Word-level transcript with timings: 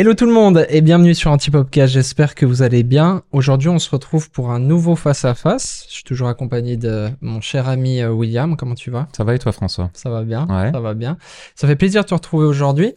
Hello 0.00 0.14
tout 0.14 0.26
le 0.26 0.32
monde 0.32 0.64
et 0.68 0.80
bienvenue 0.80 1.12
sur 1.12 1.32
Antipopcast, 1.32 1.92
j'espère 1.92 2.36
que 2.36 2.46
vous 2.46 2.62
allez 2.62 2.84
bien. 2.84 3.24
Aujourd'hui 3.32 3.68
on 3.68 3.80
se 3.80 3.90
retrouve 3.90 4.30
pour 4.30 4.52
un 4.52 4.60
nouveau 4.60 4.94
face-à-face. 4.94 5.86
Je 5.88 5.94
suis 5.94 6.04
toujours 6.04 6.28
accompagné 6.28 6.76
de 6.76 7.08
mon 7.20 7.40
cher 7.40 7.68
ami 7.68 8.00
euh, 8.00 8.12
William, 8.12 8.56
comment 8.56 8.76
tu 8.76 8.92
vas? 8.92 9.08
Ça 9.16 9.24
va 9.24 9.34
et 9.34 9.40
toi 9.40 9.50
François? 9.50 9.90
Ça 9.94 10.08
va 10.08 10.22
bien, 10.22 10.46
Ouais. 10.46 10.70
ça 10.70 10.78
va 10.78 10.94
bien. 10.94 11.16
Ça 11.56 11.66
fait 11.66 11.74
plaisir 11.74 12.04
de 12.04 12.06
te 12.10 12.14
retrouver 12.14 12.46
aujourd'hui. 12.46 12.94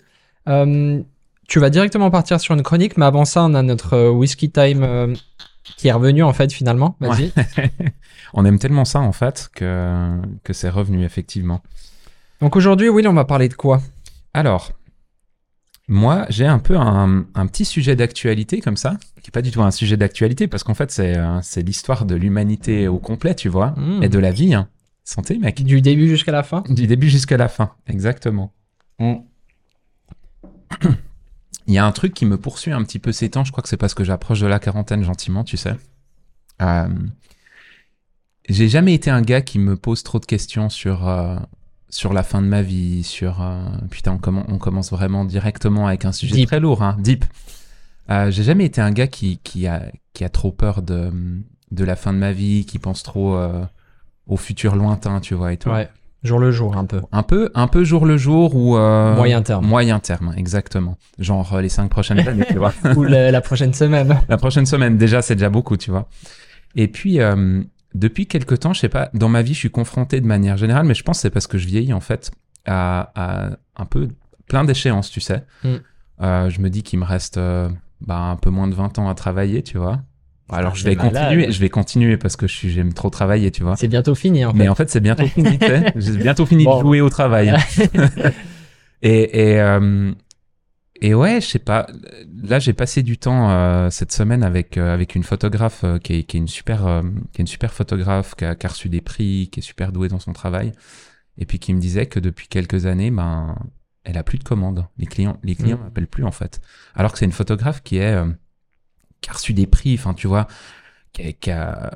Euh, 0.48 1.02
tu 1.48 1.60
vas 1.60 1.72
directement 1.72 2.12
partir 2.12 2.40
sur 2.40 2.54
une 2.54 2.62
chronique, 2.62 2.98
mais 2.98 3.06
avant 3.08 3.26
ça 3.26 3.46
on 3.46 3.56
a 3.56 3.64
notre 3.64 3.96
euh, 3.96 4.12
Whisky 4.12 4.52
Time 4.52 4.84
euh, 4.84 5.16
qui 5.78 5.88
est 5.88 5.94
revenu 5.94 6.22
en 6.22 6.34
fait 6.34 6.54
finalement. 6.54 6.98
Vas-y. 7.00 7.34
On 8.36 8.46
aime 8.46 8.60
tellement 8.60 8.86
ça 8.86 9.00
en 9.00 9.12
fait 9.12 9.50
que, 9.56 10.20
que 10.44 10.54
c'est 10.54 10.70
revenu 10.70 11.04
effectivement. 11.04 11.62
Donc 12.42 12.56
aujourd'hui 12.56 12.90
Will 12.90 13.08
on 13.08 13.14
va 13.14 13.26
parler 13.26 13.50
de 13.50 13.56
quoi? 13.56 13.82
Alors, 14.36 14.72
moi 15.88 16.26
j'ai 16.30 16.46
un 16.46 16.60
peu 16.60 16.78
un, 16.78 17.26
un 17.34 17.48
petit 17.48 17.66
sujet 17.66 17.96
d'actualité 17.96 18.62
comme 18.62 18.78
ça, 18.78 18.98
qui 19.22 19.30
est 19.30 19.32
pas 19.32 19.42
du 19.42 19.52
tout 19.52 19.62
un 19.62 19.72
sujet 19.72 19.98
d'actualité 19.98 20.48
parce 20.48 20.64
qu'en 20.64 20.74
fait 20.74 20.92
c'est 20.92 21.18
euh, 21.18 21.40
c'est 21.42 21.62
l'histoire 21.64 22.06
de 22.06 22.16
l'humanité 22.16 22.88
au 22.88 22.98
complet, 23.00 23.36
tu 23.36 23.50
vois, 23.50 23.72
Hmm. 23.78 24.02
et 24.04 24.10
de 24.10 24.20
la 24.20 24.32
vie. 24.32 24.54
hein. 24.54 24.68
Santé 25.04 25.38
mec. 25.40 25.64
Du 25.64 25.82
début 25.82 26.08
jusqu'à 26.08 26.32
la 26.32 26.44
fin? 26.44 26.64
Du 26.70 26.86
début 26.88 27.10
jusqu'à 27.10 27.36
la 27.38 27.48
fin, 27.50 27.72
exactement. 27.88 28.54
Il 31.68 31.74
y 31.74 31.78
a 31.78 31.86
un 31.86 31.92
truc 31.92 32.14
qui 32.14 32.26
me 32.26 32.38
poursuit 32.38 32.72
un 32.72 32.84
petit 32.84 33.00
peu 33.00 33.12
ces 33.12 33.30
temps, 33.30 33.44
je 33.44 33.52
crois 33.52 33.62
que 33.62 33.70
c'est 33.70 33.78
parce 33.78 33.94
que 33.94 34.04
j'approche 34.04 34.40
de 34.40 34.48
la 34.48 34.60
quarantaine 34.60 35.04
gentiment, 35.04 35.44
tu 35.44 35.58
sais. 35.58 35.76
Euh, 36.62 36.88
j'ai 38.50 38.68
jamais 38.68 38.94
été 38.94 39.10
un 39.10 39.22
gars 39.22 39.42
qui 39.42 39.60
me 39.60 39.76
pose 39.78 40.04
trop 40.04 40.20
de 40.20 40.26
questions 40.26 40.70
sur, 40.70 41.08
euh, 41.08 41.38
sur 41.92 42.14
la 42.14 42.24
fin 42.24 42.42
de 42.42 42.48
ma 42.48 42.62
vie, 42.64 43.04
sur... 43.04 43.42
euh, 43.42 43.60
putain, 43.92 44.14
on, 44.14 44.18
commen- 44.18 44.46
on 44.48 44.58
commence 44.58 44.90
vraiment 44.92 45.26
directement 45.26 45.88
avec 45.88 46.06
un 46.06 46.12
sujet 46.12 46.36
Deep. 46.36 46.48
très 46.48 46.60
lourd, 46.60 46.82
hein, 46.82 46.96
deep. 47.00 47.26
Euh, 48.10 48.32
j'ai 48.32 48.44
jamais 48.44 48.66
été 48.66 48.82
un 48.82 48.92
gars 48.92 49.08
qui, 49.08 49.40
qui, 49.44 49.68
a, 49.68 49.84
qui 50.14 50.24
a 50.24 50.30
trop 50.30 50.52
peur 50.52 50.82
de, 50.82 51.12
de 51.72 51.84
la 51.84 51.96
fin 51.96 52.14
de 52.14 52.18
ma 52.18 52.32
vie, 52.32 52.66
qui 52.66 52.80
pense 52.80 53.04
trop 53.04 53.36
euh, 53.36 53.64
au 54.28 54.38
futur 54.38 54.76
lointain, 54.76 55.20
tu 55.20 55.36
vois, 55.36 55.54
et 55.54 55.58
tout. 55.58 55.70
Ouais, 55.70 55.90
jour 56.24 56.40
le 56.40 56.52
jour 56.52 56.76
un 56.78 56.86
peu. 56.86 57.02
Un 57.12 57.24
peu, 57.24 57.52
un 57.56 57.68
peu 57.68 57.84
jour 57.84 58.06
le 58.06 58.18
jour 58.18 58.56
ou 58.56 58.76
Moyen 58.78 59.42
terme. 59.44 59.66
Moyen 59.66 60.00
terme, 60.00 60.34
exactement. 60.36 60.98
Genre 61.20 61.60
les 61.60 61.70
cinq 61.70 61.90
prochaines 61.90 62.28
années, 62.28 62.46
tu 62.50 62.58
vois. 62.58 62.74
Ou 62.96 63.04
la 63.04 63.42
prochaine 63.42 63.74
semaine. 63.74 64.18
La 64.30 64.38
prochaine 64.38 64.66
semaine, 64.66 64.98
déjà, 64.98 65.22
c'est 65.22 65.36
déjà 65.36 65.50
beaucoup, 65.50 65.78
tu 65.78 65.92
vois. 65.92 66.08
Et 66.76 66.88
puis, 66.88 67.20
depuis 67.94 68.28
quelques 68.28 68.60
temps, 68.60 68.74
je 68.74 68.80
sais 68.80 68.90
pas, 68.90 69.10
dans 69.14 69.30
ma 69.30 69.42
vie, 69.42 69.54
je 69.54 69.60
suis 69.60 69.72
confronté 69.72 70.22
de 70.22 70.26
manière 70.28 70.58
générale, 70.58 70.86
mais 70.86 70.94
je 70.94 71.04
pense 71.04 71.18
que 71.18 71.22
c'est 71.24 71.30
parce 71.30 71.48
que 71.48 71.58
je 71.58 71.68
vieillis, 71.68 71.94
en 71.94 72.00
fait, 72.00 72.32
à, 72.66 73.12
à 73.16 73.50
un 73.76 73.86
peu 73.86 74.08
plein 74.48 74.64
d'échéances, 74.64 75.10
tu 75.10 75.22
sais. 75.22 75.44
Mm. 75.64 75.70
Euh, 76.22 76.50
je 76.50 76.62
me 76.62 76.70
dis 76.70 76.84
qu'il 76.84 77.00
me 77.00 77.06
reste 77.06 77.38
euh, 77.38 77.70
bah, 78.02 78.18
un 78.18 78.36
peu 78.36 78.50
moins 78.50 78.68
de 78.68 78.76
20 78.76 79.00
ans 79.00 79.10
à 79.10 79.16
travailler, 79.16 79.64
tu 79.64 79.78
vois. 79.78 80.02
Alors, 80.54 80.76
je 80.76 80.84
vais 80.84 80.96
malade. 80.96 81.14
continuer, 81.14 81.52
je 81.52 81.60
vais 81.62 81.70
continuer 81.70 82.18
parce 82.18 82.36
que 82.36 82.46
j'aime 82.46 82.94
trop 82.94 83.10
travailler, 83.10 83.52
tu 83.52 83.64
vois. 83.64 83.78
C'est 83.78 83.88
bientôt 83.88 84.16
fini 84.16 84.44
en 84.44 84.52
fait. 84.52 84.58
Mais 84.58 84.68
en 84.68 84.76
fait, 84.76 84.90
c'est 84.90 85.00
bientôt 85.00 85.26
fini, 85.26 85.58
tu 85.58 85.66
sais. 85.66 85.94
J'ai 85.96 86.18
bientôt 86.18 86.46
fini 86.46 86.66
Bon. 86.66 86.76
de 86.76 86.82
jouer 86.82 87.00
au 87.00 87.10
travail. 87.10 87.56
et, 89.02 89.52
et, 89.52 89.62
euh, 89.62 90.12
et 91.02 91.16
ouais, 91.16 91.42
je 91.42 91.48
sais 91.48 91.60
pas. 91.60 91.88
Là, 92.44 92.60
j'ai 92.60 92.74
passé 92.74 93.02
du 93.02 93.18
temps 93.18 93.50
euh, 93.50 93.90
cette 93.90 94.12
semaine 94.12 94.44
avec, 94.44 94.78
euh, 94.78 94.94
avec 94.94 95.16
une 95.16 95.24
photographe 95.24 95.84
euh, 95.84 95.98
qui, 95.98 96.14
est, 96.14 96.24
qui, 96.24 96.38
est 96.38 96.40
une 96.40 96.48
super, 96.48 97.02
qui 97.34 97.42
est 97.42 97.44
une 97.44 97.48
super 97.48 97.74
photographe, 97.74 98.36
qui 98.36 98.46
a, 98.46 98.56
qui 98.56 98.68
a 98.68 98.70
reçu 98.70 98.88
des 98.88 99.02
prix, 99.02 99.50
qui 99.52 99.62
est 99.62 99.64
super 99.64 99.92
douée 99.92 100.10
dans 100.10 100.20
son 100.20 100.32
travail. 100.32 100.72
Et 101.38 101.46
puis 101.46 101.58
qui 101.58 101.74
me 101.74 101.80
disait 101.80 102.06
que 102.06 102.20
depuis 102.20 102.48
quelques 102.48 102.86
années, 102.86 103.10
ben, 103.10 103.56
elle 104.04 104.18
a 104.18 104.24
plus 104.24 104.38
de 104.38 104.44
commandes. 104.44 104.86
Les 105.00 105.08
clients, 105.08 105.40
les 105.44 105.56
clients 105.56 105.78
Mm. 105.78 105.84
m'appellent 105.84 106.08
plus, 106.08 106.24
en 106.24 106.32
fait. 106.32 106.62
Alors 106.94 107.14
que 107.14 107.18
c'est 107.18 107.26
une 107.26 107.32
photographe 107.32 107.82
qui 107.82 107.98
est, 107.98 108.22
qui 109.22 109.30
a 109.32 109.34
reçu 109.34 109.54
des 109.54 109.66
prix, 109.66 109.96
enfin, 109.96 110.14
tu 110.14 110.28
vois, 110.28 110.48
qui 111.14 111.24
a, 111.24 111.32
qui 111.32 111.50
a 111.50 111.92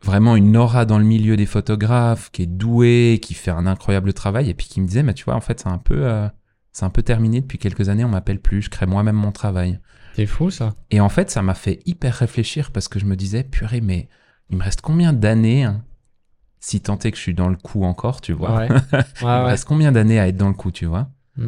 vraiment 0.00 0.36
une 0.36 0.56
aura 0.56 0.84
dans 0.84 0.98
le 0.98 1.04
milieu 1.04 1.36
des 1.36 1.46
photographes, 1.46 2.30
qui 2.30 2.42
est 2.42 2.46
douée, 2.46 3.18
qui 3.20 3.34
fait 3.34 3.50
un 3.50 3.66
incroyable 3.66 4.12
travail, 4.12 4.48
et 4.48 4.54
puis 4.54 4.68
qui 4.68 4.80
me 4.80 4.86
disait, 4.86 5.02
mais 5.02 5.14
tu 5.14 5.24
vois, 5.24 5.34
en 5.34 5.40
fait, 5.40 5.60
c'est 5.60 5.68
un 5.68 5.78
peu, 5.78 6.28
c'est 6.74 6.84
un 6.84 6.90
peu 6.90 7.02
terminé 7.02 7.40
depuis 7.40 7.56
quelques 7.56 7.88
années, 7.88 8.04
on 8.04 8.08
m'appelle 8.10 8.40
plus, 8.40 8.60
je 8.60 8.68
crée 8.68 8.84
moi-même 8.84 9.16
mon 9.16 9.32
travail. 9.32 9.78
C'est 10.14 10.26
fou 10.26 10.50
ça. 10.50 10.74
Et 10.90 11.00
en 11.00 11.08
fait, 11.08 11.30
ça 11.30 11.40
m'a 11.40 11.54
fait 11.54 11.80
hyper 11.86 12.14
réfléchir 12.14 12.70
parce 12.72 12.88
que 12.88 12.98
je 12.98 13.06
me 13.06 13.16
disais, 13.16 13.42
purée, 13.44 13.80
mais 13.80 14.08
il 14.50 14.58
me 14.58 14.62
reste 14.62 14.82
combien 14.82 15.12
d'années, 15.14 15.64
hein, 15.64 15.82
si 16.60 16.80
tant 16.80 16.98
est 16.98 17.10
que 17.10 17.16
je 17.16 17.22
suis 17.22 17.34
dans 17.34 17.48
le 17.48 17.56
coup 17.56 17.84
encore, 17.84 18.20
tu 18.20 18.32
vois. 18.32 18.56
Ouais. 18.56 18.68
Ouais, 18.92 19.02
Il 19.22 19.26
me 19.26 19.30
ouais. 19.30 19.42
reste 19.44 19.64
combien 19.66 19.90
d'années 19.92 20.18
à 20.20 20.28
être 20.28 20.36
dans 20.36 20.48
le 20.48 20.54
coup, 20.54 20.70
tu 20.70 20.84
vois. 20.86 21.08
Mm. 21.36 21.46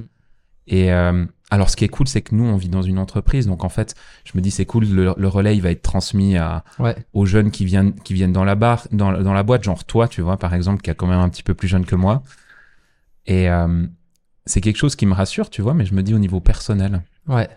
Et 0.69 0.93
euh, 0.93 1.25
alors, 1.51 1.71
ce 1.71 1.77
qui 1.77 1.85
est 1.85 1.89
cool, 1.89 2.09
c'est 2.09 2.23
que 2.23 2.35
nous, 2.35 2.45
on 2.45 2.57
vit 2.57 2.69
dans 2.69 2.83
une 2.83 2.99
entreprise, 2.99 3.47
donc 3.47 3.63
en 3.65 3.69
fait, 3.69 3.95
je 4.25 4.33
me 4.35 4.41
dis, 4.43 4.51
c'est 4.51 4.67
cool, 4.67 4.85
le, 4.87 5.15
le 5.17 5.29
relais, 5.29 5.57
il 5.57 5.63
va 5.63 5.71
être 5.71 5.83
transmis 5.83 6.37
à, 6.37 6.65
Ouais. 6.81 6.97
aux 7.15 7.25
jeunes 7.27 7.51
qui 7.53 7.65
viennent 7.65 7.95
qui 7.95 8.15
viennent 8.15 8.33
dans 8.33 8.45
la 8.45 8.57
barre 8.57 8.87
dans, 8.93 9.13
dans 9.13 9.33
la 9.33 9.43
boîte 9.45 9.63
genre 9.63 9.85
toi 9.85 10.09
tu 10.09 10.21
vois 10.23 10.37
par 10.39 10.55
exemple 10.55 10.83
qui 10.83 10.91
est 10.91 10.95
quand 10.97 11.07
même 11.07 11.21
un 11.21 11.29
petit 11.29 11.43
peu 11.45 11.55
plus 11.55 11.69
jeune 11.69 11.87
que 11.87 11.95
moi 11.95 12.23
et 13.27 13.49
euh, 13.49 13.87
c'est 14.47 14.61
quelque 14.61 14.77
chose 14.77 14.97
qui 14.97 15.07
me 15.07 15.13
rassure 15.15 15.51
tu 15.51 15.61
vois 15.63 15.75
mais 15.75 15.85
je 15.85 15.95
me 15.95 16.03
dis 16.03 16.15
au 16.15 16.19
niveau 16.19 16.41
personnel 16.41 17.03
Ouais. 17.29 17.49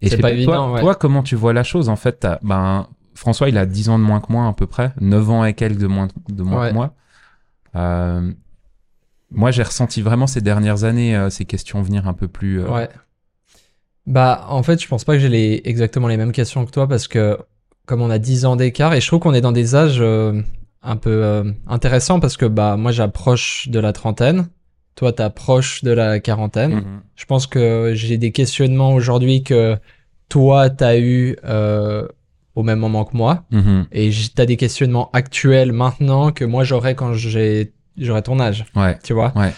et 0.00 0.08
C'est 0.10 0.16
pas 0.16 0.28
toi, 0.28 0.30
évident, 0.32 0.72
ouais. 0.72 0.80
toi 0.80 0.94
comment 0.94 1.22
tu 1.22 1.36
vois 1.36 1.52
la 1.52 1.62
chose 1.62 1.88
en 1.88 1.96
fait 1.96 2.26
ben 2.42 2.88
François 3.14 3.48
il 3.48 3.58
a 3.58 3.66
10 3.66 3.90
ans 3.90 3.98
de 3.98 4.04
moins 4.04 4.20
que 4.20 4.32
moi 4.32 4.46
à 4.48 4.52
peu 4.52 4.66
près 4.66 4.92
9 5.00 5.30
ans 5.30 5.44
et 5.44 5.54
quelques 5.54 5.78
de 5.78 5.86
moins 5.86 6.08
de 6.28 6.42
moins 6.42 6.62
Ouais. 6.62 6.68
que 6.70 6.74
moi 6.74 6.94
Euh, 7.76 8.32
moi 9.30 9.50
j'ai 9.50 9.62
ressenti 9.62 10.00
vraiment 10.02 10.26
ces 10.26 10.40
dernières 10.40 10.84
années 10.84 11.16
euh, 11.16 11.28
ces 11.30 11.44
questions 11.44 11.82
venir 11.82 12.06
un 12.08 12.14
peu 12.14 12.28
plus 12.28 12.60
euh, 12.60 12.68
Ouais. 12.68 12.88
Bah, 14.06 14.44
en 14.50 14.62
fait, 14.62 14.82
je 14.82 14.86
pense 14.86 15.02
pas 15.04 15.14
que 15.14 15.18
j'ai 15.18 15.30
les, 15.30 15.62
exactement 15.64 16.08
les 16.08 16.18
mêmes 16.18 16.32
questions 16.32 16.66
que 16.66 16.70
toi 16.70 16.86
parce 16.86 17.08
que, 17.08 17.38
comme 17.86 18.02
on 18.02 18.10
a 18.10 18.18
10 18.18 18.44
ans 18.44 18.54
d'écart, 18.54 18.92
et 18.92 19.00
je 19.00 19.06
trouve 19.06 19.18
qu'on 19.20 19.32
est 19.32 19.40
dans 19.40 19.50
des 19.50 19.74
âges 19.74 20.02
un 20.82 20.96
peu 20.96 21.54
intéressants 21.66 22.20
parce 22.20 22.36
que, 22.36 22.44
bah, 22.44 22.76
moi, 22.76 22.92
j'approche 22.92 23.68
de 23.70 23.78
la 23.80 23.94
trentaine. 23.94 24.48
Toi, 24.96 25.12
t'approches 25.12 25.82
de 25.82 25.90
la 25.90 26.20
quarantaine. 26.20 26.74
Mhm. 26.74 27.00
Je 27.16 27.24
pense 27.24 27.46
que 27.46 27.92
j'ai 27.94 28.16
des 28.18 28.30
questionnements 28.32 28.94
aujourd'hui 28.94 29.42
que 29.42 29.76
toi, 30.28 30.70
t'as 30.70 30.98
eu 30.98 31.36
euh, 31.44 32.06
au 32.54 32.62
même 32.62 32.78
moment 32.78 33.04
que 33.04 33.16
moi. 33.16 33.44
Mhm. 33.50 33.86
Et 33.92 34.10
t'as 34.34 34.46
des 34.46 34.56
questionnements 34.56 35.10
actuels 35.12 35.72
maintenant 35.72 36.30
que 36.32 36.44
moi, 36.44 36.62
j'aurais 36.64 36.94
quand 36.94 37.12
j'ai, 37.14 37.72
j'aurais 37.96 38.22
ton 38.22 38.38
âge. 38.38 38.64
ouais 38.76 38.98
Tu 39.02 39.12
vois? 39.12 39.32
Ouais. 39.36 39.52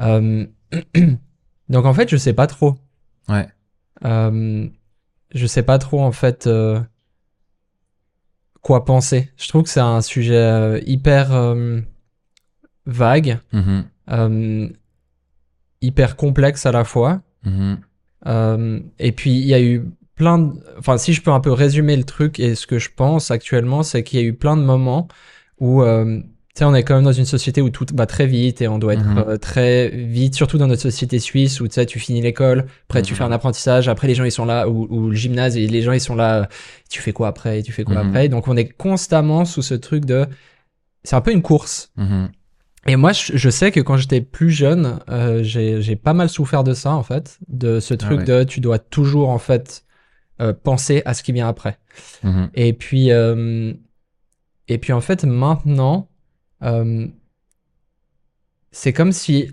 Euh, 0.00 0.46
Donc, 1.68 1.84
en 1.84 1.92
fait, 1.94 2.08
je 2.08 2.16
sais 2.16 2.32
pas 2.32 2.46
trop. 2.46 2.76
ouais 3.28 3.46
Euh, 4.04 4.66
je 5.34 5.46
sais 5.46 5.62
pas 5.62 5.78
trop 5.78 6.00
en 6.00 6.10
fait 6.12 6.46
euh, 6.46 6.80
quoi 8.62 8.84
penser. 8.84 9.30
Je 9.36 9.48
trouve 9.48 9.62
que 9.64 9.68
c'est 9.68 9.80
un 9.80 10.00
sujet 10.00 10.34
euh, 10.36 10.80
hyper 10.86 11.32
euh, 11.32 11.80
vague, 12.86 13.38
Mhm. 13.52 13.84
Euh, 14.10 14.68
hyper 15.80 16.16
complexe 16.16 16.66
à 16.66 16.72
la 16.72 16.84
fois. 16.84 17.22
Mhm. 17.44 17.78
Euh, 18.26 18.80
et 18.98 19.12
puis 19.12 19.30
il 19.32 19.46
y 19.46 19.54
a 19.54 19.60
eu 19.62 19.84
plein 20.14 20.38
de... 20.38 20.52
Enfin 20.78 20.98
si 20.98 21.12
je 21.14 21.22
peux 21.22 21.30
un 21.30 21.40
peu 21.40 21.52
résumer 21.52 21.96
le 21.96 22.04
truc 22.04 22.38
et 22.38 22.54
ce 22.54 22.66
que 22.66 22.78
je 22.78 22.90
pense 22.94 23.30
actuellement, 23.30 23.82
c'est 23.82 24.02
qu'il 24.02 24.20
y 24.20 24.22
a 24.22 24.26
eu 24.26 24.34
plein 24.34 24.56
de 24.56 24.62
moments 24.62 25.08
où... 25.58 25.82
euh, 25.82 26.20
tu 26.52 26.58
sais, 26.58 26.64
on 26.64 26.74
est 26.74 26.82
quand 26.82 26.96
même 26.96 27.04
dans 27.04 27.12
une 27.12 27.24
société 27.26 27.62
où 27.62 27.70
tout 27.70 27.86
va 27.94 28.06
très 28.06 28.26
vite 28.26 28.60
et 28.60 28.66
on 28.66 28.80
doit 28.80 28.94
être 28.94 29.04
Mhm. 29.06 29.18
euh, 29.18 29.36
très 29.38 29.88
vite, 29.88 30.34
surtout 30.34 30.58
dans 30.58 30.66
notre 30.66 30.82
société 30.82 31.20
suisse 31.20 31.60
où 31.60 31.68
tu 31.68 31.74
sais, 31.74 31.86
tu 31.86 32.00
finis 32.00 32.20
l'école, 32.20 32.66
après 32.88 33.02
tu 33.02 33.12
Mhm. 33.12 33.18
fais 33.18 33.24
un 33.24 33.30
apprentissage, 33.32 33.88
après 33.88 34.08
les 34.08 34.16
gens 34.16 34.24
ils 34.24 34.32
sont 34.32 34.44
là, 34.44 34.68
ou, 34.68 34.86
ou 34.90 35.10
le 35.10 35.14
gymnase 35.14 35.56
et 35.56 35.68
les 35.68 35.80
gens 35.80 35.92
ils 35.92 36.00
sont 36.00 36.16
là, 36.16 36.48
tu 36.90 37.00
fais 37.00 37.12
quoi 37.12 37.28
après, 37.28 37.62
tu 37.62 37.70
fais 37.70 37.84
quoi 37.84 38.02
Mhm. 38.02 38.08
après. 38.08 38.28
Donc 38.28 38.48
on 38.48 38.56
est 38.56 38.68
constamment 38.68 39.44
sous 39.44 39.62
ce 39.62 39.74
truc 39.74 40.04
de. 40.04 40.26
C'est 41.04 41.14
un 41.14 41.20
peu 41.20 41.30
une 41.32 41.40
course. 41.40 41.92
Et 42.86 42.96
moi 42.96 43.12
je, 43.12 43.32
je 43.36 43.50
sais 43.50 43.70
que 43.72 43.80
quand 43.80 43.96
j'étais 43.98 44.20
plus 44.22 44.50
jeune, 44.50 45.00
euh, 45.10 45.42
j'ai 45.42 45.96
pas 45.96 46.14
mal 46.14 46.28
souffert 46.28 46.64
de 46.64 46.72
ça 46.74 46.92
en 46.94 47.02
fait, 47.02 47.38
de 47.48 47.78
ce 47.80 47.92
truc 47.94 48.20
Ah 48.22 48.32
ouais. 48.32 48.38
de 48.40 48.44
tu 48.44 48.60
dois 48.60 48.78
toujours 48.78 49.28
en 49.28 49.38
fait 49.38 49.84
euh, 50.40 50.52
penser 50.54 51.02
à 51.04 51.12
ce 51.14 51.22
qui 51.22 51.32
vient 51.32 51.46
après. 51.48 51.78
Mhm. 52.22 52.50
Et 52.54 52.72
puis, 52.72 53.12
euh, 53.12 53.74
et 54.68 54.78
puis 54.78 54.92
en 54.94 55.00
fait, 55.02 55.24
maintenant, 55.24 56.08
c'est 58.70 58.92
comme 58.92 59.12
si 59.12 59.50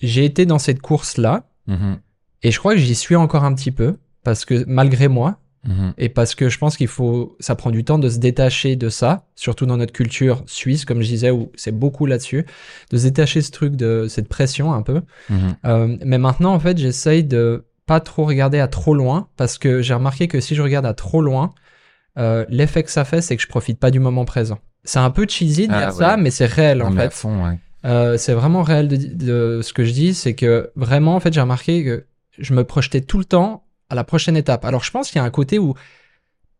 j'ai 0.00 0.24
été 0.24 0.46
dans 0.46 0.58
cette 0.58 0.80
course-là, 0.80 1.44
Mhm. 1.66 1.98
et 2.42 2.50
je 2.50 2.58
crois 2.58 2.74
que 2.74 2.80
j'y 2.80 2.94
suis 2.94 3.16
encore 3.16 3.44
un 3.44 3.54
petit 3.54 3.70
peu, 3.72 3.96
parce 4.24 4.44
que 4.44 4.64
malgré 4.66 5.08
moi, 5.08 5.40
Mhm. 5.68 5.92
et 5.98 6.08
parce 6.08 6.34
que 6.34 6.48
je 6.48 6.56
pense 6.58 6.78
qu'il 6.78 6.88
faut, 6.88 7.36
ça 7.38 7.54
prend 7.54 7.70
du 7.70 7.84
temps 7.84 7.98
de 7.98 8.08
se 8.08 8.18
détacher 8.18 8.76
de 8.76 8.88
ça, 8.88 9.26
surtout 9.36 9.66
dans 9.66 9.76
notre 9.76 9.92
culture 9.92 10.42
suisse, 10.46 10.86
comme 10.86 11.02
je 11.02 11.06
disais, 11.08 11.30
où 11.30 11.52
c'est 11.54 11.70
beaucoup 11.78 12.06
là-dessus, 12.06 12.46
de 12.90 12.96
se 12.96 13.02
détacher 13.04 13.42
ce 13.42 13.50
truc 13.50 13.76
de 13.76 14.06
cette 14.08 14.28
pression 14.28 14.72
un 14.72 14.80
peu. 14.82 15.02
Mhm. 15.28 15.56
Euh, 15.66 15.96
mais 16.04 16.16
maintenant, 16.16 16.54
en 16.54 16.60
fait, 16.60 16.78
j'essaye 16.78 17.24
de 17.24 17.66
pas 17.84 18.00
trop 18.00 18.24
regarder 18.24 18.58
à 18.58 18.68
trop 18.68 18.94
loin 18.94 19.28
parce 19.36 19.58
que 19.58 19.82
j'ai 19.82 19.92
remarqué 19.94 20.28
que 20.28 20.40
si 20.40 20.54
je 20.54 20.62
regarde 20.62 20.86
à 20.86 20.94
trop 20.94 21.20
loin, 21.20 21.52
euh, 22.18 22.46
l'effet 22.48 22.82
que 22.82 22.90
ça 22.90 23.04
fait, 23.04 23.20
c'est 23.20 23.36
que 23.36 23.42
je 23.42 23.48
profite 23.48 23.78
pas 23.78 23.90
du 23.90 24.00
moment 24.00 24.24
présent. 24.24 24.58
C'est 24.84 24.98
un 24.98 25.10
peu 25.10 25.26
cheesy 25.28 25.68
de 25.68 25.72
Ah, 25.74 25.78
dire 25.78 25.88
ouais. 25.88 26.04
ça, 26.04 26.16
mais 26.16 26.30
c'est 26.30 26.46
réel 26.46 26.82
en 26.82 26.90
Non, 26.90 26.96
fait. 26.96 27.12
fond, 27.12 27.44
ouais. 27.44 27.58
Euh, 27.84 28.16
c'est 28.16 28.32
vraiment 28.32 28.62
réel 28.62 28.88
de, 28.88 28.96
de 28.96 29.60
ce 29.62 29.72
que 29.74 29.84
je 29.84 29.92
dis, 29.92 30.14
c'est 30.14 30.34
que 30.34 30.70
vraiment, 30.74 31.16
en 31.16 31.20
fait, 31.20 31.32
j'ai 31.34 31.40
remarqué 31.40 31.84
que 31.84 32.06
je 32.38 32.54
me 32.54 32.64
projetais 32.64 33.00
tout 33.02 33.18
le 33.18 33.24
temps 33.26 33.64
à 33.90 33.94
la 33.94 34.04
prochaine 34.04 34.36
étape. 34.36 34.64
Alors 34.64 34.82
je 34.84 34.90
pense 34.90 35.08
qu'il 35.10 35.16
y 35.18 35.22
a 35.22 35.24
un 35.24 35.30
côté 35.30 35.58
où 35.58 35.74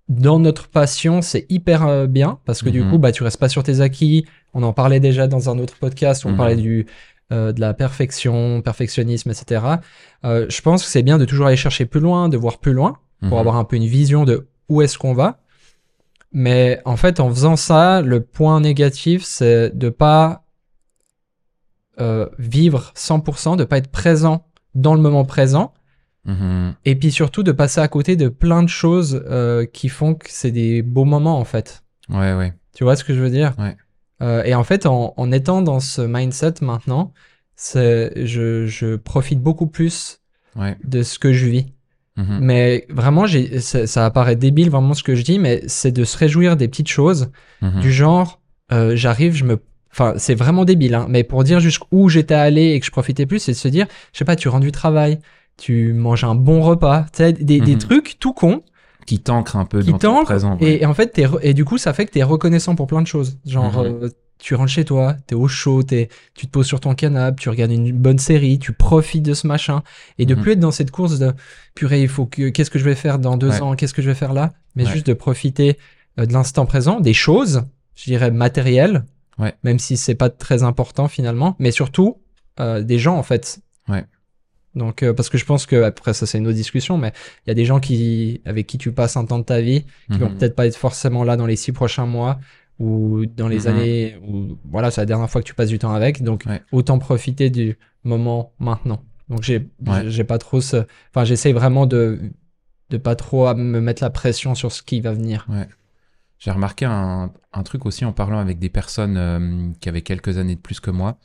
dans 0.09 0.39
notre 0.41 0.69
passion, 0.69 1.23
c'est 1.23 1.47
hyper 1.49 1.87
euh, 1.87 2.07
bien 2.07 2.39
parce 2.45 2.63
que 2.63 2.69
du 2.69 2.83
Mhm. 2.83 2.91
coup, 2.91 2.99
bah, 2.99 3.13
tu 3.13 3.23
restes 3.23 3.39
pas 3.39 3.49
sur 3.49 3.63
tes 3.63 3.81
acquis. 3.81 4.27
On 4.55 4.63
en 4.65 4.73
parlait 4.73 4.99
déjà 5.01 5.29
dans 5.29 5.49
un 5.51 5.59
autre 5.59 5.77
podcast 5.79 6.25
où 6.25 6.29
on 6.29 6.33
Mhm. 6.33 6.37
parlait 6.37 6.57
du, 6.57 6.87
euh, 7.33 7.53
de 7.53 7.61
la 7.61 7.75
perfection, 7.75 8.61
perfectionnisme, 8.61 9.31
etc. 9.31 9.81
Euh, 10.25 10.47
je 10.49 10.61
pense 10.63 10.83
que 10.83 10.89
c'est 10.91 11.03
bien 11.05 11.17
de 11.17 11.25
toujours 11.25 11.47
aller 11.47 11.57
chercher 11.57 11.87
plus 11.87 12.01
loin, 12.01 12.29
de 12.29 12.37
voir 12.37 12.59
plus 12.59 12.73
loin 12.73 12.97
pour 13.21 13.35
Mhm. 13.35 13.39
avoir 13.39 13.57
un 13.57 13.65
peu 13.65 13.77
une 13.77 13.87
vision 13.87 14.25
de 14.25 14.49
où 14.69 14.83
est-ce 14.83 14.99
qu'on 14.99 15.15
va. 15.15 15.39
Mais 16.33 16.81
en 16.85 16.97
fait, 16.97 17.21
en 17.21 17.29
faisant 17.31 17.57
ça, 17.57 18.03
le 18.03 18.21
point 18.21 18.61
négatif, 18.61 19.23
c'est 19.25 19.71
de 19.77 19.91
pas 19.91 20.43
euh, 22.01 22.27
vivre 22.39 22.93
100%, 22.95 23.57
de 23.57 23.65
pas 23.65 23.77
être 23.79 23.91
présent 23.91 24.47
dans 24.75 24.95
le 24.95 25.01
moment 25.01 25.25
présent, 25.25 25.75
Mhm. 26.27 26.75
et 26.85 26.97
puis 26.97 27.11
surtout 27.11 27.43
de 27.43 27.51
passer 27.53 27.81
à 27.81 27.89
côté 27.89 28.15
de 28.15 28.29
plein 28.29 28.63
de 28.63 28.69
choses 28.69 29.23
euh, 29.31 29.65
qui 29.65 29.89
font 29.89 30.15
que 30.15 30.27
c'est 30.29 30.51
des 30.51 30.83
beaux 30.83 31.07
moments 31.07 31.39
en 31.39 31.45
fait. 31.45 31.83
Ouais, 32.11 32.35
ouais. 32.35 32.53
Tu 32.75 32.85
vois 32.85 32.95
ce 32.97 33.05
que 33.05 33.15
je 33.15 33.21
veux 33.21 33.31
dire? 33.31 33.55
Ouais. 33.59 33.77
Euh, 34.23 34.43
Et 34.45 34.55
en 34.55 34.63
fait, 34.65 34.85
en, 34.85 35.15
en 35.17 35.33
étant 35.33 35.63
dans 35.63 35.81
ce 35.81 36.03
mindset 36.03 36.55
maintenant, 36.61 37.15
je, 37.75 38.65
je 38.67 38.97
profite 38.97 39.41
beaucoup 39.41 39.67
plus 39.67 40.19
Ouais. 40.57 40.77
de 40.85 41.03
ce 41.05 41.19
que 41.21 41.33
je 41.33 41.47
vis. 41.47 41.67
Mhm. 42.17 42.39
Mais 42.43 42.85
vraiment, 42.91 43.25
ça, 43.61 43.87
ça 43.87 44.05
apparaît 44.05 44.35
débile 44.37 44.69
vraiment 44.69 44.95
ce 44.95 45.05
que 45.05 45.15
je 45.15 45.23
dis, 45.23 45.39
mais 45.39 45.63
c'est 45.69 45.93
de 45.93 46.03
se 46.05 46.19
réjouir 46.19 46.57
des 46.57 46.67
petites 46.67 46.89
choses 46.89 47.31
Mhm. 47.63 47.81
du 47.81 47.93
genre, 47.93 48.41
euh, 48.73 48.97
j'arrive, 48.97 49.35
je 49.37 49.45
me, 49.45 49.59
enfin, 49.93 50.15
c'est 50.17 50.35
vraiment 50.35 50.65
débile, 50.65 50.95
hein, 50.97 51.07
mais 51.09 51.23
pour 51.23 51.45
dire 51.45 51.61
jusqu'où 51.61 52.09
j'étais 52.09 52.35
allé 52.35 52.73
et 52.73 52.81
que 52.81 52.87
je 52.87 52.91
profitais 52.91 53.27
plus, 53.27 53.39
c'est 53.39 53.53
de 53.53 53.57
se 53.57 53.69
dire, 53.69 53.87
je 54.13 54.19
sais 54.19 54.25
pas, 54.25 54.35
tu 54.37 54.49
rentres 54.49 54.65
du 54.65 54.73
travail, 54.73 55.21
tu 55.61 55.93
manges 55.93 56.25
un 56.25 56.35
bon 56.35 56.63
repas, 56.63 57.03
tu 57.13 57.19
sais, 57.19 57.33
des, 57.35 57.61
des 57.61 57.73
Mhm. 57.75 57.79
trucs 57.79 58.17
tout 58.19 58.33
cons 58.33 58.63
Qui 59.07 59.19
t'ancre 59.21 59.57
un 59.57 59.65
peu 59.67 59.81
qui 59.83 59.93
dans 59.93 59.99
ton 59.99 60.25
présent. 60.25 60.57
ouais. 60.59 60.67
et, 60.73 60.83
et 60.83 60.87
en 60.87 60.95
fait, 60.95 61.09
t'es 61.09 61.27
re- 61.27 61.39
et 61.43 61.55
du 61.55 61.65
coup, 61.65 61.79
ça 61.79 61.93
fait 61.93 62.07
que 62.07 62.13
t'es 62.13 62.23
reconnaissant 62.23 62.75
pour 62.75 62.87
plein 62.87 63.03
de 63.03 63.07
choses. 63.07 63.39
Genre, 63.47 63.71
Mhm. 63.83 63.99
euh, 64.05 64.09
tu 64.39 64.55
rentres 64.55 64.71
chez 64.73 64.87
toi, 64.87 65.17
t'es 65.27 65.35
au 65.35 65.49
chaud, 65.49 65.83
t'es, 65.83 66.09
tu 66.35 66.47
te 66.47 66.51
poses 66.51 66.67
sur 66.67 66.81
ton 66.81 66.95
canapé, 66.95 67.37
tu 67.43 67.51
regardes 67.51 67.73
une 67.73 67.93
bonne 67.93 68.19
série, 68.19 68.59
tu 68.59 68.73
profites 68.73 69.23
de 69.23 69.35
ce 69.35 69.47
machin, 69.47 69.83
et 70.19 70.25
de 70.25 70.35
Mhm. 70.35 70.41
plus 70.41 70.53
être 70.53 70.61
dans 70.61 70.71
cette 70.71 70.91
course 70.91 71.19
de 71.19 71.33
purée, 71.75 72.01
il 72.03 72.09
faut 72.09 72.25
que, 72.25 72.49
qu'est-ce 72.49 72.71
que 72.71 72.79
je 72.79 72.85
vais 72.85 72.95
faire 72.95 73.19
dans 73.19 73.37
deux 73.37 73.51
Ouais. 73.51 73.61
ans, 73.61 73.75
qu'est-ce 73.77 73.93
que 73.93 74.01
je 74.03 74.09
vais 74.09 74.15
faire 74.15 74.33
là, 74.33 74.53
mais 74.77 74.87
Ouais. 74.87 74.93
juste 74.93 75.07
de 75.07 75.13
profiter 75.15 75.77
euh, 76.19 76.27
de 76.27 76.33
l'instant 76.33 76.65
présent, 76.67 77.01
des 77.01 77.13
choses, 77.15 77.63
je 77.95 78.05
dirais 78.05 78.31
matérielles, 78.31 79.05
Ouais. 79.39 79.55
même 79.63 79.79
si 79.79 79.97
c'est 79.97 80.15
pas 80.17 80.29
très 80.31 80.63
important 80.63 81.07
finalement, 81.07 81.55
mais 81.59 81.71
surtout 81.71 82.17
euh, 82.59 82.83
des 82.83 82.99
gens 82.99 83.17
en 83.17 83.23
fait. 83.23 83.61
Ouais. 83.89 84.05
Donc, 84.75 85.03
euh, 85.03 85.13
parce 85.13 85.29
que 85.29 85.37
je 85.39 85.45
pense 85.45 85.67
que, 85.67 85.83
après 85.83 86.13
ça 86.15 86.27
c'est 86.27 86.39
une 86.39 86.47
autre 86.47 86.57
discussion, 86.57 86.97
mais 86.97 87.13
il 87.47 87.49
y 87.49 87.51
a 87.51 87.55
des 87.55 87.65
gens 87.65 87.81
qui, 87.81 88.41
avec 88.45 88.67
qui 88.69 88.79
tu 88.79 88.93
passes 88.93 89.17
un 89.17 89.25
temps 89.25 89.39
de 89.41 89.45
ta 89.45 89.61
vie, 89.61 89.85
qui 90.13 90.19
vont 90.19 90.29
Mhm. 90.31 90.37
peut-être 90.39 90.55
pas 90.55 90.67
être 90.67 90.77
forcément 90.77 91.25
là 91.25 91.37
dans 91.37 91.47
les 91.47 91.57
six 91.57 91.73
prochains 91.73 92.07
mois 92.07 92.39
ou 92.79 93.27
dans 93.27 93.49
les 93.49 93.63
Mhm. 93.63 93.67
années 93.67 94.17
où 94.27 94.59
voilà 94.65 94.91
c'est 94.91 95.01
la 95.01 95.07
dernière 95.07 95.29
fois 95.29 95.43
que 95.43 95.47
tu 95.47 95.55
passes 95.55 95.69
du 95.69 95.79
temps 95.79 95.93
avec 95.93 96.23
donc 96.23 96.45
Ouais. 96.47 96.63
autant 96.73 96.99
profiter 96.99 97.51
du 97.51 97.77
moment 98.05 98.53
maintenant 98.59 99.03
donc 99.29 99.43
j'ai 99.43 99.69
Ouais. 99.87 100.09
j'ai- 100.09 100.25
pas 100.25 100.39
trop 100.39 100.61
ce 100.63 100.79
enfin 101.11 101.25
j'essaie 101.25 101.53
vraiment 101.53 101.85
de 101.87 102.19
de 102.89 102.97
pas 102.97 103.17
trop 103.17 103.53
me 103.55 103.81
mettre 103.81 104.03
la 104.03 104.09
pression 104.11 104.55
sur 104.55 104.73
ce 104.73 104.83
qui 104.83 105.01
va 105.03 105.13
venir 105.13 105.47
J'ai 106.39 106.51
remarqué 106.53 106.87
un, 106.87 107.33
un 107.53 107.63
truc 107.65 107.85
aussi 107.85 108.05
en 108.07 108.13
parlant 108.15 108.39
avec 108.39 108.59
des 108.59 108.71
personnes 108.71 109.17
euh, 109.19 109.73
qui 109.81 109.89
avaient 109.91 110.01
quelques 110.01 110.39
années 110.39 110.55
de 110.55 110.61
plus 110.61 110.81
que 110.81 110.91
moi. 110.91 111.19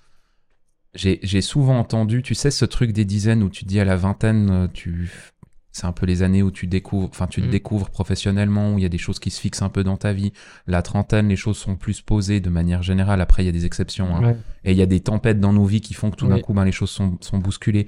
J'ai 0.95 1.41
souvent 1.41 1.77
entendu, 1.79 2.21
tu 2.23 2.35
sais, 2.35 2.51
ce 2.51 2.65
truc 2.65 2.91
des 2.93 3.05
dizaines 3.05 3.43
où 3.43 3.49
tu 3.49 3.63
te 3.65 3.69
dis 3.69 3.79
à 3.79 3.85
la 3.85 3.95
vingtaine, 3.97 4.49
euh, 4.49 4.67
tu, 4.73 5.11
c'est 5.73 5.85
un 5.85 5.91
peu 5.91 6.05
les 6.05 6.23
années 6.23 6.41
où 6.41 6.51
tu 6.51 6.67
découvres, 6.67 7.09
enfin, 7.11 7.27
tu 7.27 7.41
te 7.41 7.47
Mm. 7.47 7.51
découvres 7.51 7.89
professionnellement, 7.89 8.73
où 8.73 8.77
il 8.79 8.81
y 8.81 8.85
a 8.85 8.89
des 8.89 8.97
choses 8.97 9.19
qui 9.19 9.29
se 9.29 9.41
fixent 9.41 9.61
un 9.61 9.67
peu 9.69 9.83
dans 9.83 9.97
ta 9.97 10.13
vie. 10.13 10.31
La 10.67 10.81
trentaine, 10.81 11.27
les 11.27 11.35
choses 11.35 11.57
sont 11.57 11.75
plus 11.75 12.01
posées 12.01 12.39
de 12.39 12.49
manière 12.49 12.81
générale. 12.81 13.19
Après, 13.19 13.43
il 13.43 13.45
y 13.45 13.49
a 13.49 13.51
des 13.51 13.65
exceptions. 13.65 14.15
hein. 14.15 14.23
Ouais. 14.23 14.37
Et 14.63 14.71
il 14.71 14.77
y 14.77 14.81
a 14.81 14.85
des 14.85 15.01
tempêtes 15.01 15.39
dans 15.41 15.51
nos 15.51 15.65
vies 15.65 15.81
qui 15.81 15.93
font 15.93 16.11
que 16.11 16.15
tout 16.15 16.27
d'un 16.27 16.39
coup, 16.39 16.53
ben, 16.53 16.63
les 16.63 16.71
choses 16.71 16.91
sont, 16.91 17.17
sont 17.19 17.39
bousculées. 17.39 17.87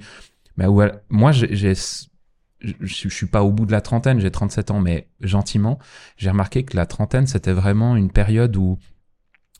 Mais 0.58 0.66
ouais, 0.66 0.92
moi, 1.08 1.32
j'ai, 1.32 1.74
je 2.60 3.08
suis 3.08 3.26
pas 3.26 3.42
au 3.42 3.52
bout 3.52 3.64
de 3.66 3.72
la 3.72 3.80
trentaine, 3.80 4.20
j'ai 4.20 4.30
37 4.30 4.70
ans, 4.72 4.80
mais 4.80 5.08
gentiment, 5.20 5.78
j'ai 6.16 6.28
remarqué 6.30 6.64
que 6.64 6.76
la 6.76 6.86
trentaine, 6.86 7.26
c'était 7.26 7.52
vraiment 7.52 7.94
une 7.96 8.10
période 8.10 8.56
où 8.56 8.78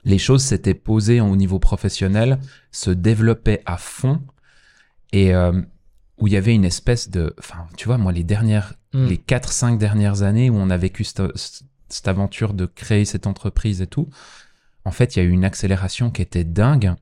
les 0.04 0.18
choses 0.18 0.42
s'étaient 0.42 0.74
posées 0.74 1.20
au 1.20 1.36
niveau 1.36 1.58
professionnel, 1.58 2.38
se 2.72 2.90
développaient 2.90 3.62
à 3.66 3.76
fond, 3.76 4.20
et 5.12 5.34
euh, 5.34 5.52
où 6.18 6.26
il 6.26 6.32
y 6.32 6.36
avait 6.36 6.54
une 6.54 6.64
espèce 6.64 7.10
de... 7.10 7.34
Enfin, 7.38 7.66
tu 7.76 7.86
vois, 7.86 7.98
moi, 7.98 8.12
les 8.12 8.24
dernières, 8.24 8.74
Mm. 8.94 9.06
les 9.06 9.18
4-5 9.18 9.76
dernières 9.76 10.22
années 10.22 10.48
où 10.48 10.56
on 10.56 10.70
a 10.70 10.76
vécu 10.78 11.04
cette, 11.04 11.22
cette 11.90 12.08
aventure 12.08 12.54
de 12.54 12.64
créer 12.64 13.04
cette 13.04 13.26
entreprise 13.26 13.82
et 13.82 13.86
tout, 13.86 14.08
en 14.86 14.90
fait, 14.92 15.14
il 15.14 15.18
y 15.18 15.22
a 15.22 15.26
eu 15.26 15.30
une 15.30 15.44
accélération 15.44 16.10
qui 16.10 16.22
était 16.22 16.42
dingue. 16.44 16.94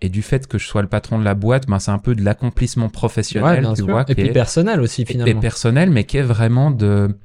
Et 0.00 0.08
du 0.08 0.22
fait 0.22 0.46
que 0.46 0.56
je 0.56 0.66
sois 0.66 0.80
le 0.80 0.88
patron 0.88 1.18
de 1.18 1.24
la 1.24 1.34
boîte, 1.34 1.66
ben, 1.66 1.80
c'est 1.80 1.90
un 1.90 1.98
peu 1.98 2.14
de 2.14 2.22
l'accomplissement 2.22 2.88
professionnel, 2.88 3.66
tu 3.70 3.76
sûr. 3.82 3.86
vois, 3.90 4.04
et 4.08 4.14
puis 4.14 4.28
est- 4.28 4.32
personnel 4.32 4.80
aussi 4.80 5.02
et- 5.02 5.04
et 5.04 5.06
finalement 5.06 5.40
personnel, 5.40 5.90
mais 5.90 6.04
qui 6.04 6.16
est 6.16 6.22
vraiment 6.22 6.70
de, 6.70 7.18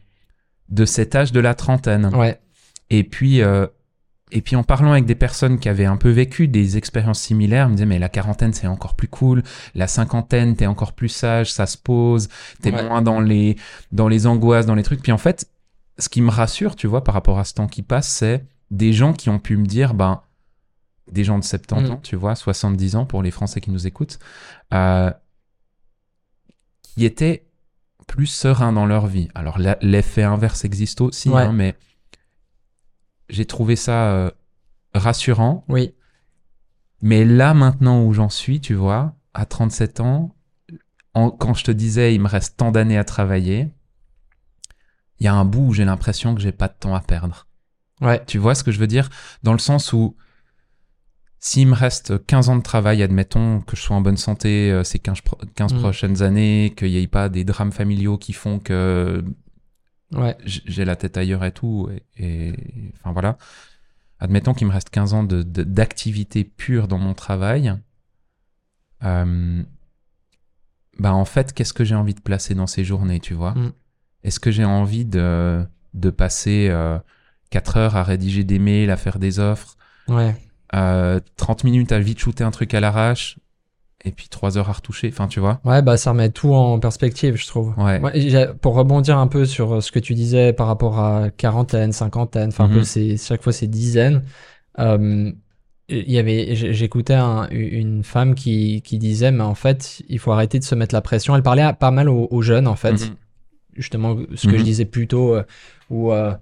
de 0.67 0.83
cet 0.85 1.15
âge 1.15 1.31
de 1.31 1.39
la 1.39 1.53
trentaine. 1.55 2.07
ouais 2.13 2.41
Et 2.89 3.05
puis, 3.05 3.41
euh, 3.41 3.67
et 4.35 4.41
puis 4.41 4.55
en 4.55 4.63
parlant 4.63 4.91
avec 4.91 5.05
des 5.05 5.15
personnes 5.15 5.59
qui 5.59 5.69
avaient 5.69 5.85
un 5.85 5.95
peu 5.97 6.09
vécu 6.09 6.47
des 6.47 6.75
expériences 6.77 7.19
similaires, 7.21 7.69
me 7.69 7.75
disaient 7.75 7.85
mais 7.85 7.99
la 7.99 8.09
quarantaine 8.09 8.51
c'est 8.53 8.67
encore 8.67 8.95
plus 8.95 9.07
cool, 9.07 9.43
la 9.75 9.87
cinquantaine 9.87 10.55
t'es 10.55 10.65
encore 10.65 10.93
plus 10.93 11.09
sage, 11.09 11.51
ça 11.53 11.65
se 11.65 11.77
pose, 11.77 12.29
t'es 12.61 12.71
Ouais. 12.73 12.83
moins 12.83 13.01
dans 13.01 13.19
les 13.21 13.55
dans 13.91 14.07
les 14.07 14.27
angoisses, 14.27 14.65
dans 14.65 14.75
les 14.75 14.83
trucs. 14.83 15.01
Puis 15.01 15.11
en 15.11 15.17
fait, 15.17 15.47
ce 15.99 16.09
qui 16.09 16.21
me 16.21 16.31
rassure, 16.31 16.75
tu 16.75 16.87
vois, 16.87 17.03
par 17.03 17.13
rapport 17.13 17.37
à 17.39 17.43
ce 17.45 17.53
temps 17.53 17.67
qui 17.67 17.83
passe, 17.83 18.07
c'est 18.09 18.43
des 18.71 18.91
gens 18.93 19.13
qui 19.13 19.29
ont 19.29 19.39
pu 19.39 19.55
me 19.57 19.65
dire 19.65 19.93
ben 19.93 20.21
des 21.11 21.23
gens 21.23 21.37
de 21.37 21.43
70 21.43 21.89
Mm. 21.89 21.91
ans, 21.93 21.99
tu 22.01 22.15
vois, 22.15 22.33
70 22.35 22.95
ans 22.95 23.05
pour 23.05 23.21
les 23.21 23.29
Français 23.31 23.61
qui 23.61 23.69
nous 23.71 23.85
écoutent, 23.87 24.19
euh, 24.73 25.11
qui 26.81 27.05
étaient 27.05 27.45
plus 28.07 28.27
sereins 28.27 28.73
dans 28.73 28.85
leur 28.85 29.07
vie. 29.07 29.29
Alors 29.35 29.57
l'effet 29.81 30.23
inverse 30.23 30.65
existe 30.65 31.01
aussi, 31.01 31.29
Ouais. 31.29 31.43
hein, 31.43 31.51
mais 31.53 31.75
j'ai 33.33 33.45
trouvé 33.45 33.75
ça 33.75 34.11
euh, 34.13 34.31
rassurant. 34.93 35.65
oui 35.69 35.93
Mais 37.01 37.25
là, 37.25 37.53
maintenant 37.53 38.03
où 38.05 38.13
j'en 38.13 38.29
suis, 38.29 38.61
tu 38.61 38.73
vois, 38.75 39.15
à 39.33 39.45
37 39.45 39.99
ans, 39.99 40.35
en- 41.13 41.31
quand 41.31 41.53
je 41.53 41.63
te 41.63 41.71
disais 41.71 42.13
il 42.15 42.21
me 42.21 42.27
reste 42.27 42.57
tant 42.57 42.71
d'années 42.71 42.97
à 42.97 43.03
travailler, 43.03 43.69
il 45.19 45.25
y 45.25 45.27
a 45.27 45.33
un 45.33 45.45
bout 45.45 45.67
où 45.67 45.73
j'ai 45.73 45.85
l'impression 45.85 46.35
que 46.35 46.41
j'ai 46.41 46.51
pas 46.51 46.67
de 46.67 46.75
temps 46.79 46.95
à 46.95 47.01
perdre. 47.01 47.47
ouais 48.01 48.23
Tu 48.25 48.37
vois 48.37 48.55
ce 48.55 48.63
que 48.63 48.71
je 48.71 48.79
veux 48.79 48.87
dire? 48.87 49.09
Dans 49.43 49.53
le 49.53 49.59
sens 49.59 49.93
où 49.93 50.15
s'il 51.39 51.67
me 51.67 51.75
reste 51.75 52.25
15 52.25 52.47
ans 52.49 52.55
de 52.55 52.61
travail, 52.63 53.03
admettons 53.03 53.59
que 53.61 53.75
je 53.75 53.81
sois 53.81 53.95
en 53.97 54.01
bonne 54.01 54.15
santé 54.17 54.71
euh, 54.71 54.83
ces 54.85 54.99
15, 54.99 55.21
pro- 55.21 55.37
15 55.55 55.73
Mm. 55.73 55.79
prochaines 55.79 56.21
années, 56.23 56.73
qu'il 56.77 56.89
n'y 56.89 56.97
ait 56.97 57.07
pas 57.07 57.27
des 57.29 57.43
drames 57.43 57.71
familiaux 57.73 58.17
qui 58.17 58.31
font 58.33 58.59
que 58.59 59.23
ouais 60.13 60.37
j'ai 60.45 60.85
la 60.85 60.95
tête 60.95 61.17
ailleurs 61.17 61.43
et 61.43 61.51
tout, 61.51 61.89
et, 62.17 62.23
et- 62.49 62.91
enfin 62.99 63.11
voilà. 63.11 63.37
Admettons 64.19 64.53
qu'il 64.53 64.67
me 64.67 64.71
reste 64.71 64.89
15 64.89 65.13
ans 65.13 65.23
de- 65.23 65.43
de- 65.43 65.63
d'activité 65.63 66.43
pure 66.43 66.87
dans 66.87 66.97
mon 66.99 67.13
travail. 67.13 67.73
Euh, 69.03 69.63
bah 70.99 71.13
en 71.13 71.25
fait, 71.25 71.53
qu'est-ce 71.53 71.73
que 71.73 71.83
j'ai 71.83 71.95
envie 71.95 72.13
de 72.13 72.21
placer 72.21 72.53
dans 72.55 72.67
ces 72.67 72.83
journées, 72.83 73.19
tu 73.19 73.33
vois? 73.33 73.51
Mm. 73.53 73.71
Est-ce 74.23 74.39
que 74.39 74.51
j'ai 74.51 74.63
envie 74.65 75.05
de, 75.05 75.65
de 75.93 76.09
passer 76.09 76.67
euh, 76.69 76.97
4 77.49 77.77
heures 77.77 77.95
à 77.95 78.03
rédiger 78.03 78.43
des 78.43 78.59
mails, 78.59 78.91
à 78.91 78.97
faire 78.97 79.19
des 79.19 79.39
offres, 79.39 79.77
ouais 80.07 80.35
euh, 80.75 81.19
30 81.35 81.63
minutes 81.65 81.91
à 81.91 81.99
vite 81.99 82.19
shooter 82.19 82.43
un 82.43 82.51
truc 82.51 82.73
à 82.73 82.79
l'arrache, 82.79 83.37
et 84.05 84.11
puis 84.11 84.27
3 84.29 84.57
heures 84.57 84.69
à 84.69 84.73
retoucher, 84.73 85.09
enfin 85.11 85.27
tu 85.27 85.39
vois 85.39 85.59
Ouais, 85.63 85.81
bah 85.81 85.95
ça 85.97 86.11
remet 86.11 86.29
tout 86.29 86.53
en 86.53 86.79
perspective, 86.79 87.35
je 87.35 87.47
trouve. 87.47 87.73
Ouais. 87.77 87.99
pour 88.61 88.75
rebondir 88.75 89.17
un 89.17 89.27
peu 89.27 89.45
sur 89.45 89.75
euh, 89.75 89.81
ce 89.81 89.91
que 89.91 89.99
tu 89.99 90.13
disais 90.13 90.51
par 90.53 90.67
rapport 90.67 90.99
à 90.99 91.29
quarantaine, 91.29 91.91
cinquantaine, 91.93 92.49
enfin 92.49 92.67
Mhm. 92.67 92.83
c'est 92.83 93.17
chaque 93.17 93.41
fois 93.41 93.53
c'est 93.53 93.67
dizaines. 93.67 94.23
Euh, 94.79 95.31
il 95.89 96.11
y 96.11 96.17
avait, 96.17 96.55
j'écoutais 96.55 97.13
un- 97.13 97.47
une 97.51 98.03
femme 98.03 98.35
qui, 98.35 98.81
qui 98.81 98.97
disait, 98.97 99.31
mais 99.31 99.43
en 99.43 99.53
fait, 99.53 100.01
il 100.07 100.17
faut 100.17 100.31
arrêter 100.31 100.57
de 100.57 100.63
se 100.63 100.75
mettre 100.75 100.95
la 100.95 101.01
pression. 101.01 101.35
Elle 101.35 101.43
parlait 101.43 101.61
à- 101.61 101.73
pas 101.73 101.91
mal 101.91 102.07
aux, 102.09 102.27
aux 102.31 102.41
jeunes, 102.41 102.67
en 102.67 102.75
fait. 102.77 102.93
Mhm. 102.93 103.15
Justement, 103.75 104.15
ce 104.35 104.47
que 104.47 104.53
Mhm. 104.53 104.59
je 104.59 104.63
disais 104.63 104.85
plus 104.85 105.07
tôt, 105.07 105.35
euh, 105.35 105.43
où 105.89 106.11
euh, 106.11 106.33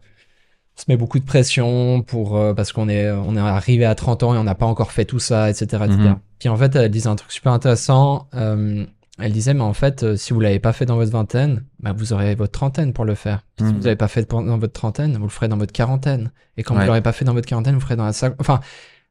se 0.75 0.85
met 0.87 0.97
beaucoup 0.97 1.19
de 1.19 1.25
pression 1.25 2.01
pour, 2.01 2.37
euh, 2.37 2.53
parce 2.53 2.71
qu'on 2.71 2.89
est, 2.89 3.09
on 3.11 3.35
est 3.35 3.39
arrivé 3.39 3.85
à 3.85 3.93
30 3.95 4.23
ans 4.23 4.33
et 4.33 4.37
on 4.37 4.43
n'a 4.43 4.55
pas 4.55 4.65
encore 4.65 4.91
fait 4.91 5.05
tout 5.05 5.19
ça, 5.19 5.49
etc., 5.49 5.65
etc. 5.85 5.97
Mhm. 5.97 6.19
Puis 6.39 6.49
en 6.49 6.57
fait, 6.57 6.75
elle 6.75 6.89
disait 6.89 7.07
un 7.09 7.15
truc 7.15 7.31
super 7.31 7.51
intéressant. 7.51 8.27
euh, 8.33 8.85
elle 9.19 9.33
disait, 9.33 9.53
mais 9.53 9.61
en 9.61 9.73
fait, 9.73 10.01
euh, 10.01 10.15
si 10.15 10.33
vous 10.33 10.39
l'avez 10.39 10.57
pas 10.59 10.73
fait 10.73 10.85
dans 10.85 10.95
votre 10.95 11.11
vingtaine, 11.11 11.63
bah, 11.79 11.93
vous 11.95 12.11
aurez 12.13 12.33
votre 12.33 12.53
trentaine 12.53 12.91
pour 12.93 13.05
le 13.05 13.13
faire. 13.13 13.45
Puis 13.55 13.67
Si 13.67 13.73
Mhm. 13.73 13.79
vous 13.79 13.83
l'avez 13.85 13.95
pas 13.95 14.07
fait 14.07 14.27
dans 14.31 14.57
votre 14.57 14.73
trentaine, 14.73 15.15
vous 15.17 15.23
le 15.23 15.29
ferez 15.29 15.47
dans 15.47 15.57
votre 15.57 15.73
quarantaine. 15.73 16.31
Et 16.57 16.63
quand 16.63 16.73
Ouais. 16.73 16.81
vous 16.81 16.87
l'aurez 16.87 17.01
pas 17.03 17.11
fait 17.11 17.25
dans 17.25 17.33
votre 17.33 17.47
quarantaine, 17.47 17.73
vous 17.75 17.79
le 17.81 17.85
ferez 17.85 17.97
dans 17.97 18.05
la 18.05 18.13
enfin, 18.39 18.61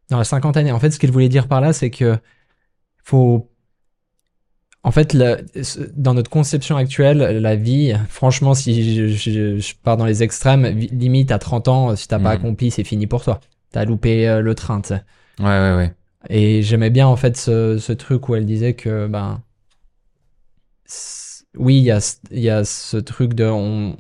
dans 0.08 0.18
la 0.18 0.24
cinquantaine. 0.24 0.66
Et 0.66 0.72
en 0.72 0.80
fait, 0.80 0.90
ce 0.90 0.98
qu'elle 0.98 1.12
voulait 1.12 1.28
dire 1.28 1.46
par 1.46 1.60
là, 1.60 1.72
c'est 1.72 1.90
que 1.90 2.18
faut 3.04 3.49
En 4.82 4.92
fait, 4.92 5.12
le- 5.12 5.36
dans 5.94 6.14
notre 6.14 6.30
conception 6.30 6.76
actuelle, 6.76 7.18
la 7.18 7.54
vie, 7.54 7.92
franchement, 8.08 8.54
si 8.54 8.96
je, 8.96 9.06
je- 9.08 9.58
je 9.58 9.74
pars 9.82 9.98
dans 9.98 10.06
les 10.06 10.22
extrêmes, 10.22 10.64
limite 10.64 11.30
à 11.32 11.38
30 11.38 11.68
ans, 11.68 11.94
si 11.96 12.08
t'as 12.08 12.18
pas 12.18 12.30
Mhm. 12.30 12.40
accompli, 12.40 12.70
c'est 12.70 12.84
fini 12.84 13.06
pour 13.06 13.22
toi. 13.22 13.40
T'as 13.72 13.84
loupé 13.84 14.26
euh, 14.26 14.40
le 14.40 14.54
train, 14.54 14.80
tu 14.80 14.88
sais. 14.88 15.02
Ouais, 15.38 15.44
ouais, 15.46 15.76
ouais. 15.76 15.94
Et 16.30 16.62
j'aimais 16.62 16.90
bien 16.90 17.06
en 17.06 17.16
fait 17.16 17.36
ce, 17.36 17.76
ce 17.78 17.92
truc 17.92 18.28
où 18.28 18.34
elle 18.34 18.46
disait 18.46 18.74
que 18.74 19.06
ben 19.06 19.42
oui 21.56 21.76
il 21.78 21.82
y 21.84 21.90
a 21.90 22.00
ce- 22.00 22.16
il 22.30 22.40
y 22.40 22.50
a 22.50 22.64
ce 22.64 22.96
truc 22.96 23.34
de 23.34 23.44
on, 23.46 23.96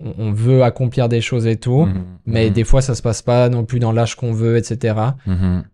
on 0.00 0.32
veut 0.32 0.62
accomplir 0.64 1.08
des 1.08 1.20
choses 1.20 1.46
et 1.46 1.56
tout 1.56 1.86
Mhm. 1.86 2.04
mais 2.26 2.46
Mhm. 2.48 2.52
des 2.52 2.64
fois 2.64 2.82
ça 2.82 2.94
se 2.94 3.02
passe 3.02 3.22
pas 3.22 3.48
non 3.48 3.64
plus 3.64 3.78
dans 3.78 3.92
l'âge 3.92 4.16
qu'on 4.16 4.32
veut 4.32 4.56
etc 4.56 4.94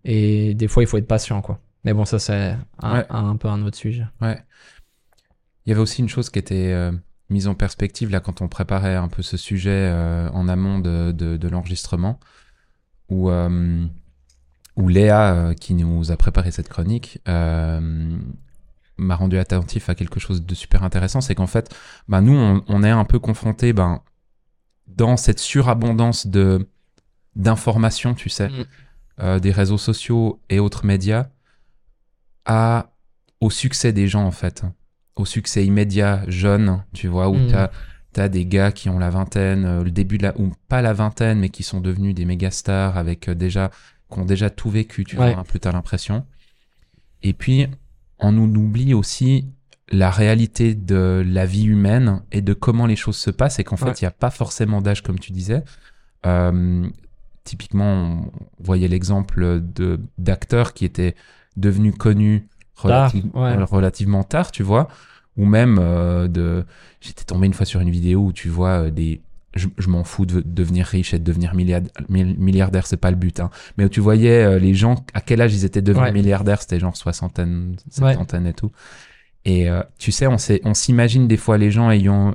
et 0.05 0.55
des 0.55 0.69
fois 0.69 0.83
il 0.83 0.87
faut 0.87 0.99
être 0.99 1.07
patient 1.07 1.41
quoi 1.41 1.59
mais 1.85 1.93
bon 1.95 2.05
ça 2.05 2.19
c'est 2.19 2.57
un, 2.81 2.95
Ouais. 2.95 3.07
un 3.11 3.37
peu 3.37 3.49
un 3.49 3.63
autre 3.63 3.77
sujet 3.77 4.07
Ouais. 4.21 4.43
Il 5.67 5.71
y 5.71 5.73
avait 5.73 5.81
aussi 5.83 6.01
une 6.01 6.09
chose 6.09 6.31
qui 6.31 6.39
était 6.39 6.73
euh, 6.73 6.93
mise 7.29 7.47
en 7.47 7.55
perspective 7.55 8.11
là 8.11 8.21
quand 8.21 8.41
on 8.41 8.49
préparait 8.49 8.97
un 8.97 9.09
peu 9.09 9.23
ce 9.23 9.37
sujet 9.37 9.71
euh, 9.93 10.31
en 10.31 10.49
amont 10.49 10.79
de, 10.79 11.13
de, 11.13 11.37
de 11.37 11.49
l'enregistrement, 11.49 12.19
où, 13.11 13.29
euh, 13.31 13.85
où 14.77 14.89
Léa, 14.89 15.55
qui 15.61 15.75
nous 15.75 16.11
a 16.11 16.17
préparé 16.17 16.51
cette 16.53 16.69
chronique, 16.71 17.21
m'a 17.27 19.15
rendu 19.15 19.39
attentif 19.39 19.89
à 19.91 19.95
quelque 19.95 20.19
chose 20.21 20.45
de 20.45 20.55
super 20.55 20.83
intéressant, 20.85 21.21
c'est 21.21 21.35
qu'en 21.35 21.47
fait, 21.47 21.75
ben, 22.09 22.21
nous, 22.23 22.35
on, 22.35 22.65
on 22.67 22.83
est 22.83 22.91
un 22.91 23.05
peu 23.05 23.19
confrontés 23.19 23.73
ben, 23.73 24.01
dans 24.89 25.17
cette 25.17 25.39
surabondance 25.39 26.27
de 26.27 26.67
d'informations, 27.37 28.15
tu 28.15 28.29
sais, 28.31 28.49
Mm. 29.21 29.39
des 29.41 29.51
réseaux 29.53 29.79
sociaux 29.79 30.41
et 30.49 30.59
autres 30.61 30.85
médias, 30.87 31.29
à 32.49 32.91
au 33.41 33.51
succès 33.51 33.93
des 33.93 34.09
gens 34.09 34.25
en 34.25 34.33
fait, 34.33 34.65
au 35.15 35.25
succès 35.25 35.65
immédiat, 35.65 36.25
jeune, 36.27 36.83
tu 36.93 37.07
vois, 37.07 37.29
où 37.29 37.37
Mm. 37.37 37.47
t'as 37.53 37.71
as 38.17 38.29
des 38.29 38.47
gars 38.47 38.73
qui 38.73 38.89
ont 38.89 38.99
la 38.99 39.11
vingtaine, 39.11 39.65
euh, 39.65 39.85
le 39.85 39.93
début 39.93 40.19
de 40.19 40.25
la, 40.25 40.37
ou 40.41 40.53
pas 40.67 40.83
la 40.83 40.93
vingtaine, 40.93 41.39
mais 41.39 41.51
qui 41.51 41.63
sont 41.63 41.81
devenus 41.81 42.17
des 42.17 42.25
méga 42.25 42.51
stars 42.51 42.97
avec 42.99 43.29
euh, 43.29 43.35
déjà, 43.37 43.71
qui 44.13 44.19
ont 44.19 44.25
déjà 44.25 44.51
tout 44.51 44.71
vécu, 44.71 45.05
tu 45.05 45.17
Ouais. 45.17 45.31
vois, 45.35 45.41
un 45.41 45.45
peu 45.45 45.61
t'as 45.61 45.71
l'impression. 45.71 46.27
Et 47.23 47.33
puis, 47.33 47.69
on 48.19 48.33
nous 48.33 48.47
oublie 48.61 48.93
aussi 48.93 49.47
la 49.93 50.11
réalité 50.11 50.75
de 50.75 51.23
la 51.25 51.47
vie 51.47 51.67
humaine 51.67 52.23
et 52.33 52.41
de 52.43 52.55
comment 52.55 52.87
les 52.87 52.97
choses 52.97 53.17
se 53.19 53.31
passent 53.31 53.61
et 53.61 53.65
qu'en 53.65 53.77
fait, 53.77 54.01
il 54.01 54.05
n'y 54.05 54.09
a 54.09 54.11
pas 54.11 54.31
forcément 54.31 54.81
d'âge, 54.83 55.05
comme 55.05 55.21
tu 55.21 55.31
disais. 55.31 55.63
Euh, 56.27 56.89
typiquement, 57.45 57.93
on 58.25 58.31
voyait 58.59 58.89
l'exemple 58.89 59.61
de 59.63 60.01
d'acteurs 60.19 60.75
qui 60.75 60.85
étaient 60.87 61.15
devenus 61.59 61.95
connus 61.97 62.49
Tard, 62.83 63.13
ouais. 63.15 63.23
euh, 63.35 63.65
relativement 63.65 64.23
tard, 64.23 64.53
tu 64.53 64.63
vois, 64.63 64.89
ou 65.37 65.45
même 65.45 65.79
euh, 65.81 66.29
de. 66.29 66.65
J'étais 67.01 67.25
tombé 67.25 67.47
une 67.47 67.53
fois 67.55 67.67
sur 67.67 67.81
une 67.81 67.91
vidéo 67.91 68.21
où 68.27 68.33
tu 68.33 68.49
vois 68.49 68.85
euh, 68.85 68.91
des. 68.91 69.21
Je, 69.55 69.67
je 69.79 69.89
m'en 69.89 70.05
fous 70.05 70.27
de 70.27 70.41
devenir 70.45 70.87
riche 70.87 71.13
et 71.15 71.19
de 71.19 71.25
devenir 71.25 71.55
milliard- 71.55 71.81
mil- 72.09 72.39
milliardaire, 72.39 72.87
c'est 72.87 72.97
pas 72.99 73.11
le 73.11 73.17
but, 73.17 73.41
hein. 73.41 73.51
Mais 73.77 73.85
où 73.85 73.89
tu 73.89 73.99
voyais 74.01 74.61
les 74.61 74.75
gens, 74.75 75.05
à 75.15 75.21
quel 75.21 75.41
âge 75.41 75.55
ils 75.55 75.65
étaient 75.65 75.83
devenus 75.83 76.05
Ouais. 76.07 76.13
milliardaires, 76.13 76.61
c'était 76.63 76.79
genre 76.79 76.97
soixantaine, 76.97 77.75
Ouais. 78.01 78.11
septantaine 78.13 78.47
et 78.47 78.53
tout. 78.53 78.71
Et 79.45 79.69
euh, 79.69 79.83
tu 79.99 80.13
sais, 80.13 80.27
on 80.29 80.75
s'imagine 80.75 81.27
des 81.27 81.39
fois 81.39 81.57
les 81.59 81.71
gens 81.71 81.91
ayant 81.91 82.35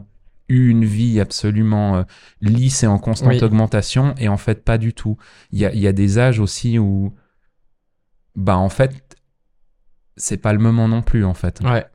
eu 0.49 0.69
une 0.69 0.83
vie 0.85 1.21
absolument 1.21 1.97
euh, 1.97 2.03
lisse 2.41 2.83
et 2.83 2.87
en 2.87 2.97
constante 2.99 3.29
Oui. 3.33 3.43
augmentation, 3.43 4.15
et 4.17 4.27
en 4.27 4.37
fait, 4.37 4.63
pas 4.65 4.77
du 4.77 4.93
tout. 4.93 5.15
Il 5.51 5.59
y 5.59 5.65
a, 5.65 5.71
il 5.73 5.79
y 5.79 5.87
a 5.87 5.93
des 5.93 6.17
âges 6.17 6.39
aussi 6.39 6.79
où, 6.79 7.13
bah, 8.35 8.57
en 8.57 8.69
fait, 8.69 9.02
c'est 10.15 10.37
pas 10.37 10.53
le 10.53 10.59
moment 10.59 10.87
non 10.87 11.01
plus, 11.01 11.25
en 11.25 11.33
fait. 11.33 11.59
Ouais. 11.63 11.85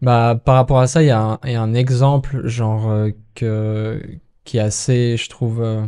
Bah, 0.00 0.40
par 0.44 0.54
rapport 0.56 0.78
à 0.78 0.86
ça, 0.86 1.02
il 1.02 1.06
y, 1.06 1.10
a 1.10 1.20
un- 1.20 1.38
exemple, 1.74 2.46
genre, 2.46 2.90
euh, 2.90 3.10
que, 3.34 4.00
qui 4.44 4.58
est 4.58 4.60
assez, 4.60 5.16
je 5.16 5.28
trouve, 5.28 5.62
euh, 5.62 5.86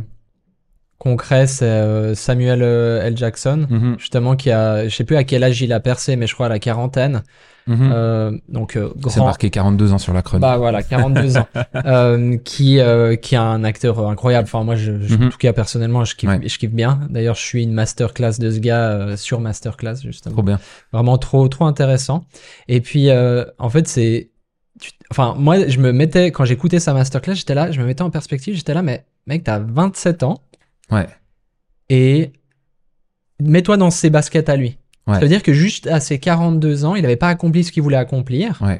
concret, 0.99 1.47
c'est 1.47 1.65
euh, 1.65 2.13
Samuel 2.13 2.61
euh, 2.61 3.01
L. 3.01 3.17
Jackson, 3.17 3.65
Mhm, 3.69 3.95
justement, 3.97 4.35
qui 4.35 4.51
a, 4.51 4.87
je 4.87 4.95
sais 4.95 5.03
plus 5.05 5.15
à 5.15 5.23
quel 5.23 5.43
âge 5.43 5.59
il 5.61 5.73
a 5.73 5.79
percé, 5.79 6.15
mais 6.15 6.27
je 6.27 6.33
crois 6.35 6.45
à 6.45 6.49
la 6.49 6.59
quarantaine. 6.59 7.23
mhm. 7.67 7.89
Euh, 7.91 8.31
donc, 8.49 8.75
euh, 8.75 8.89
c'est 9.07 9.15
grand. 9.17 9.25
marqué 9.27 9.49
42 9.49 9.93
ans 9.93 9.97
sur 9.97 10.13
la 10.13 10.21
chronique. 10.21 10.41
Bah 10.41 10.57
voilà, 10.57 10.83
42 10.83 11.37
ans. 11.37 11.47
Euh, 11.85 12.37
qui, 12.37 12.79
euh, 12.79 13.15
qui 13.15 13.35
est 13.35 13.37
un 13.37 13.63
acteur 13.63 14.07
incroyable. 14.07 14.45
Enfin, 14.51 14.63
moi, 14.63 14.75
je, 14.75 14.99
je- 15.01 15.15
Mhm. 15.15 15.27
en 15.27 15.29
tout 15.29 15.37
cas, 15.37 15.53
personnellement, 15.53 16.03
je 16.03 16.15
kiffe, 16.15 16.29
Ouais. 16.29 16.39
je 16.47 16.57
kiffe 16.57 16.71
bien. 16.71 16.99
D'ailleurs, 17.09 17.35
je 17.35 17.41
suis 17.41 17.63
une 17.63 17.73
masterclass 17.73 18.37
de 18.39 18.51
ce 18.51 18.59
gars 18.59 18.89
euh, 18.91 19.17
sur 19.17 19.39
masterclass, 19.39 19.97
justement. 20.03 20.33
Trop 20.33 20.43
bien. 20.43 20.59
Vraiment 20.91 21.17
trop, 21.17 21.47
trop 21.47 21.65
intéressant. 21.65 22.25
Et 22.67 22.81
puis, 22.81 23.09
euh, 23.09 23.45
en 23.57 23.69
fait, 23.69 23.87
c'est. 23.87 24.31
Enfin, 25.11 25.35
moi, 25.37 25.67
je 25.67 25.79
me 25.79 25.91
mettais, 25.91 26.31
quand 26.31 26.45
j'écoutais 26.45 26.79
sa 26.79 26.93
masterclass, 26.93 27.35
j'étais 27.35 27.55
là, 27.55 27.71
je 27.71 27.79
me 27.81 27.85
mettais 27.85 28.01
en 28.01 28.09
perspective, 28.09 28.55
j'étais 28.55 28.73
là, 28.73 28.81
mais 28.81 29.05
mec, 29.27 29.43
t'as 29.43 29.59
27 29.59 30.23
ans 30.23 30.39
Ouais. 30.91 31.07
et 31.89 32.31
mets-toi 33.41 33.77
dans 33.77 33.89
ses 33.91 34.09
baskets 34.09 34.49
à 34.49 34.55
lui. 34.55 34.77
Ouais. 35.07 35.15
Ça 35.15 35.19
veut 35.21 35.27
dire 35.27 35.43
que 35.43 35.53
juste 35.53 35.87
à 35.87 35.99
ses 35.99 36.19
42 36.19 36.85
ans, 36.85 36.95
il 36.95 37.01
n'avait 37.01 37.15
pas 37.15 37.29
accompli 37.29 37.63
ce 37.63 37.71
qu'il 37.71 37.81
voulait 37.83 37.97
accomplir. 37.97 38.59
Ouais. 38.61 38.79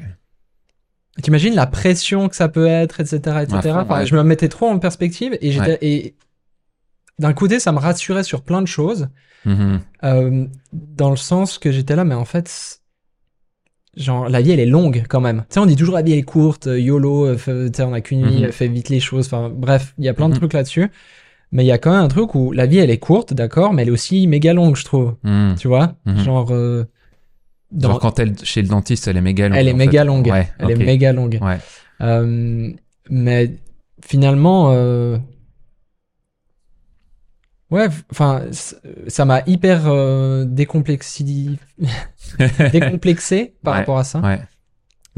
T'imagines 1.22 1.54
la 1.54 1.66
pression 1.66 2.28
que 2.28 2.36
ça 2.36 2.48
peut 2.48 2.66
être, 2.66 3.00
etc., 3.00 3.16
etc. 3.16 3.56
À 3.56 3.62
fond, 3.62 3.70
Enfin, 3.80 3.98
ouais. 4.00 4.06
Je 4.06 4.14
me 4.16 4.22
mettais 4.22 4.48
trop 4.48 4.68
en 4.68 4.78
perspective 4.78 5.36
et 5.40 5.50
j'étais 5.50 5.78
et 5.82 6.14
d'un 7.18 7.32
côté, 7.34 7.58
ça 7.60 7.72
me 7.72 7.78
rassurait 7.78 8.22
sur 8.22 8.42
plein 8.42 8.62
de 8.62 8.66
choses, 8.68 9.08
Mhm. 9.44 9.80
euh, 10.04 10.46
dans 10.72 11.10
le 11.10 11.16
sens 11.16 11.58
que 11.58 11.70
j'étais 11.72 11.96
là, 11.96 12.04
mais 12.04 12.14
en 12.14 12.24
fait, 12.24 12.80
genre 13.96 14.28
la 14.28 14.40
vie 14.40 14.52
elle 14.52 14.60
est 14.60 14.66
longue 14.66 15.04
quand 15.08 15.20
même. 15.20 15.40
Tu 15.48 15.54
sais, 15.54 15.60
on 15.60 15.66
dit 15.66 15.76
toujours 15.76 15.94
la 15.96 16.02
vie 16.02 16.12
est 16.12 16.22
courte, 16.22 16.66
euh, 16.68 16.78
YOLO, 16.80 17.26
euh, 17.26 17.70
on 17.80 17.92
a 17.92 18.00
qu'une 18.00 18.26
vie, 18.26 18.38
Mhm. 18.42 18.44
euh, 18.44 18.52
fais 18.52 18.68
vite 18.68 18.88
les 18.88 19.00
choses. 19.00 19.26
Enfin, 19.26 19.50
bref, 19.54 19.94
il 19.98 20.04
y 20.04 20.08
a 20.08 20.14
plein 20.14 20.28
de 20.28 20.34
Mhm. 20.34 20.38
trucs 20.40 20.52
là-dessus. 20.52 20.90
Mais 21.52 21.64
il 21.64 21.66
y 21.66 21.72
a 21.72 21.78
quand 21.78 21.90
même 21.90 22.02
un 22.04 22.08
truc 22.08 22.34
où 22.36 22.52
la 22.52 22.66
vie 22.66 22.78
elle 22.78 22.90
est 22.90 22.98
courte, 22.98 23.34
d'accord, 23.34 23.72
mais 23.72 23.82
elle 23.82 23.88
est 23.88 23.92
aussi 23.92 24.26
méga 24.28 24.52
longue, 24.54 24.76
je 24.76 24.84
trouve. 24.84 25.16
Mhm. 25.24 25.56
Tu 25.58 25.66
vois, 25.68 25.94
Mhm. 26.06 26.18
genre. 26.18 26.48
euh, 26.52 26.84
dans- 27.72 27.90
Genre 27.90 28.00
quand 28.00 28.18
elle 28.18 28.36
chez 28.44 28.62
le 28.62 28.68
dentiste, 28.68 29.06
elle 29.08 29.16
est 29.16 29.20
méga 29.20 29.48
longue. 29.48 29.58
elle 29.58 29.68
est 29.68 29.74
méga 29.74 30.00
fait. 30.00 30.06
longue. 30.06 30.26
Ouais, 30.28 30.48
elle 30.58 30.70
est 30.72 30.76
méga 30.76 31.12
longue. 31.12 31.38
Ouais. 31.40 31.58
Euh, 32.02 32.70
mais 33.10 33.52
finalement, 34.04 34.70
euh, 34.72 35.18
ouais, 37.70 37.86
enfin, 38.10 38.42
ça 39.08 39.24
m'a 39.24 39.42
hyper 39.46 39.82
euh, 39.86 40.44
décomplexi... 40.44 41.58
décomplexé 42.72 43.54
par 43.62 43.74
Ouais, 43.74 43.78
rapport 43.80 43.98
à 43.98 44.04
ça. 44.04 44.20
Ouais. 44.20 44.40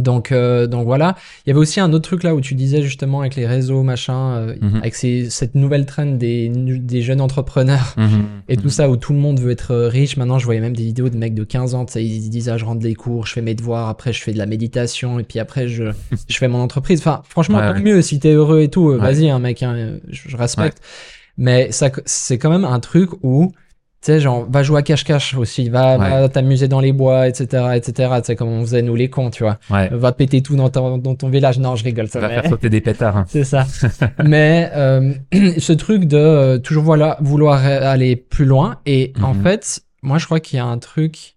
Donc, 0.03 0.33
euh, 0.33 0.67
donc 0.67 0.85
voilà. 0.85 1.17
Il 1.47 1.51
y 1.51 1.53
avait 1.53 1.61
aussi 1.61 1.81
un 1.81 1.93
autre 1.93 2.09
truc 2.09 2.23
là 2.23 2.35
où 2.35 2.41
tu 2.41 2.55
disais 2.55 2.83
justement 2.83 3.21
avec 3.21 3.37
les 3.37 3.47
réseaux, 3.47 3.83
machin, 3.83 4.35
euh, 4.37 4.55
Mhm. 4.61 4.77
avec 4.77 4.95
ces- 4.95 5.31
cette 5.31 5.55
nouvelle 5.55 5.87
trend 5.87 6.07
des, 6.07 6.49
des 6.49 7.03
jeunes 7.03 7.21
entrepreneurs. 7.21 7.95
Mhm. 7.97 8.25
Et 8.49 8.57
tout 8.57 8.65
Mhm. 8.65 8.71
ça 8.71 8.91
où 8.91 8.97
tout 8.97 9.13
le 9.13 9.19
monde 9.19 9.41
veut 9.41 9.51
être 9.51 9.71
euh, 9.73 9.89
riche. 9.89 10.17
Maintenant, 10.17 10.39
je 10.39 10.45
voyais 10.45 10.61
même 10.61 10.77
des 10.77 10.85
vidéos 10.85 11.09
de 11.09 11.17
mecs 11.17 11.35
de 11.35 11.45
15 11.45 11.75
ans. 11.75 11.87
Ils 11.95 12.29
disent 12.31 12.49
ah, 12.49 12.59
je 12.59 12.65
rentre 12.65 12.81
des 12.81 12.95
cours, 12.95 13.27
je 13.27 13.33
fais 13.33 13.43
mes 13.43 13.55
devoirs, 13.55 13.89
après 13.89 14.13
je 14.13 14.23
fais 14.23 14.33
de 14.33 14.39
la 14.39 14.47
méditation 14.47 15.19
et 15.19 15.23
puis 15.23 15.39
après 15.39 15.69
je, 15.69 15.85
je 16.29 16.37
fais 16.39 16.49
mon 16.49 16.59
entreprise. 16.61 16.99
Enfin, 17.01 17.23
franchement, 17.29 17.59
Ouais, 17.59 17.69
tant 17.69 17.75
ouais. 17.75 17.83
mieux 17.83 18.03
si 18.03 18.19
t'es 18.19 18.33
heureux 18.33 18.61
et 18.63 18.69
tout. 18.69 18.91
euh, 18.91 18.95
Ouais. 18.99 19.13
Vas-y, 19.13 19.31
hein, 19.31 19.39
mec, 19.39 19.63
hein, 19.63 19.99
je, 20.09 20.29
je 20.29 20.37
respecte. 20.37 20.79
Mais 21.39 21.73
ça, 21.73 21.91
c'est 22.05 22.37
quand 22.39 22.51
même 22.51 22.65
un 22.65 22.79
truc 22.81 23.11
où, 23.23 23.53
sais, 24.07 24.21
genre, 24.21 24.47
va 24.51 24.63
jouer 24.63 24.79
à 24.79 24.83
cache-cache 24.83 25.35
aussi, 25.35 25.69
va, 25.69 25.99
Ouais. 25.99 26.11
va 26.11 26.29
t'amuser 26.29 26.67
dans 26.69 26.81
les 26.81 26.93
bois, 26.93 27.29
etc., 27.29 27.45
etc. 27.75 27.93
Tu 28.19 28.25
sais, 28.25 28.37
comme 28.37 28.49
on 28.49 28.61
faisait 28.63 28.83
nous 28.83 28.95
les 28.95 29.09
cons, 29.11 29.31
tu 29.31 29.43
vois. 29.45 29.59
Ouais. 29.71 29.89
Va 29.93 30.13
péter 30.13 30.43
tout 30.43 30.57
dans 30.57 30.69
ton, 30.71 30.99
dans 30.99 31.15
ton 31.15 31.29
village. 31.29 31.59
Non, 31.59 31.77
je 31.77 31.85
rigole, 31.85 32.09
ça 32.09 32.21
va 32.21 32.29
faire 32.29 32.47
sauter 32.49 32.69
des 32.71 32.81
pétards. 32.81 33.17
hein. 33.17 33.25
c'est 33.29 33.45
ça. 33.45 33.67
Mais 34.25 34.71
euh, 34.75 35.13
ce 35.59 35.73
truc 35.73 36.05
de 36.05 36.17
euh, 36.17 36.59
toujours 36.59 36.83
voilà, 36.85 37.17
vouloir 37.21 37.65
aller 37.65 38.17
plus 38.17 38.45
loin. 38.45 38.77
Et 38.87 39.13
en 39.23 39.35
Mhm. 39.35 39.43
fait, 39.43 39.83
moi, 40.03 40.19
je 40.19 40.27
crois 40.27 40.41
qu'il 40.41 40.57
y 40.57 40.61
a 40.61 40.65
un 40.67 40.79
truc. 40.79 41.37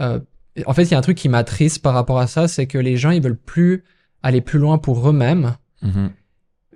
euh, 0.00 0.18
en 0.66 0.72
fait, 0.74 0.82
il 0.84 0.90
y 0.90 0.94
a 0.94 0.98
un 0.98 1.02
truc 1.02 1.16
qui 1.16 1.28
m'attriste 1.28 1.80
par 1.82 1.94
rapport 1.94 2.18
à 2.18 2.26
ça, 2.26 2.48
c'est 2.48 2.66
que 2.66 2.76
les 2.78 2.96
gens, 2.96 3.10
ils 3.10 3.22
veulent 3.22 3.36
plus 3.36 3.84
aller 4.22 4.40
plus 4.40 4.58
loin 4.58 4.78
pour 4.78 5.08
eux-mêmes, 5.08 5.56
Mhm. 5.82 6.10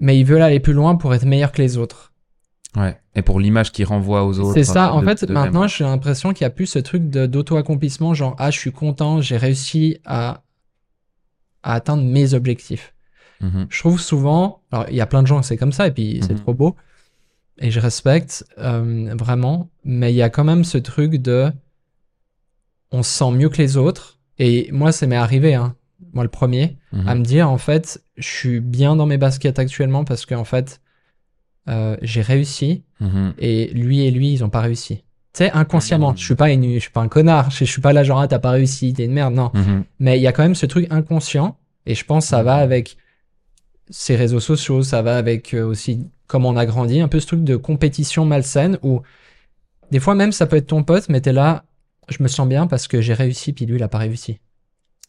mais 0.01 0.19
ils 0.19 0.25
veulent 0.25 0.43
aller 0.43 0.61
plus 0.61 0.73
loin 0.73 0.97
pour 0.97 1.15
être 1.15 1.27
meilleurs 1.27 1.53
que 1.53 1.61
les 1.61 1.77
autres. 1.77 2.13
Ouais. 2.77 2.99
Et 3.15 3.23
pour 3.23 3.39
l'image 3.41 3.71
qui 3.73 3.85
renvoie 3.85 4.25
aux 4.25 4.39
autres. 4.41 4.55
C'est 4.55 4.65
ça. 4.65 4.93
En 4.93 5.01
de- 5.01 5.07
fait, 5.07 5.25
de 5.25 5.33
maintenant, 5.33 5.67
j'ai 5.69 5.85
l'impression 5.85 6.33
qu'il 6.33 6.43
y 6.43 6.47
a 6.47 6.51
plus 6.51 6.67
ce 6.67 6.79
truc 6.81 7.09
d'auto-accomplissement, 7.09 8.15
genre 8.15 8.35
ah, 8.39 8.51
je 8.51 8.59
suis 8.59 8.73
content, 8.73 9.21
j'ai 9.21 9.37
réussi 9.37 9.99
à 10.05 10.43
à 11.63 11.75
atteindre 11.75 12.03
mes 12.05 12.35
objectifs. 12.35 12.93
Mhm. 13.41 13.67
je 13.69 13.79
trouve 13.81 14.01
souvent, 14.01 14.63
alors 14.71 14.87
il 14.91 14.95
y 14.97 15.01
a 15.01 15.07
plein 15.07 15.21
de 15.23 15.27
gens 15.27 15.43
c'est 15.43 15.57
comme 15.57 15.73
ça 15.73 15.87
et 15.89 15.91
puis 15.91 16.21
c'est 16.23 16.35
Mhm. 16.35 16.41
trop 16.41 16.55
beau 16.55 16.77
et 17.59 17.71
je 17.71 17.81
respecte 17.81 18.45
euh, 18.59 19.15
vraiment, 19.19 19.69
mais 19.85 20.13
il 20.13 20.17
y 20.17 20.23
a 20.23 20.31
quand 20.31 20.45
même 20.45 20.63
ce 20.65 20.79
truc 20.79 21.17
de 21.17 21.51
on 22.93 23.03
se 23.03 23.11
sent 23.11 23.31
mieux 23.33 23.49
que 23.49 23.59
les 23.59 23.77
autres 23.77 24.19
et 24.39 24.69
moi 24.73 24.93
ça 24.93 25.07
m'est 25.07 25.17
arrivé, 25.17 25.55
hein, 25.55 25.75
moi 26.13 26.23
le 26.23 26.31
premier, 26.31 26.79
Mhm. 26.93 27.09
à 27.09 27.15
me 27.17 27.23
dire 27.25 27.51
en 27.51 27.59
fait 27.59 28.03
je 28.17 28.29
suis 28.29 28.61
bien 28.61 28.95
dans 28.97 29.07
mes 29.07 29.19
baskets 29.19 29.59
actuellement 29.59 30.05
parce 30.05 30.27
qu'en 30.27 30.45
fait 30.45 30.81
euh, 31.69 31.97
j'ai 32.03 32.21
réussi 32.23 32.83
Mhm. 33.01 33.35
et 33.39 33.67
lui 33.75 34.05
et 34.07 34.11
lui 34.11 34.33
ils 34.33 34.45
ont 34.45 34.51
pas 34.51 34.61
réussi. 34.61 35.03
sais, 35.33 35.51
inconsciemment. 35.51 36.11
Mhm. 36.13 36.19
Je 36.19 36.25
suis 36.25 36.35
pas 36.37 36.51
une, 36.51 36.75
je 36.75 36.79
suis 36.79 36.91
pas 36.91 37.01
un 37.01 37.09
connard. 37.09 37.51
Je, 37.51 37.65
je 37.65 37.71
suis 37.71 37.81
pas 37.81 37.93
là 37.93 38.05
genre, 38.05 38.21
ah, 38.21 38.29
t'as 38.29 38.39
pas 38.39 38.51
réussi, 38.53 38.93
t'es 38.93 39.05
une 39.07 39.13
merde. 39.13 39.35
Non. 39.35 39.51
Mhm. 39.53 39.85
Mais 39.99 40.17
il 40.19 40.23
y 40.23 40.27
a 40.29 40.33
quand 40.33 40.45
même 40.45 40.55
ce 40.55 40.65
truc 40.67 40.87
inconscient. 40.91 41.57
Et 41.87 41.95
je 41.97 42.05
pense 42.05 42.25
que 42.25 42.29
ça 42.31 42.43
va 42.45 42.55
avec 42.57 42.97
ces 43.91 44.15
réseaux 44.17 44.41
sociaux, 44.41 44.83
ça 44.83 45.03
va 45.03 45.17
avec 45.17 45.53
euh, 45.55 45.65
aussi 45.67 46.07
comment 46.29 46.51
on 46.51 46.57
a 46.57 46.65
grandi, 46.67 47.01
un 47.01 47.09
peu 47.09 47.19
ce 47.21 47.27
truc 47.27 47.43
de 47.45 47.57
compétition 47.57 48.25
malsaine 48.25 48.79
où 48.83 49.03
des 49.91 50.01
fois 50.01 50.15
même 50.15 50.33
ça 50.33 50.47
peut 50.47 50.57
être 50.57 50.69
ton 50.69 50.83
pote, 50.85 51.09
mais 51.09 51.21
t'es 51.21 51.33
là, 51.33 51.65
je 52.09 52.23
me 52.23 52.29
sens 52.29 52.49
bien 52.49 52.67
parce 52.67 52.89
que 52.89 53.01
j'ai 53.03 53.13
réussi, 53.13 53.53
puis 53.53 53.67
lui 53.67 53.77
il 53.77 53.83
a 53.83 53.89
pas 53.89 53.99
réussi. 53.99 54.39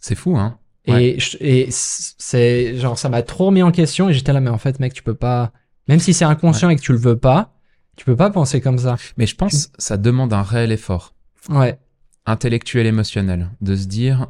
C'est 0.02 0.16
fou, 0.16 0.38
hein. 0.38 0.58
Et, 0.88 1.18
et 1.40 1.68
c'est 1.72 2.78
genre 2.78 2.98
ça 2.98 3.10
m'a 3.10 3.22
trop 3.24 3.46
remis 3.48 3.64
en 3.64 3.72
question 3.72 4.10
et 4.10 4.14
j'étais 4.14 4.34
là, 4.34 4.40
mais 4.42 4.50
en 4.52 4.58
fait 4.58 4.80
mec, 4.80 4.94
tu 4.94 5.02
peux 5.04 5.16
pas, 5.16 5.52
même 5.88 6.00
si 6.00 6.14
c'est 6.14 6.26
inconscient 6.26 6.70
et 6.70 6.76
que 6.76 6.82
tu 6.82 6.92
le 6.92 6.98
veux 6.98 7.18
pas, 7.18 7.54
tu 7.96 8.06
peux 8.06 8.16
pas 8.16 8.30
penser 8.30 8.62
comme 8.62 8.78
ça. 8.78 8.98
Mais 9.18 9.26
je 9.28 9.36
pense 9.36 9.70
ça 9.78 9.98
demande 9.98 10.34
un 10.34 10.42
réel 10.44 10.72
effort 10.72 11.14
Ouais, 11.50 11.80
intellectuel, 12.26 12.86
émotionnel, 12.88 13.50
de 13.62 13.76
se 13.76 13.86
dire, 13.86 14.28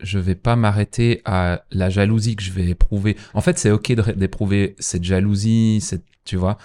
je 0.00 0.18
vais 0.18 0.34
pas 0.34 0.56
m'arrêter 0.56 1.20
à 1.24 1.62
la 1.70 1.90
jalousie 1.90 2.36
que 2.36 2.42
je 2.42 2.50
vais 2.52 2.66
éprouver. 2.68 3.16
En 3.34 3.40
fait, 3.42 3.58
c'est 3.58 3.70
ok 3.70 3.92
d'éprouver 4.16 4.74
cette 4.78 5.04
jalousie, 5.04 5.80
cette, 5.82 6.04
tu 6.24 6.36
vois. 6.36 6.56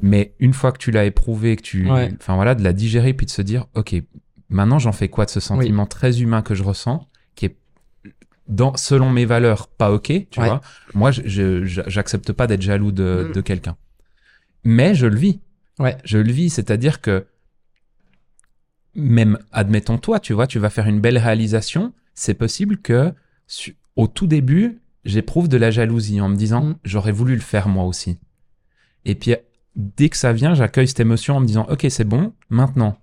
Mais 0.00 0.34
une 0.38 0.52
fois 0.52 0.70
que 0.72 0.78
tu 0.78 0.90
l'as 0.90 1.04
éprouvé, 1.06 1.56
que 1.56 1.62
tu, 1.62 1.90
Ouais. 1.90 2.12
enfin 2.20 2.34
voilà, 2.36 2.54
de 2.54 2.62
la 2.62 2.72
digérer 2.72 3.14
puis 3.14 3.26
de 3.26 3.30
se 3.30 3.42
dire, 3.42 3.66
ok, 3.74 3.96
maintenant 4.50 4.78
j'en 4.78 4.92
fais 4.92 5.08
quoi 5.08 5.24
de 5.24 5.30
ce 5.30 5.40
sentiment 5.40 5.86
très 5.86 6.20
humain 6.20 6.42
que 6.42 6.54
je 6.54 6.62
ressens, 6.62 7.08
dans, 8.48 8.76
selon 8.76 9.10
mes 9.10 9.24
valeurs, 9.26 9.68
pas 9.68 9.92
ok, 9.92 10.06
tu 10.30 10.40
Ouais. 10.40 10.46
vois. 10.46 10.60
Moi, 10.94 11.10
j'accepte 11.12 12.32
pas 12.32 12.46
d'être 12.46 12.62
jaloux 12.62 12.92
de, 12.92 13.26
Mm. 13.28 13.32
de 13.32 13.40
quelqu'un. 13.40 13.76
Mais 14.64 14.94
je 14.94 15.06
le 15.06 15.16
vis. 15.16 15.40
ouais, 15.78 15.96
Je 16.04 16.18
le 16.18 16.32
vis, 16.32 16.50
c'est-à-dire 16.50 17.00
que 17.00 17.26
même, 18.94 19.38
admettons 19.52 19.98
toi, 19.98 20.18
tu 20.18 20.32
vois, 20.32 20.46
tu 20.46 20.58
vas 20.58 20.70
faire 20.70 20.86
une 20.88 21.00
belle 21.00 21.18
réalisation, 21.18 21.92
c'est 22.14 22.34
possible 22.34 22.78
que 22.78 23.12
au 23.96 24.06
tout 24.08 24.26
début, 24.26 24.80
j'éprouve 25.04 25.48
de 25.48 25.56
la 25.56 25.70
jalousie 25.70 26.20
en 26.20 26.28
me 26.28 26.36
disant, 26.36 26.64
Mm. 26.64 26.76
j'aurais 26.84 27.12
voulu 27.12 27.34
le 27.34 27.40
faire 27.40 27.68
moi 27.68 27.84
aussi. 27.84 28.18
Et 29.04 29.14
puis, 29.14 29.34
dès 29.76 30.08
que 30.08 30.16
ça 30.16 30.32
vient, 30.32 30.54
j'accueille 30.54 30.88
cette 30.88 31.00
émotion 31.00 31.36
en 31.36 31.40
me 31.40 31.46
disant, 31.46 31.66
ok, 31.70 31.86
c'est 31.90 32.04
bon, 32.04 32.32
maintenant, 32.50 32.98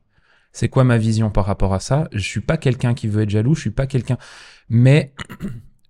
c'est 0.52 0.70
quoi 0.70 0.84
ma 0.84 0.98
vision 0.98 1.30
par 1.30 1.46
rapport 1.46 1.74
à 1.74 1.80
ça? 1.80 2.08
Je 2.12 2.28
suis 2.28 2.42
pas 2.42 2.58
quelqu'un 2.58 2.94
qui 2.94 3.08
veut 3.08 3.24
être 3.24 3.30
jaloux, 3.30 3.56
je 3.56 3.62
suis 3.62 3.72
pas 3.72 3.88
quelqu'un, 3.88 4.18
mais 4.70 5.14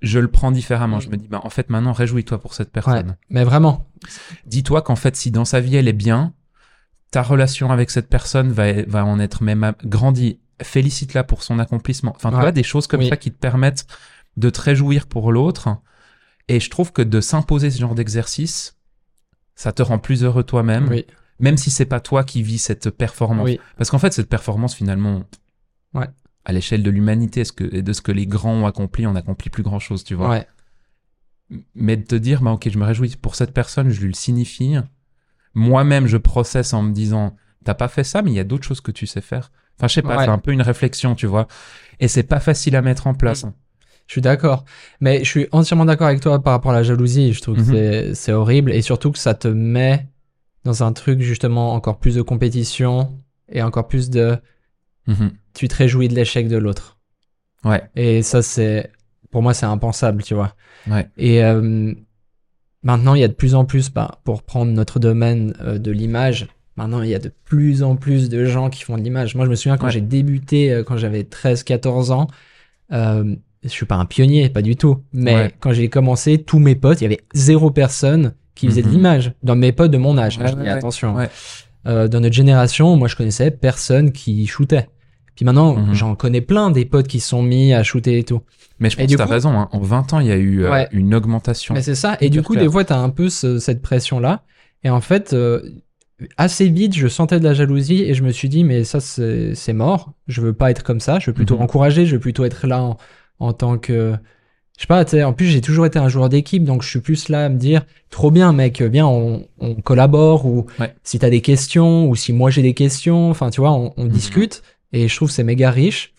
je 0.01 0.19
le 0.19 0.27
prends 0.27 0.51
différemment. 0.51 0.99
Je 0.99 1.09
me 1.09 1.17
dis, 1.17 1.27
bah, 1.27 1.41
en 1.43 1.49
fait, 1.49 1.69
maintenant, 1.69 1.93
réjouis-toi 1.93 2.39
pour 2.39 2.53
cette 2.53 2.67
ouais. 2.67 2.73
personne. 2.73 3.17
Mais 3.29 3.43
vraiment, 3.43 3.87
Dis-toi 4.45 4.81
qu'en 4.83 4.95
fait, 4.95 5.15
si 5.15 5.31
dans 5.31 5.45
sa 5.45 5.59
vie 5.59 5.75
elle 5.77 5.87
est 5.87 5.93
bien, 5.93 6.33
ta 7.11 7.23
relation 7.23 7.71
avec 7.71 7.89
cette 7.89 8.07
personne 8.09 8.51
va, 8.51 8.83
va 8.83 9.03
en 9.05 9.19
être 9.19 9.41
même 9.41 9.73
grandie. 9.83 10.39
Félicite-la 10.61 11.23
pour 11.23 11.41
son 11.43 11.57
accomplissement. 11.59 12.13
Enfin, 12.15 12.29
tu 12.29 12.35
Ouais. 12.35 12.41
vois, 12.41 12.51
des 12.51 12.63
choses 12.63 12.85
comme 12.87 12.99
Oui. 13.01 13.09
ça 13.09 13.17
qui 13.17 13.31
te 13.31 13.37
permettent 13.37 13.87
de 14.37 14.49
te 14.49 14.61
réjouir 14.61 15.07
pour 15.07 15.31
l'autre. 15.31 15.69
Et 16.47 16.59
je 16.59 16.69
trouve 16.69 16.91
que 16.91 17.01
de 17.01 17.19
s'imposer 17.21 17.71
ce 17.71 17.79
genre 17.79 17.95
d'exercice, 17.95 18.77
ça 19.55 19.71
te 19.71 19.81
rend 19.81 19.97
plus 19.97 20.23
heureux 20.23 20.43
toi-même, 20.43 20.87
oui, 20.89 21.05
même 21.39 21.57
si 21.57 21.71
c'est 21.71 21.85
pas 21.85 21.99
toi 21.99 22.23
qui 22.23 22.43
vis 22.43 22.59
cette 22.59 22.89
performance. 22.91 23.45
oui, 23.45 23.59
Parce 23.77 23.89
qu'en 23.89 23.97
fait, 23.99 24.13
cette 24.13 24.29
performance, 24.29 24.75
finalement, 24.75 25.23
Ouais. 25.93 26.07
À 26.45 26.53
l'échelle 26.53 26.83
de 26.83 26.89
l'humanité 26.91 27.43
et 27.71 27.81
de 27.81 27.93
ce 27.93 28.01
que 28.01 28.11
les 28.11 28.27
grands 28.27 28.53
ont 28.53 28.65
accompli, 28.67 29.05
on 29.07 29.13
n'accomplit 29.13 29.49
plus 29.49 29.63
grand-chose, 29.63 30.03
tu 30.03 30.13
vois 30.15 30.29
ouais, 30.29 30.47
mais 31.75 31.95
de 31.97 32.03
te 32.03 32.15
dire, 32.15 32.41
bah, 32.41 32.51
ok, 32.51 32.69
je 32.69 32.77
me 32.77 32.85
réjouis 32.85 33.15
pour 33.21 33.35
cette 33.35 33.51
personne, 33.53 33.89
je 33.89 33.99
lui 34.01 34.07
le 34.07 34.13
signifie. 34.13 34.75
Moi-même, 35.53 36.07
je 36.07 36.17
processe 36.17 36.73
en 36.73 36.81
me 36.81 36.91
disant, 36.91 37.35
t'as 37.63 37.75
pas 37.75 37.87
fait 37.87 38.03
ça, 38.03 38.21
mais 38.21 38.31
il 38.31 38.35
y 38.35 38.39
a 38.39 38.43
d'autres 38.43 38.65
choses 38.65 38.81
que 38.81 38.91
tu 38.91 39.05
sais 39.07 39.21
faire. 39.21 39.51
Enfin, 39.77 39.87
je 39.87 39.93
sais 39.93 40.01
pas, 40.01 40.17
Ouais. 40.17 40.25
c'est 40.25 40.31
un 40.31 40.37
peu 40.39 40.51
une 40.51 40.61
réflexion, 40.61 41.15
tu 41.15 41.27
vois. 41.27 41.47
Et 41.99 42.07
c'est 42.07 42.23
pas 42.23 42.39
facile 42.39 42.75
à 42.75 42.81
mettre 42.81 43.07
en 43.07 43.13
place. 43.13 43.43
Mm. 43.43 43.53
Je 44.07 44.11
suis 44.13 44.21
d'accord. 44.21 44.65
Mais 45.01 45.19
je 45.23 45.29
suis 45.29 45.47
entièrement 45.51 45.85
d'accord 45.85 46.07
avec 46.07 46.19
toi 46.21 46.41
par 46.41 46.53
rapport 46.53 46.71
à 46.71 46.75
la 46.75 46.83
jalousie. 46.83 47.33
Je 47.33 47.41
trouve 47.41 47.57
que 47.57 47.63
c'est- 47.63 48.13
c'est 48.15 48.31
horrible 48.31 48.71
et 48.71 48.81
surtout 48.81 49.11
que 49.11 49.17
ça 49.17 49.33
te 49.33 49.47
met 49.47 50.07
dans 50.63 50.83
un 50.83 50.93
truc 50.93 51.21
justement 51.21 51.73
encore 51.73 51.99
plus 51.99 52.15
de 52.15 52.21
compétition 52.21 53.19
et 53.49 53.61
encore 53.63 53.87
plus 53.87 54.09
de 54.09 54.37
Mhm. 55.07 55.31
Tu 55.55 55.67
te 55.67 55.75
réjouis 55.75 56.07
de 56.07 56.13
l'échec 56.15 56.47
de 56.47 56.57
l'autre. 56.57 56.97
Ouais, 57.63 57.81
Et 57.95 58.21
ça, 58.21 58.41
c'est 58.43 58.91
pour 59.31 59.41
moi, 59.41 59.53
c'est 59.55 59.65
impensable, 59.65 60.21
tu 60.23 60.35
vois. 60.35 60.53
ouais. 60.89 61.07
Et 61.17 61.43
euh, 61.43 61.93
maintenant, 62.83 63.15
il 63.15 63.21
y 63.21 63.23
a 63.23 63.27
de 63.27 63.33
plus 63.33 63.55
en 63.55 63.65
plus, 63.65 63.89
bah, 63.91 64.19
pour 64.23 64.43
prendre 64.43 64.71
notre 64.71 64.99
domaine 64.99 65.53
euh, 65.61 65.77
de 65.79 65.91
l'image, 65.91 66.47
maintenant, 66.75 67.01
il 67.01 67.09
y 67.09 67.15
a 67.15 67.19
de 67.19 67.31
plus 67.45 67.83
en 67.83 67.95
plus 67.95 68.29
de 68.29 68.45
gens 68.45 68.69
qui 68.69 68.83
font 68.83 68.97
de 68.97 69.01
l'image. 69.03 69.35
Moi, 69.35 69.45
je 69.45 69.49
me 69.49 69.55
souviens 69.55 69.77
quand 69.77 69.87
Ouais. 69.87 69.91
j'ai 69.91 70.01
débuté, 70.01 70.71
euh, 70.71 70.83
quand 70.83 70.97
j'avais 70.97 71.23
13-14 71.23 72.11
ans, 72.11 72.27
euh, 72.91 73.35
je 73.63 73.69
suis 73.69 73.85
pas 73.87 73.95
un 73.95 74.05
pionnier, 74.05 74.49
pas 74.49 74.61
du 74.61 74.75
tout. 74.75 75.01
Mais 75.11 75.35
Ouais. 75.35 75.51
quand 75.59 75.73
j'ai 75.73 75.89
commencé, 75.89 76.37
tous 76.37 76.59
mes 76.59 76.75
potes, 76.75 77.01
il 77.01 77.05
y 77.05 77.07
avait 77.07 77.21
zéro 77.33 77.71
personne 77.71 78.35
qui 78.53 78.67
faisait 78.67 78.83
de 78.83 78.87
Mhm. 78.87 78.93
l'image. 78.93 79.33
Dans 79.43 79.55
mes 79.55 79.71
potes 79.71 79.91
de 79.91 79.97
mon 79.97 80.17
âge, 80.17 80.37
Ouais, 80.37 80.47
je 80.47 80.53
dis 80.53 80.61
ouais, 80.61 80.69
attention. 80.69 81.17
Euh, 81.87 82.07
dans 82.07 82.19
notre 82.19 82.33
génération, 82.35 82.95
moi, 82.95 83.07
je 83.07 83.15
connaissais 83.15 83.51
personne 83.51 84.11
qui 84.11 84.45
shootait. 84.47 84.87
Puis 85.35 85.45
maintenant, 85.45 85.75
Mhm. 85.75 85.93
j'en 85.93 86.15
connais 86.15 86.41
plein 86.41 86.71
des 86.71 86.85
potes 86.85 87.07
qui 87.07 87.19
sont 87.19 87.43
mis 87.43 87.73
à 87.73 87.83
shooter 87.83 88.17
et 88.19 88.23
tout. 88.23 88.41
Mais 88.79 88.89
je 88.89 88.97
pense 88.97 89.07
que 89.11 89.15
t'as 89.15 89.25
raison, 89.25 89.51
hein. 89.57 89.69
en 89.71 89.79
20 89.79 90.13
ans, 90.13 90.19
il 90.19 90.27
y 90.27 90.31
a 90.31 90.35
eu 90.37 90.63
euh, 90.63 90.71
Ouais. 90.71 90.87
une 90.91 91.13
augmentation. 91.15 91.73
Mais 91.73 91.81
c'est 91.81 91.95
ça. 91.95 92.17
Et 92.21 92.29
du 92.29 92.41
coup, 92.41 92.53
clair. 92.53 92.65
des 92.65 92.71
fois, 92.71 92.83
t'as 92.83 92.97
un 92.99 93.09
peu 93.09 93.29
ce- 93.29 93.59
cette 93.59 93.81
pression-là. 93.81 94.43
Et 94.83 94.89
en 94.89 95.01
fait, 95.01 95.33
euh, 95.33 95.61
assez 96.37 96.69
vite, 96.69 96.95
je 96.95 97.07
sentais 97.07 97.39
de 97.39 97.43
la 97.43 97.53
jalousie 97.53 98.03
et 98.03 98.13
je 98.13 98.23
me 98.23 98.31
suis 98.31 98.49
dit, 98.49 98.63
mais 98.63 98.83
ça, 98.83 98.99
c'est 98.99 99.73
mort. 99.73 100.13
Je 100.27 100.41
veux 100.41 100.53
pas 100.53 100.71
être 100.71 100.83
comme 100.83 100.99
ça. 100.99 101.19
Je 101.19 101.27
veux 101.27 101.33
plutôt 101.33 101.55
Mhm. 101.55 101.61
encourager. 101.63 102.05
Je 102.05 102.13
veux 102.15 102.19
plutôt 102.21 102.45
être 102.45 102.67
là 102.67 102.81
en, 102.83 102.97
en 103.39 103.53
tant 103.53 103.77
que. 103.77 104.13
Je 104.77 104.81
sais 104.81 104.87
pas, 104.87 105.05
tu 105.05 105.11
sais, 105.11 105.23
en 105.23 105.31
plus, 105.31 105.45
j'ai 105.45 105.61
toujours 105.61 105.85
été 105.85 105.99
un 105.99 106.09
joueur 106.09 106.27
d'équipe, 106.27 106.65
donc 106.65 106.83
je 106.83 106.89
suis 106.89 106.99
plus 106.99 107.29
là 107.29 107.45
à 107.45 107.49
me 107.49 107.55
dire, 107.57 107.85
trop 108.09 108.29
bien, 108.29 108.51
mec, 108.51 108.81
viens, 108.81 109.07
on, 109.07 109.45
on 109.57 109.75
collabore, 109.75 110.45
ou 110.45 110.65
Ouais. 110.81 110.93
si 111.01 111.17
t'as 111.17 111.29
des 111.29 111.39
questions, 111.39 112.09
ou 112.09 112.15
si 112.17 112.33
moi 112.33 112.49
j'ai 112.49 112.61
des 112.61 112.73
questions, 112.73 113.29
enfin, 113.29 113.49
tu 113.51 113.61
vois, 113.61 113.71
on, 113.71 113.93
on 113.95 114.03
Mhm. 114.03 114.09
discute, 114.09 114.63
et 114.93 115.07
je 115.07 115.15
trouve 115.15 115.27
que 115.29 115.33
c'est 115.33 115.43
méga 115.43 115.71
riche. 115.71 116.13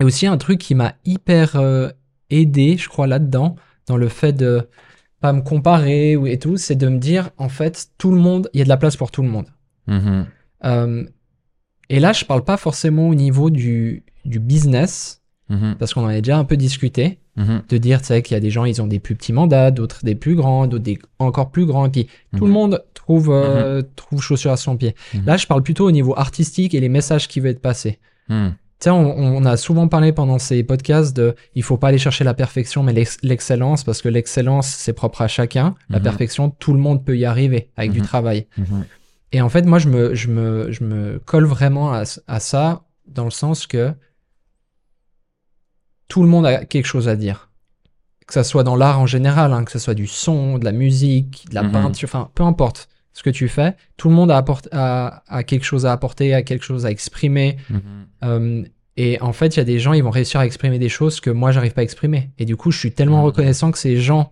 Et 0.00 0.04
aussi, 0.04 0.26
un 0.26 0.36
truc 0.38 0.58
qui 0.58 0.74
m'a 0.74 0.94
hyper 1.04 1.56
euh, 1.56 1.88
aidé, 2.30 2.76
je 2.76 2.88
crois, 2.88 3.06
là-dedans, 3.06 3.56
dans 3.86 3.96
le 3.96 4.08
fait 4.08 4.32
de 4.32 4.68
pas 5.20 5.32
me 5.32 5.40
comparer 5.40 6.12
et 6.26 6.38
tout, 6.38 6.56
c'est 6.56 6.74
de 6.74 6.88
me 6.88 6.98
dire, 6.98 7.30
en 7.38 7.48
fait, 7.48 7.88
tout 7.98 8.10
le 8.10 8.18
monde, 8.18 8.50
il 8.52 8.58
y 8.58 8.60
a 8.60 8.64
de 8.64 8.68
la 8.68 8.76
place 8.76 8.96
pour 8.96 9.10
tout 9.10 9.22
le 9.22 9.28
monde. 9.28 9.46
Mhm. 9.86 10.26
Euh, 10.64 11.04
et 11.88 12.00
là, 12.00 12.12
je 12.12 12.24
parle 12.24 12.44
pas 12.44 12.56
forcément 12.56 13.08
au 13.08 13.14
niveau 13.14 13.50
du, 13.50 14.04
du 14.24 14.38
business, 14.40 15.20
Mhm. 15.50 15.76
parce 15.78 15.92
qu'on 15.92 16.02
en 16.04 16.08
a 16.08 16.16
déjà 16.20 16.38
un 16.38 16.44
peu 16.44 16.56
discuté, 16.56 17.18
Mhm. 17.36 17.62
de 17.68 17.76
dire, 17.78 18.00
tu 18.00 18.06
sais, 18.06 18.22
qu'il 18.22 18.34
y 18.34 18.36
a 18.36 18.40
des 18.40 18.50
gens, 18.50 18.64
ils 18.64 18.80
ont 18.80 18.86
des 18.86 18.98
plus 19.00 19.14
petits 19.14 19.32
mandats, 19.32 19.70
d'autres 19.70 20.04
des 20.04 20.14
plus 20.14 20.34
grands, 20.36 20.66
d'autres 20.66 20.84
des 20.84 20.98
encore 21.18 21.50
plus 21.50 21.66
grands, 21.66 21.86
et 21.86 21.90
puis 21.90 22.06
tout 22.36 22.46
le 22.46 22.52
monde 22.52 22.82
trouve, 23.04 23.30
euh, 23.30 23.82
trouve 23.96 24.22
chaussure 24.22 24.50
à 24.52 24.56
son 24.56 24.76
pied. 24.76 24.94
Mhm. 25.12 25.24
Là, 25.26 25.36
je 25.36 25.46
parle 25.46 25.62
plutôt 25.62 25.86
au 25.86 25.90
niveau 25.90 26.14
artistique 26.18 26.74
et 26.74 26.80
les 26.80 26.88
messages 26.88 27.28
qui 27.28 27.38
veulent 27.40 27.50
être 27.52 27.60
passés. 27.60 27.98
Mhm. 28.28 28.54
Tu 28.80 28.84
sais, 28.84 28.90
on, 28.90 29.18
on 29.18 29.44
a 29.44 29.56
souvent 29.56 29.88
parlé 29.88 30.12
pendant 30.12 30.38
ces 30.38 30.62
podcasts 30.64 31.14
de 31.14 31.34
il 31.54 31.62
faut 31.62 31.76
pas 31.76 31.88
aller 31.88 31.98
chercher 31.98 32.24
la 32.24 32.34
perfection, 32.34 32.82
mais 32.82 32.92
l'ex- 32.94 33.18
l'excellence, 33.22 33.84
parce 33.84 34.00
que 34.02 34.08
l'excellence, 34.08 34.66
c'est 34.68 34.94
propre 34.94 35.20
à 35.22 35.28
chacun. 35.28 35.74
La 35.90 35.98
Mhm. 35.98 36.02
perfection, 36.04 36.50
tout 36.50 36.72
le 36.72 36.80
monde 36.80 37.04
peut 37.04 37.16
y 37.16 37.24
arriver 37.26 37.70
avec 37.76 37.92
du 37.92 38.00
Mhm. 38.00 38.06
travail. 38.06 38.46
Mhm. 38.56 38.84
Et 39.32 39.40
en 39.42 39.48
fait, 39.48 39.66
moi, 39.66 39.78
je 39.78 39.88
me, 39.88 40.14
je 40.14 40.28
me, 40.28 40.72
je 40.72 40.82
me 40.84 41.18
colle 41.24 41.44
vraiment 41.44 41.92
à, 41.92 42.02
à 42.26 42.40
ça, 42.40 42.84
dans 43.06 43.24
le 43.24 43.30
sens 43.30 43.66
que 43.66 43.92
tout 46.08 46.22
le 46.22 46.28
monde 46.28 46.46
a 46.46 46.64
quelque 46.64 46.86
chose 46.86 47.08
à 47.08 47.16
dire. 47.16 47.50
Que 48.26 48.32
ça 48.32 48.44
soit 48.44 48.62
dans 48.64 48.76
l'art 48.76 49.00
en 49.00 49.06
général, 49.06 49.52
hein, 49.52 49.64
que 49.64 49.70
ce 49.72 49.78
soit 49.78 49.94
du 49.94 50.06
son, 50.06 50.58
de 50.58 50.64
la 50.64 50.72
musique, 50.72 51.46
de 51.50 51.54
la 51.54 51.62
Mhm. 51.62 51.72
peinture, 51.72 52.08
enfin, 52.08 52.30
peu 52.34 52.42
importe 52.42 52.88
ce 53.14 53.22
que 53.22 53.30
tu 53.30 53.48
fais, 53.48 53.74
tout 53.96 54.08
le 54.10 54.14
monde 54.14 54.30
a, 54.30 54.36
apport- 54.36 54.68
a, 54.72 55.22
a 55.28 55.42
quelque 55.44 55.64
chose 55.64 55.86
à 55.86 55.92
apporter, 55.92 56.34
a 56.34 56.42
quelque 56.42 56.64
chose 56.64 56.84
à 56.84 56.90
exprimer. 56.90 57.56
Mhm. 57.70 57.80
Euh, 58.24 58.62
et 58.98 59.20
en 59.22 59.32
fait, 59.32 59.56
il 59.56 59.58
y 59.58 59.60
a 59.60 59.64
des 59.64 59.78
gens, 59.78 59.92
ils 59.94 60.02
vont 60.04 60.10
réussir 60.10 60.40
à 60.40 60.46
exprimer 60.46 60.78
des 60.78 60.88
choses 60.88 61.20
que 61.20 61.30
moi, 61.30 61.50
j'arrive 61.52 61.72
pas 61.72 61.80
à 61.80 61.84
exprimer. 61.84 62.30
Et 62.38 62.44
du 62.44 62.56
coup, 62.56 62.70
je 62.70 62.78
suis 62.78 62.92
tellement 62.92 63.18
Mhm. 63.20 63.24
reconnaissant 63.24 63.70
que 63.72 63.78
ces 63.78 63.96
gens 63.96 64.30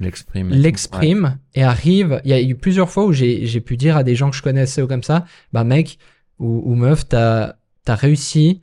L'exprime. 0.00 0.50
l'expriment 0.50 1.38
et 1.54 1.62
arrivent. 1.62 2.20
Il 2.24 2.30
y 2.30 2.34
a 2.34 2.40
eu 2.42 2.56
plusieurs 2.56 2.90
fois 2.90 3.04
où 3.04 3.12
j'ai 3.12 3.60
pu 3.60 3.76
dire 3.76 3.96
à 3.96 4.02
des 4.02 4.16
gens 4.16 4.30
que 4.30 4.36
je 4.36 4.42
connaissais 4.42 4.82
ou 4.82 4.86
comme 4.88 5.02
ça, 5.04 5.24
bah 5.52 5.62
mec 5.64 5.98
ou, 6.40 6.62
ou 6.64 6.74
meuf, 6.74 7.08
t'as 7.08 7.54
as 7.86 7.94
réussi 7.94 8.60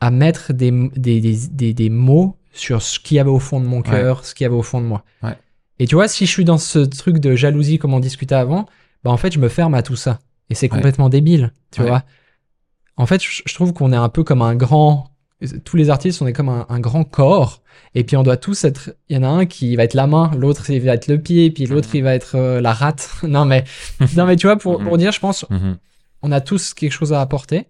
à 0.00 0.10
mettre 0.10 0.52
des, 0.52 0.70
des, 0.96 1.20
des, 1.22 1.36
des, 1.50 1.72
des 1.72 1.88
mots 1.90 2.36
sur 2.52 2.82
ce 2.82 2.98
qu'il 3.00 3.16
y 3.16 3.20
avait 3.20 3.30
au 3.30 3.38
fond 3.38 3.60
de 3.60 3.66
mon 3.66 3.80
cœur, 3.80 4.24
ce 4.26 4.34
qu'il 4.34 4.44
y 4.44 4.46
avait 4.46 4.54
au 4.54 4.62
fond 4.62 4.80
de 4.82 4.86
moi. 4.86 5.02
Ouais. 5.22 5.36
Et 5.78 5.86
tu 5.86 5.94
vois, 5.94 6.08
si 6.08 6.26
je 6.26 6.30
suis 6.30 6.44
dans 6.44 6.58
ce 6.58 6.78
truc 6.78 7.18
de 7.18 7.36
jalousie, 7.36 7.78
comme 7.78 7.92
on 7.94 8.00
discutait 8.00 8.34
avant, 8.34 8.66
bah 9.04 9.10
en 9.10 9.16
fait, 9.16 9.32
je 9.32 9.38
me 9.38 9.48
ferme 9.48 9.74
à 9.74 9.82
tout 9.82 9.96
ça. 9.96 10.18
Et 10.48 10.54
c'est 10.54 10.66
Ouais. 10.66 10.76
complètement 10.76 11.08
débile, 11.08 11.52
tu 11.70 11.82
Ouais. 11.82 11.88
vois. 11.88 12.02
En 12.96 13.04
fait, 13.06 13.20
je, 13.22 13.54
trouve 13.54 13.72
qu'on 13.74 13.92
est 13.92 13.96
un 13.96 14.08
peu 14.08 14.24
comme 14.24 14.40
un 14.42 14.54
grand. 14.54 15.10
Tous 15.64 15.76
les 15.76 15.90
artistes, 15.90 16.22
on 16.22 16.26
est 16.26 16.32
comme 16.32 16.48
un, 16.48 16.64
un 16.70 16.80
grand 16.80 17.04
corps. 17.04 17.60
Et 17.94 18.04
puis 18.04 18.16
on 18.16 18.22
doit 18.22 18.38
tous 18.38 18.64
être. 18.64 18.94
Il 19.10 19.16
y 19.16 19.18
en 19.18 19.22
a 19.22 19.28
un 19.28 19.44
qui 19.44 19.76
va 19.76 19.84
être 19.84 19.92
la 19.92 20.06
main, 20.06 20.30
l'autre 20.34 20.70
il 20.70 20.80
va 20.80 20.94
être 20.94 21.08
le 21.08 21.20
pied, 21.20 21.50
puis 21.50 21.66
l'autre 21.66 21.88
Mhm. 21.90 21.96
il 21.96 22.02
va 22.04 22.14
être 22.14 22.36
euh, 22.36 22.60
la 22.62 22.72
rate. 22.72 23.10
non 23.22 23.44
mais, 23.44 23.64
non 24.16 24.24
mais 24.24 24.36
tu 24.36 24.46
vois, 24.46 24.56
pour, 24.56 24.80
Mhm. 24.80 24.86
pour 24.88 24.96
dire, 24.96 25.12
je 25.12 25.20
pense, 25.20 25.44
Mhm. 25.50 25.76
on 26.22 26.32
a 26.32 26.40
tous 26.40 26.72
quelque 26.72 26.92
chose 26.92 27.12
à 27.12 27.20
apporter. 27.20 27.66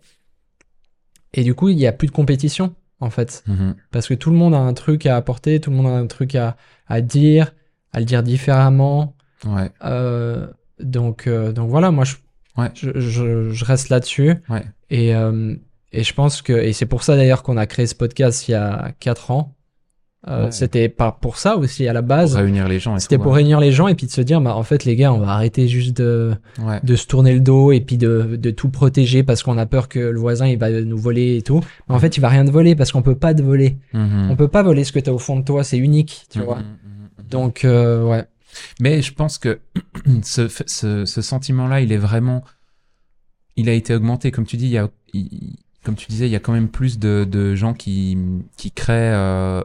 Et 1.34 1.42
du 1.42 1.54
coup, 1.54 1.68
il 1.68 1.76
n'y 1.76 1.86
a 1.88 1.92
plus 1.92 2.06
de 2.06 2.12
compétition, 2.12 2.74
en 3.00 3.10
fait. 3.10 3.42
Mhm. 3.48 3.74
Parce 3.90 4.06
que 4.06 4.14
tout 4.14 4.30
le 4.30 4.36
monde 4.36 4.54
a 4.54 4.58
un 4.58 4.72
truc 4.74 5.04
à 5.06 5.16
apporter, 5.16 5.60
tout 5.60 5.70
le 5.70 5.76
monde 5.76 5.86
a 5.88 5.96
un 5.96 6.06
truc 6.06 6.34
à, 6.36 6.56
à 6.86 7.00
dire, 7.00 7.52
à 7.96 7.98
le 7.98 8.04
dire 8.04 8.22
différemment. 8.22 9.14
Ouais. 9.46 9.70
Euh, 9.84 10.46
donc, 10.80 11.26
euh, 11.26 11.50
donc 11.52 11.70
voilà, 11.70 11.90
moi, 11.90 12.04
je, 12.04 12.14
Ouais. 12.58 12.70
je, 12.74 12.90
je, 13.00 13.50
je 13.50 13.64
reste 13.64 13.88
là-dessus. 13.88 14.34
Ouais. 14.48 14.62
Et, 14.90 15.14
euh, 15.14 15.54
et 15.92 16.02
je 16.04 16.14
pense 16.14 16.40
que, 16.42 16.52
et 16.52 16.72
c'est 16.72 16.86
pour 16.86 17.02
ça 17.02 17.16
d'ailleurs 17.16 17.42
qu'on 17.42 17.56
a 17.56 17.66
créé 17.66 17.86
ce 17.86 17.94
podcast 17.94 18.48
il 18.48 18.52
y 18.52 18.54
a 18.54 18.92
4 19.00 19.30
ans. 19.30 19.52
Ouais. 20.26 20.50
C'était 20.50 20.88
pas 20.88 21.12
pour 21.12 21.36
ça 21.38 21.56
aussi 21.56 21.86
à 21.86 21.92
la 21.92 22.00
Pour 22.02 22.08
base. 22.08 22.34
réunir 22.34 22.66
les 22.66 22.80
gens. 22.80 22.98
C'était 22.98 23.16
pour 23.18 23.28
ouais. 23.28 23.34
réunir 23.36 23.60
les 23.60 23.70
gens 23.70 23.86
et 23.86 23.94
puis 23.94 24.06
de 24.06 24.10
se 24.10 24.20
dire, 24.22 24.40
bah, 24.40 24.56
en 24.56 24.64
fait, 24.64 24.84
les 24.84 24.96
gars, 24.96 25.12
on 25.12 25.18
va 25.18 25.28
arrêter 25.28 25.68
juste 25.68 25.96
de, 25.98 26.32
Ouais. 26.60 26.80
de 26.82 26.96
se 26.96 27.06
tourner 27.06 27.32
le 27.32 27.38
dos 27.40 27.70
et 27.70 27.80
puis 27.80 27.96
de, 27.96 28.36
de 28.36 28.50
tout 28.50 28.68
protéger 28.70 29.22
parce 29.22 29.42
qu'on 29.44 29.56
a 29.56 29.66
peur 29.66 29.88
que 29.88 30.00
le 30.00 30.18
voisin 30.18 30.46
il 30.48 30.58
va 30.58 30.68
nous 30.70 30.98
voler 30.98 31.36
et 31.36 31.42
tout. 31.42 31.60
Mais 31.88 31.94
en 31.94 31.98
fait, 32.00 32.16
il 32.16 32.20
va 32.20 32.28
rien 32.28 32.44
te 32.44 32.50
voler 32.50 32.74
parce 32.74 32.90
qu'on 32.90 33.02
peut 33.02 33.14
pas 33.14 33.34
te 33.34 33.42
voler. 33.42 33.76
Mhm. 33.92 34.28
On 34.30 34.34
peut 34.36 34.48
pas 34.48 34.62
voler 34.64 34.82
ce 34.82 34.90
que 34.92 34.98
tu 34.98 35.08
as 35.10 35.14
au 35.14 35.18
fond 35.18 35.38
de 35.38 35.44
toi, 35.44 35.62
c'est 35.62 35.78
unique, 35.78 36.26
tu 36.30 36.38
Mhm, 36.40 36.44
vois. 36.44 36.58
Donc, 37.30 37.64
euh, 37.64 38.02
ouais. 38.04 38.24
Mais 38.80 39.02
je 39.02 39.12
pense 39.12 39.38
que 39.38 39.60
ce, 40.22 40.48
ce, 40.48 41.04
ce 41.04 41.22
sentiment-là, 41.22 41.80
il 41.80 41.92
est 41.92 41.96
vraiment. 41.98 42.44
Il 43.56 43.68
a 43.68 43.72
été 43.72 43.94
augmenté. 43.94 44.30
Comme 44.30 44.46
tu 44.46 44.56
dis, 44.56 44.66
il 44.66 44.72
y 44.72 44.78
a, 44.78 44.88
il- 45.12 45.56
comme 45.84 45.94
tu 45.94 46.06
disais, 46.08 46.26
il 46.26 46.32
y 46.32 46.36
a 46.36 46.40
quand 46.40 46.52
même 46.52 46.68
plus 46.68 46.98
de, 46.98 47.26
de 47.30 47.54
gens 47.54 47.72
qui, 47.74 48.18
qui 48.56 48.72
créent 48.72 49.12
euh, 49.14 49.62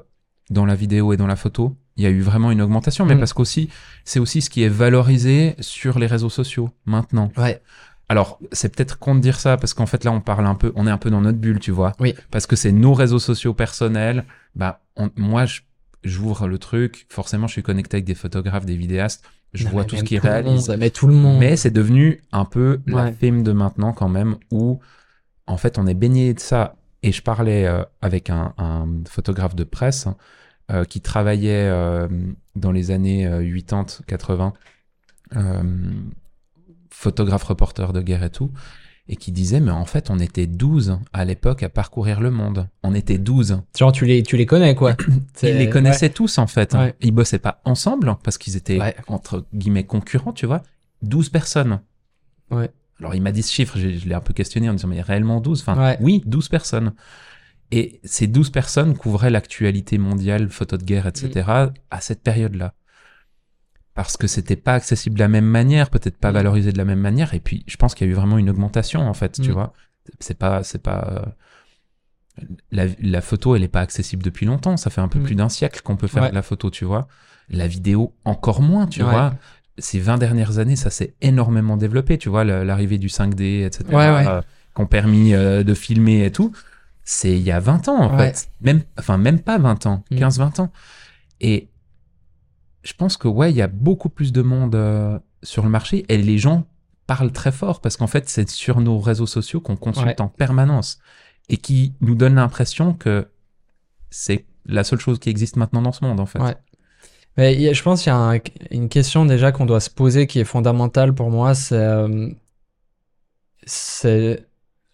dans 0.49 0.65
la 0.65 0.75
vidéo 0.75 1.13
et 1.13 1.17
dans 1.17 1.27
la 1.27 1.35
photo. 1.35 1.75
Il 1.97 2.03
y 2.03 2.07
a 2.07 2.09
eu 2.09 2.21
vraiment 2.21 2.51
une 2.51 2.61
augmentation, 2.61 3.05
mais 3.05 3.15
Mm. 3.15 3.19
parce 3.19 3.33
qu'aussi, 3.33 3.69
c'est 4.05 4.19
aussi 4.19 4.41
ce 4.41 4.49
qui 4.49 4.63
est 4.63 4.69
valorisé 4.69 5.55
sur 5.59 5.99
les 5.99 6.07
réseaux 6.07 6.29
sociaux 6.29 6.69
maintenant. 6.85 7.31
Ouais. 7.37 7.61
Alors, 8.07 8.39
c'est 8.51 8.73
peut-être 8.75 8.99
con 8.99 9.15
de 9.15 9.19
dire 9.21 9.39
ça 9.39 9.57
parce 9.57 9.73
qu'en 9.73 9.85
fait 9.85 10.03
là, 10.03 10.11
on 10.11 10.21
parle 10.21 10.45
un 10.45 10.55
peu, 10.55 10.71
on 10.75 10.85
est 10.85 10.91
un 10.91 10.97
peu 10.97 11.09
dans 11.09 11.21
notre 11.21 11.37
bulle, 11.37 11.59
tu 11.59 11.71
vois. 11.71 11.93
Oui. 11.99 12.13
Parce 12.29 12.45
que 12.45 12.55
c'est 12.55 12.71
nos 12.71 12.93
réseaux 12.93 13.19
sociaux 13.19 13.53
personnels. 13.53 14.25
Bah, 14.55 14.81
on- 14.95 15.09
moi, 15.15 15.45
je- 15.45 15.61
j'ouvre 16.03 16.47
le 16.47 16.57
truc. 16.57 17.05
Forcément, 17.09 17.47
je 17.47 17.53
suis 17.53 17.63
connecté 17.63 17.95
avec 17.97 18.05
des 18.05 18.15
photographes, 18.15 18.65
des 18.65 18.77
vidéastes. 18.77 19.23
Je 19.53 19.65
Non, 19.65 19.71
vois 19.71 19.85
tout 19.85 19.97
ce 19.97 20.03
qu'ils 20.03 20.19
réalisent. 20.19 20.69
monde, 20.69 20.77
Mais 20.79 20.89
tout 20.89 21.07
le 21.07 21.13
monde. 21.13 21.39
Mais 21.39 21.57
c'est 21.57 21.71
devenu 21.71 22.21
un 22.31 22.45
peu 22.45 22.79
la 22.87 23.11
thème 23.11 23.43
de 23.43 23.51
maintenant 23.51 23.91
quand 23.93 24.07
même, 24.09 24.37
où 24.51 24.79
en 25.47 25.57
fait 25.57 25.77
on 25.77 25.87
est 25.87 25.93
baigné 25.93 26.33
de 26.33 26.39
ça. 26.39 26.75
Et 27.03 27.11
je 27.11 27.21
parlais 27.21 27.65
euh, 27.65 27.83
avec 28.01 28.29
un, 28.29 28.53
un 28.57 28.87
photographe 29.09 29.55
de 29.55 29.63
presse 29.63 30.07
hein, 30.07 30.15
euh, 30.71 30.83
qui 30.85 31.01
travaillait 31.01 31.67
euh, 31.67 32.07
dans 32.55 32.71
les 32.71 32.91
années 32.91 33.25
euh, 33.27 33.41
80-80, 33.43 34.53
euh, 35.35 35.91
photographe 36.89 37.43
reporter 37.43 37.91
de 37.93 38.01
guerre 38.01 38.23
et 38.23 38.29
tout, 38.29 38.51
et 39.07 39.15
qui 39.15 39.31
disait 39.31 39.59
mais 39.59 39.71
en 39.71 39.85
fait 39.85 40.09
on 40.09 40.19
était 40.19 40.47
12 40.47 40.99
à 41.13 41.25
l'époque 41.25 41.63
à 41.63 41.69
parcourir 41.69 42.19
le 42.21 42.31
monde. 42.31 42.67
On 42.83 42.93
était 42.93 43.17
12. 43.17 43.61
Genre, 43.77 43.91
tu 43.91 44.05
les, 44.05 44.23
tu 44.23 44.37
les 44.37 44.45
connais, 44.45 44.75
quoi. 44.75 44.95
Ils 45.43 45.57
les 45.57 45.69
connaissaient 45.69 46.09
tous 46.09 46.37
en 46.37 46.47
fait. 46.47 46.75
hein. 46.75 46.85
Ouais. 46.85 46.95
Ils 47.01 47.11
bossaient 47.11 47.39
pas 47.39 47.61
ensemble 47.65 48.15
parce 48.23 48.37
qu'ils 48.37 48.55
étaient 48.57 48.79
Ouais. 48.79 48.95
entre 49.07 49.45
guillemets 49.53 49.83
concurrents, 49.85 50.33
tu 50.33 50.45
vois. 50.45 50.63
12 51.01 51.29
personnes. 51.29 51.81
Ouais. 52.51 52.69
Alors 52.99 53.15
il 53.15 53.21
m'a 53.21 53.31
dit 53.31 53.41
ce 53.41 53.51
chiffre, 53.51 53.77
je 53.79 53.87
l'ai 54.07 54.13
un 54.13 54.19
peu 54.21 54.33
questionné 54.33 54.69
en 54.69 54.73
disant 54.73 54.87
mais 54.87 55.01
réellement 55.01 55.41
12 55.41 55.61
Enfin 55.61 55.95
oui, 55.99 56.21
12 56.25 56.49
personnes. 56.49 56.93
Et 57.71 57.99
ces 58.03 58.27
12 58.27 58.49
personnes 58.49 58.95
couvraient 58.97 59.29
l'actualité 59.29 59.97
mondiale, 59.97 60.49
photos 60.49 60.77
de 60.79 60.83
guerre, 60.85 61.07
etc. 61.07 61.29
Mm. 61.47 61.73
à 61.89 62.01
cette 62.01 62.21
période-là. 62.21 62.73
Parce 63.93 64.15
que 64.17 64.27
c'était 64.27 64.55
pas 64.55 64.73
accessible 64.73 65.15
de 65.15 65.19
la 65.19 65.27
même 65.27 65.45
manière, 65.45 65.89
peut-être 65.89 66.17
pas 66.17 66.31
Mm. 66.31 66.35
valorisé 66.35 66.71
de 66.71 66.77
la 66.77 66.85
même 66.85 66.99
manière. 66.99 67.33
Et 67.33 67.39
puis 67.39 67.63
je 67.67 67.75
pense 67.77 67.93
qu'il 67.93 68.07
y 68.07 68.09
a 68.09 68.13
eu 68.13 68.15
vraiment 68.15 68.37
une 68.37 68.49
augmentation 68.49 69.01
en 69.07 69.13
fait, 69.13 69.33
tu 69.41 69.49
Mm. 69.49 69.53
vois. 69.53 69.73
C'est 70.19 70.37
pas, 70.37 70.63
c'est 70.63 70.81
pas. 70.81 71.07
euh, 71.11 71.29
La, 72.71 72.85
la 73.01 73.21
photo, 73.21 73.55
elle 73.55 73.63
est 73.63 73.67
pas 73.67 73.81
accessible 73.81 74.23
depuis 74.23 74.45
longtemps. 74.45 74.77
Ça 74.77 74.89
fait 74.89 75.01
un 75.01 75.09
peu 75.09 75.19
Mm. 75.19 75.23
plus 75.23 75.35
d'un 75.35 75.49
siècle 75.49 75.81
qu'on 75.83 75.97
peut 75.97 76.07
faire 76.07 76.23
Ouais. 76.23 76.29
de 76.29 76.35
la 76.35 76.41
photo, 76.41 76.69
tu 76.71 76.85
vois. 76.85 77.07
La 77.49 77.67
vidéo, 77.67 78.15
encore 78.23 78.61
moins, 78.61 78.87
tu 78.87 79.03
Ouais. 79.03 79.09
vois. 79.09 79.35
Ces 79.77 79.99
20 79.99 80.17
dernières 80.17 80.57
années, 80.57 80.77
ça 80.77 80.89
s'est 80.89 81.13
énormément 81.21 81.75
développé, 81.75 82.17
tu 82.17 82.29
vois, 82.29 82.43
la- 82.45 82.63
l'arrivée 82.63 82.97
du 82.97 83.09
5D, 83.09 83.63
etc. 83.65 83.83
Ouais, 83.89 83.95
ouais. 84.09 84.27
euh, 84.27 84.41
qui 84.75 84.81
ont 84.81 84.85
permis 84.85 85.33
euh, 85.33 85.63
de 85.63 85.73
filmer 85.73 86.23
et 86.25 86.31
tout. 86.31 86.53
C'est 87.03 87.31
il 87.33 87.41
y 87.41 87.51
a 87.51 87.59
20 87.59 87.89
ans, 87.89 87.99
en 88.01 88.17
fait. 88.17 88.49
Même, 88.61 88.81
enfin, 88.97 89.17
même 89.17 89.39
pas 89.39 89.57
20 89.57 89.85
ans, 89.85 90.03
Mm. 90.11 90.15
15-20 90.17 90.59
ans. 90.61 90.71
Et 91.41 91.67
je 92.83 92.93
pense 92.93 93.17
que, 93.17 93.27
ouais, 93.27 93.51
il 93.51 93.57
y 93.57 93.61
a 93.61 93.67
beaucoup 93.67 94.09
plus 94.09 94.31
de 94.31 94.41
monde 94.41 94.75
euh, 94.75 95.19
sur 95.43 95.63
le 95.63 95.69
marché 95.69 96.05
et 96.09 96.17
les 96.17 96.37
gens 96.37 96.65
parlent 97.07 97.31
très 97.31 97.51
fort 97.51 97.81
parce 97.81 97.97
qu'en 97.97 98.07
fait, 98.07 98.29
c'est 98.29 98.49
sur 98.49 98.79
nos 98.81 98.99
réseaux 98.99 99.25
sociaux 99.27 99.59
qu'on 99.61 99.75
consulte 99.75 100.07
Ouais. 100.19 100.21
en 100.21 100.27
permanence 100.29 100.99
et 101.49 101.57
qui 101.57 101.93
nous 102.01 102.15
donne 102.15 102.35
l'impression 102.35 102.93
que 102.93 103.27
c'est 104.09 104.45
la 104.65 104.83
seule 104.83 104.99
chose 104.99 105.19
qui 105.19 105.29
existe 105.29 105.55
maintenant 105.57 105.81
dans 105.81 105.91
ce 105.91 106.03
monde, 106.05 106.19
en 106.19 106.25
fait. 106.25 106.39
Ouais. 106.39 106.55
Mais 107.37 107.73
je 107.73 107.81
pense 107.83 108.03
qu'il 108.03 108.11
y 108.11 108.15
a 108.15 108.17
un- 108.17 108.39
une 108.71 108.89
question 108.89 109.25
déjà 109.25 109.51
qu'on 109.51 109.65
doit 109.65 109.79
se 109.79 109.89
poser 109.89 110.27
qui 110.27 110.39
est 110.39 110.43
fondamentale 110.45 111.13
pour 111.13 111.29
moi, 111.31 111.53
c'est 111.55 111.75
euh, 111.75 112.29
c'est 113.65 114.45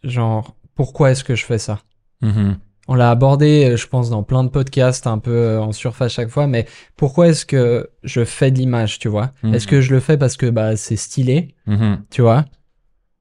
genre 0.03 0.55
pourquoi 0.75 1.11
est-ce 1.11 1.23
que 1.23 1.35
je 1.35 1.45
fais 1.45 1.57
ça? 1.57 1.79
Mhm. 2.21 2.57
On 2.87 2.95
l'a 2.95 3.11
abordé, 3.11 3.65
euh, 3.71 3.77
je 3.77 3.87
pense, 3.87 4.09
dans 4.09 4.23
plein 4.23 4.43
de 4.43 4.49
podcasts, 4.49 5.07
un 5.07 5.17
peu 5.19 5.31
euh, 5.31 5.61
en 5.61 5.71
surface 5.73 6.13
chaque 6.13 6.29
fois, 6.29 6.47
mais 6.47 6.65
pourquoi 6.95 7.27
est-ce 7.27 7.45
que 7.45 7.89
je 8.03 8.23
fais 8.23 8.49
de 8.51 8.57
l'image, 8.57 8.99
tu 8.99 9.07
vois? 9.09 9.31
Mhm. 9.43 9.53
Est-ce 9.53 9.67
que 9.67 9.81
je 9.81 9.93
le 9.93 9.99
fais 9.99 10.17
parce 10.17 10.37
que 10.37 10.45
bah 10.49 10.75
c'est 10.77 10.95
stylé, 10.95 11.53
Mhm. 11.65 12.03
tu 12.09 12.21
vois? 12.21 12.45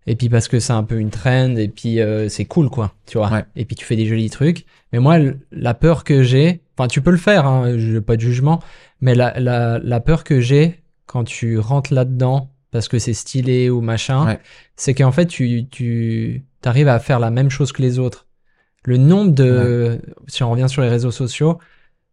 Et 0.08 0.14
puis 0.14 0.28
parce 0.28 0.46
que 0.46 0.60
c'est 0.60 0.72
un 0.72 0.84
peu 0.84 0.98
une 1.00 1.10
trend, 1.10 1.56
et 1.56 1.66
puis 1.68 2.00
euh, 2.00 2.28
c'est 2.28 2.44
cool, 2.44 2.70
quoi, 2.70 2.92
tu 3.06 3.18
vois? 3.18 3.28
Ouais. 3.32 3.44
Et 3.56 3.64
puis 3.64 3.74
tu 3.74 3.84
fais 3.84 3.96
des 3.96 4.06
jolis 4.06 4.30
trucs. 4.30 4.64
Mais 4.92 5.00
moi, 5.00 5.16
la 5.50 5.74
peur 5.74 6.04
que 6.04 6.22
j'ai, 6.22 6.60
enfin, 6.78 6.86
tu 6.86 7.00
peux 7.02 7.10
le 7.10 7.16
faire, 7.16 7.44
hein, 7.46 7.76
je 7.76 7.98
pas 7.98 8.14
de 8.16 8.20
jugement, 8.20 8.60
mais 9.00 9.16
la, 9.16 9.38
la, 9.40 9.80
la 9.80 10.00
peur 10.00 10.22
que 10.22 10.40
j'ai 10.40 10.80
quand 11.06 11.24
tu 11.24 11.58
rentres 11.58 11.92
là-dedans 11.92 12.50
parce 12.70 12.86
que 12.88 13.00
c'est 13.00 13.14
stylé 13.14 13.68
ou 13.68 13.80
machin, 13.80 14.26
Ouais. 14.26 14.38
c'est 14.76 14.94
qu'en 14.94 15.10
fait, 15.10 15.26
tu, 15.26 15.66
tu 15.70 16.44
arrives 16.64 16.88
à 16.88 16.98
faire 17.00 17.18
la 17.18 17.30
même 17.30 17.50
chose 17.50 17.72
que 17.72 17.82
les 17.82 17.98
autres. 17.98 18.25
Le 18.86 18.96
nombre 18.96 19.32
de, 19.32 20.00
si 20.28 20.42
on 20.42 20.50
revient 20.50 20.68
sur 20.68 20.80
les 20.82 20.88
réseaux 20.88 21.10
sociaux, 21.10 21.58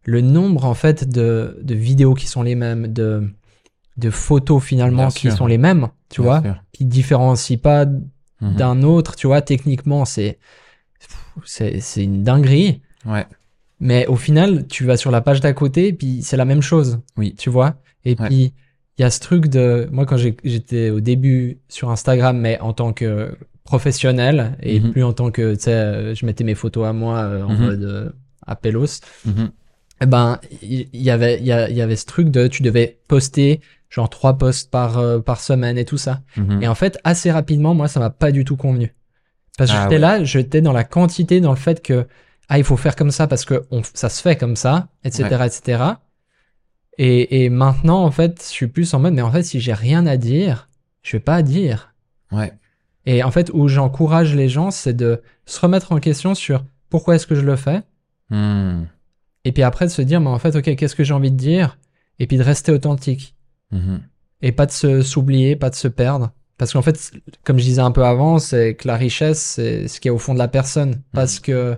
le 0.05 0.19
nombre 0.21 0.65
en 0.65 0.73
fait 0.73 1.07
de, 1.09 1.57
de 1.61 1.75
vidéos 1.75 2.13
qui 2.15 2.27
sont 2.27 2.41
les 2.43 2.55
mêmes, 2.55 2.87
de, 2.91 3.29
de 3.97 4.09
photos 4.09 4.61
finalement 4.61 5.03
Bien 5.03 5.11
qui 5.11 5.27
sûr. 5.29 5.33
sont 5.37 5.45
les 5.47 5.57
mêmes, 5.59 5.87
tu 6.09 6.21
Bien 6.21 6.29
vois, 6.31 6.41
sûr. 6.41 6.63
qui 6.73 6.85
différencient 6.85 7.57
pas 7.59 7.85
Mhm. 8.41 8.55
d'un 8.55 8.81
autre, 8.83 9.15
tu 9.15 9.27
vois, 9.27 9.41
techniquement, 9.41 10.03
c'est, 10.03 10.37
c'est, 11.45 11.79
c'est 11.79 12.03
une 12.03 12.23
dinguerie. 12.23 12.81
Ouais. 13.05 13.25
Mais 13.79 14.05
au 14.07 14.15
final, 14.15 14.67
tu 14.67 14.83
vas 14.85 14.97
sur 14.97 15.11
la 15.11 15.21
page 15.21 15.39
d'à 15.39 15.53
côté, 15.53 15.93
puis 15.93 16.21
c'est 16.23 16.35
la 16.37 16.43
même 16.45 16.61
chose. 16.61 16.99
Oui. 17.17 17.35
Tu 17.37 17.49
vois 17.49 17.75
Et 18.05 18.15
Ouais. 18.19 18.27
puis, 18.27 18.53
il 18.97 19.01
y 19.01 19.05
a 19.05 19.09
ce 19.09 19.19
truc 19.19 19.47
de. 19.47 19.87
Moi, 19.91 20.05
quand 20.05 20.17
j'étais 20.17 20.89
au 20.89 20.99
début 20.99 21.59
sur 21.69 21.89
Instagram, 21.89 22.37
mais 22.37 22.59
en 22.59 22.73
tant 22.73 22.91
que 22.93 23.35
professionnel, 23.63 24.57
et 24.61 24.79
Mhm. 24.79 24.91
plus 24.91 25.03
en 25.03 25.13
tant 25.13 25.31
que. 25.31 25.55
Tu 25.55 25.61
sais, 25.63 25.71
euh, 25.73 26.15
je 26.15 26.25
mettais 26.25 26.43
mes 26.43 26.55
photos 26.55 26.85
à 26.87 26.93
moi 26.93 27.19
euh, 27.19 27.43
en 27.43 27.53
Mhm. 27.53 27.59
mode 27.65 27.83
euh, 27.83 28.09
appelos, 28.45 28.99
Mhm. 29.25 29.51
eh 30.01 30.05
ben, 30.05 30.39
il 30.61 30.87
il 30.93 31.01
y, 31.01 31.09
avait, 31.09 31.39
il 31.39 31.45
y, 31.45 31.51
a- 31.51 31.69
il 31.69 31.75
y 31.75 31.81
avait 31.81 31.95
ce 31.95 32.05
truc 32.05 32.29
de. 32.29 32.47
Tu 32.47 32.61
devais 32.63 32.99
poster 33.07 33.61
genre 33.89 34.09
trois 34.09 34.37
posts 34.37 34.71
par, 34.71 34.97
euh, 34.97 35.19
par 35.19 35.39
semaine 35.39 35.77
et 35.77 35.85
tout 35.85 35.97
ça. 35.99 36.21
Mhm. 36.35 36.63
Et 36.63 36.67
en 36.67 36.75
fait, 36.75 36.97
assez 37.03 37.31
rapidement, 37.31 37.73
moi, 37.75 37.87
ça 37.87 37.99
m'a 37.99 38.09
pas 38.09 38.31
du 38.31 38.43
tout 38.43 38.57
convenu. 38.57 38.93
Parce 39.57 39.69
que 39.71 39.75
Ah 39.77 39.83
j'étais 39.83 39.95
ouais. 39.95 39.99
là, 40.01 40.23
j'étais 40.23 40.61
dans 40.61 40.73
la 40.73 40.83
quantité, 40.83 41.39
dans 41.41 41.51
le 41.51 41.57
fait 41.57 41.81
que, 41.83 42.07
ah, 42.49 42.57
il 42.57 42.63
faut 42.63 42.75
faire 42.75 42.95
comme 42.95 43.11
ça 43.11 43.27
parce 43.27 43.45
que 43.45 43.63
on, 43.71 43.81
ça 43.93 44.09
se 44.09 44.19
fait 44.21 44.35
comme 44.35 44.55
ça, 44.55 44.87
etc., 45.03 45.45
etc. 45.45 45.83
Et, 46.97 47.43
et 47.45 47.49
maintenant, 47.49 48.03
en 48.03 48.11
fait, 48.11 48.39
je 48.41 48.47
suis 48.49 48.67
plus 48.67 48.93
en 48.93 48.99
mode, 48.99 49.13
mais 49.13 49.21
en 49.21 49.31
fait, 49.31 49.43
si 49.43 49.59
j'ai 49.59 49.73
rien 49.73 50.05
à 50.05 50.17
dire, 50.17 50.69
je 51.01 51.15
vais 51.17 51.19
pas 51.21 51.41
dire. 51.43 51.93
Ouais. 52.31 52.51
Et 53.05 53.23
en 53.23 53.31
fait, 53.31 53.49
où 53.53 53.67
j'encourage 53.67 54.33
les 54.35 54.47
gens, 54.49 54.71
c'est 54.71 54.93
de 54.93 55.21
se 55.45 55.59
remettre 55.59 55.91
en 55.91 55.99
question 55.99 56.35
sur 56.35 56.63
pourquoi 56.89 57.15
est-ce 57.15 57.27
que 57.27 57.35
je 57.35 57.41
le 57.41 57.55
fais, 57.55 57.81
Mhm. 58.29 58.87
et 59.45 59.51
puis 59.51 59.63
après 59.63 59.85
de 59.85 59.91
se 59.91 60.01
dire, 60.01 60.21
mais 60.21 60.29
en 60.29 60.39
fait, 60.39 60.55
ok, 60.55 60.75
qu'est-ce 60.75 60.95
que 60.95 61.03
j'ai 61.03 61.13
envie 61.13 61.31
de 61.31 61.37
dire, 61.37 61.77
et 62.19 62.27
puis 62.27 62.37
de 62.37 62.43
rester 62.43 62.71
authentique. 62.71 63.35
Mhm. 63.71 64.01
et 64.41 64.51
pas 64.51 64.65
de 64.65 65.01
s'oublier, 65.01 65.55
pas 65.55 65.69
de 65.69 65.75
se 65.75 65.87
perdre. 65.87 66.31
Parce 66.57 66.73
qu'en 66.73 66.81
fait, 66.81 67.11
comme 67.45 67.57
je 67.57 67.63
disais 67.63 67.81
un 67.81 67.91
peu 67.91 68.03
avant, 68.05 68.39
c'est 68.39 68.75
que 68.75 68.87
la 68.89 68.97
richesse, 68.97 69.39
c'est 69.41 69.87
ce 69.87 69.99
qui 70.01 70.09
est 70.09 70.11
au 70.11 70.17
fond 70.17 70.33
de 70.33 70.39
la 70.39 70.49
personne, 70.49 71.01
pas 71.13 71.27
ce 71.27 71.39
que 71.39 71.77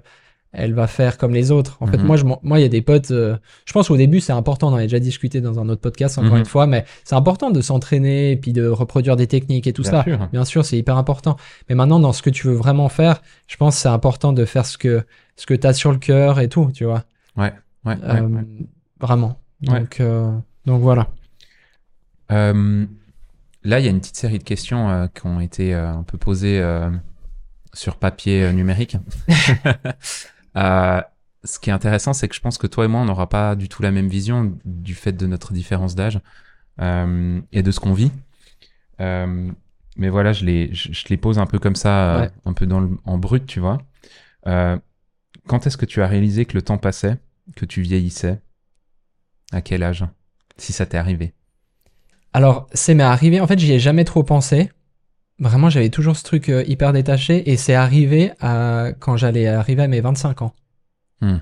elle 0.56 0.74
va 0.74 0.88
faire 0.88 1.18
comme 1.18 1.34
les 1.34 1.52
autres. 1.52 1.78
En 1.82 1.88
fait, 1.88 1.98
Mhm. 1.98 2.06
moi, 2.06 2.18
je, 2.18 2.24
moi, 2.26 2.60
il 2.60 2.62
y 2.62 2.65
a 2.65 2.70
des 2.70 2.82
potes. 2.82 3.12
euh, 3.12 3.38
je 3.65 3.74
pense 3.74 3.89
au 3.91 3.98
début, 3.98 4.20
c'est 4.20 4.34
important. 4.34 4.70
On 4.70 4.74
en 4.74 4.78
a 4.78 4.82
déjà 4.84 5.00
discuté 5.00 5.41
dans 5.41 5.60
un 5.60 5.70
autre 5.70 5.82
podcast 5.82 6.18
encore 6.18 6.34
Mhm. 6.34 6.39
une 6.39 6.46
fois, 6.46 6.65
mais 6.68 6.86
c'est 7.04 7.15
important 7.15 7.52
de 7.52 7.62
s'entraîner 7.62 8.32
et 8.32 8.38
puis 8.38 8.54
de 8.54 8.68
reproduire 8.68 9.15
des 9.15 9.28
techniques 9.28 9.68
et 9.68 9.74
tout 9.74 9.82
Bien 9.84 9.91
ça. 9.91 10.04
sûr. 10.04 10.28
Bien 10.32 10.46
sûr, 10.46 10.65
c'est 10.65 10.78
hyper 10.78 10.98
important. 10.98 11.38
Mais 11.70 11.76
maintenant, 11.76 12.00
dans 12.00 12.13
ce 12.13 12.22
que 12.22 12.30
tu 12.30 12.48
veux 12.48 12.54
vraiment 12.56 12.89
faire, 12.89 13.22
je 13.48 13.58
pense 13.58 13.76
que 13.76 13.82
c'est 13.82 13.88
important 13.89 14.34
de 14.34 14.46
faire 14.46 14.65
ce 14.65 14.78
que 14.78 15.04
ce 15.38 15.46
que 15.46 15.54
t'as 15.54 15.74
sur 15.74 15.91
le 15.91 15.98
cœur 15.98 16.39
et 16.39 16.48
tout, 16.50 16.72
tu 16.74 16.86
vois. 16.86 17.04
Ouais. 17.36 17.52
Ouais. 17.86 17.98
Euh, 18.04 18.22
ouais. 18.22 18.41
Vraiment. 19.02 19.39
Ouais. 19.68 19.80
Donc, 19.82 20.00
euh, 20.00 20.32
donc 20.65 20.82
voilà. 20.82 21.08
Là, 22.30 23.80
il 23.80 23.86
y 23.86 23.88
a 23.88 23.91
une 23.91 24.00
petite 24.00 24.15
série 24.18 24.38
de 24.39 24.44
questions 24.44 25.10
qui 25.13 25.26
ont 25.26 25.39
été 25.39 25.74
un 25.74 26.04
peu 26.04 26.18
posées 26.18 26.63
sur 27.74 27.98
papier 27.98 28.54
numérique. 28.54 28.96
Euh, 30.58 31.02
ce 31.44 31.60
qui 31.60 31.70
est 31.70 31.74
intéressant, 31.74 32.13
c'est 32.13 32.28
que 32.28 32.36
je 32.36 32.41
pense 32.41 32.58
que 32.58 32.68
toi 32.68 32.86
et 32.86 32.88
moi, 32.88 33.02
on 33.02 33.06
n'aura 33.06 33.30
pas 33.30 33.56
du 33.56 33.70
tout 33.70 33.82
la 33.84 33.91
même 33.91 34.08
vision 34.08 34.58
du 34.65 34.96
fait 34.96 35.12
de 35.13 35.28
notre 35.28 35.54
différence 35.54 35.96
d'âge 35.96 36.20
euh, 36.82 37.39
et 37.52 37.63
de 37.63 37.72
ce 37.72 37.80
qu'on 37.80 37.94
vit. 37.94 38.12
Euh, 39.02 39.52
mais 39.98 40.10
voilà, 40.10 40.34
je 40.34 40.46
les, 40.46 40.74
je, 40.74 40.91
je 40.91 41.06
les 41.10 41.18
pose 41.18 41.39
un 41.39 41.46
peu 41.46 41.60
comme 41.60 41.76
ça, 41.76 42.15
euh, 42.15 42.22
Ouais. 42.22 42.32
un 42.46 42.54
peu 42.54 42.65
dans 42.65 42.80
le, 42.80 42.98
en 43.06 43.18
brut, 43.18 43.46
tu 43.46 43.60
vois. 43.60 43.78
Euh, 44.48 44.78
quand 45.48 45.68
est-ce 45.68 45.78
que 45.78 45.86
tu 45.86 46.02
as 46.02 46.08
réalisé 46.08 46.46
que 46.46 46.54
le 46.54 46.62
temps 46.62 46.78
passait, 46.78 47.18
que 47.56 47.65
tu 47.65 47.82
vieillissais? 47.82 48.39
À 49.52 49.62
quel 49.62 49.84
âge? 49.84 50.06
Si 50.58 50.74
ça 50.74 50.86
t'est 50.86 50.98
arrivé? 50.98 51.34
Alors, 52.34 52.68
c'est 52.74 52.96
m'est 52.96 53.04
arrivé, 53.04 53.39
en 53.39 53.48
fait, 53.48 53.60
j'y 53.60 53.72
ai 53.74 53.80
jamais 53.80 54.04
trop 54.04 54.24
pensé. 54.24 54.72
Vraiment, 55.39 55.69
j'avais 55.69 55.89
toujours 55.89 56.15
ce 56.15 56.24
truc 56.24 56.50
euh, 56.50 56.63
hyper 56.65 56.93
détaché 56.93 57.50
et 57.52 57.58
c'est 57.58 57.74
arrivé 57.74 58.32
à, 58.39 58.89
quand 59.00 59.17
j'allais 59.17 59.48
arriver 59.48 59.84
à 59.84 59.88
mes 59.88 60.00
25 60.02 60.41
ans. 60.43 60.54
Hmm. 61.21 61.38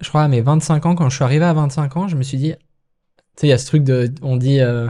Je 0.00 0.08
crois 0.08 0.22
à 0.22 0.28
mes 0.28 0.40
25 0.40 0.86
ans, 0.86 0.94
quand 0.94 1.10
je 1.10 1.16
suis 1.16 1.24
arrivé 1.24 1.44
à 1.44 1.52
25 1.52 1.96
ans, 1.98 2.08
je 2.08 2.16
me 2.16 2.22
suis 2.22 2.38
dit, 2.38 2.52
tu 2.52 2.56
sais, 3.36 3.46
il 3.48 3.50
y 3.50 3.52
a 3.52 3.58
ce 3.58 3.66
truc 3.66 3.84
de, 3.84 4.10
on 4.22 4.36
dit, 4.36 4.60
euh, 4.60 4.88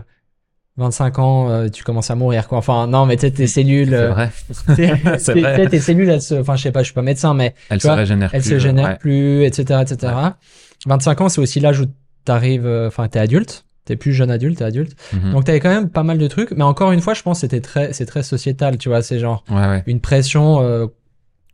25 0.76 1.18
ans, 1.18 1.50
euh, 1.50 1.68
tu 1.68 1.82
commences 1.82 2.10
à 2.12 2.14
mourir, 2.14 2.46
quoi. 2.46 2.58
Enfin, 2.58 2.86
non, 2.86 3.06
mais 3.06 3.16
tu 3.16 3.22
sais, 3.22 3.32
tes 3.32 3.48
cellules, 3.48 3.88
C'est 3.88 3.94
euh, 3.96 4.10
vrai. 4.12 4.30
C'est 5.18 5.40
vrai. 5.40 5.68
tes 5.68 5.80
cellules, 5.80 6.08
elles 6.08 6.22
se, 6.22 6.34
enfin, 6.36 6.54
je 6.54 6.62
sais 6.62 6.72
pas, 6.72 6.80
je 6.80 6.84
suis 6.86 6.94
pas 6.94 7.02
médecin, 7.02 7.34
mais 7.34 7.54
Elle 7.70 7.78
Tu 7.78 7.82
se 7.82 7.88
vois, 7.88 7.96
régénère 7.96 8.30
elles 8.32 8.40
plus. 8.42 8.50
se 8.50 8.58
génèrent 8.60 8.86
ouais. 8.90 8.96
plus, 8.98 9.42
etc., 9.44 9.80
etc. 9.82 10.12
25 10.86 11.20
ans, 11.22 11.28
c'est 11.28 11.40
aussi 11.40 11.58
l'âge 11.58 11.80
où 11.80 11.86
t'arrives, 12.24 12.66
euh, 12.66 12.86
enfin, 12.86 13.08
t'es 13.08 13.18
adulte. 13.18 13.64
T'es 13.90 13.96
plus 13.96 14.12
jeune 14.12 14.30
adulte, 14.30 14.58
t'es 14.58 14.64
adulte. 14.64 14.94
Mhm. 15.12 15.32
Donc 15.32 15.44
t'avais 15.46 15.58
quand 15.58 15.68
même 15.68 15.90
pas 15.90 16.04
mal 16.04 16.16
de 16.16 16.28
trucs, 16.28 16.52
mais 16.52 16.62
encore 16.62 16.92
une 16.92 17.00
fois, 17.00 17.12
je 17.12 17.22
pense 17.22 17.38
que 17.38 17.40
c'était 17.40 17.60
très, 17.60 17.92
c'est 17.92 18.06
très 18.06 18.22
sociétal, 18.22 18.78
tu 18.78 18.88
vois, 18.88 19.02
c'est 19.02 19.18
genre 19.18 19.42
Ouais, 19.50 19.56
ouais. 19.66 19.82
une 19.88 20.00
pression 20.00 20.60
euh, 20.60 20.86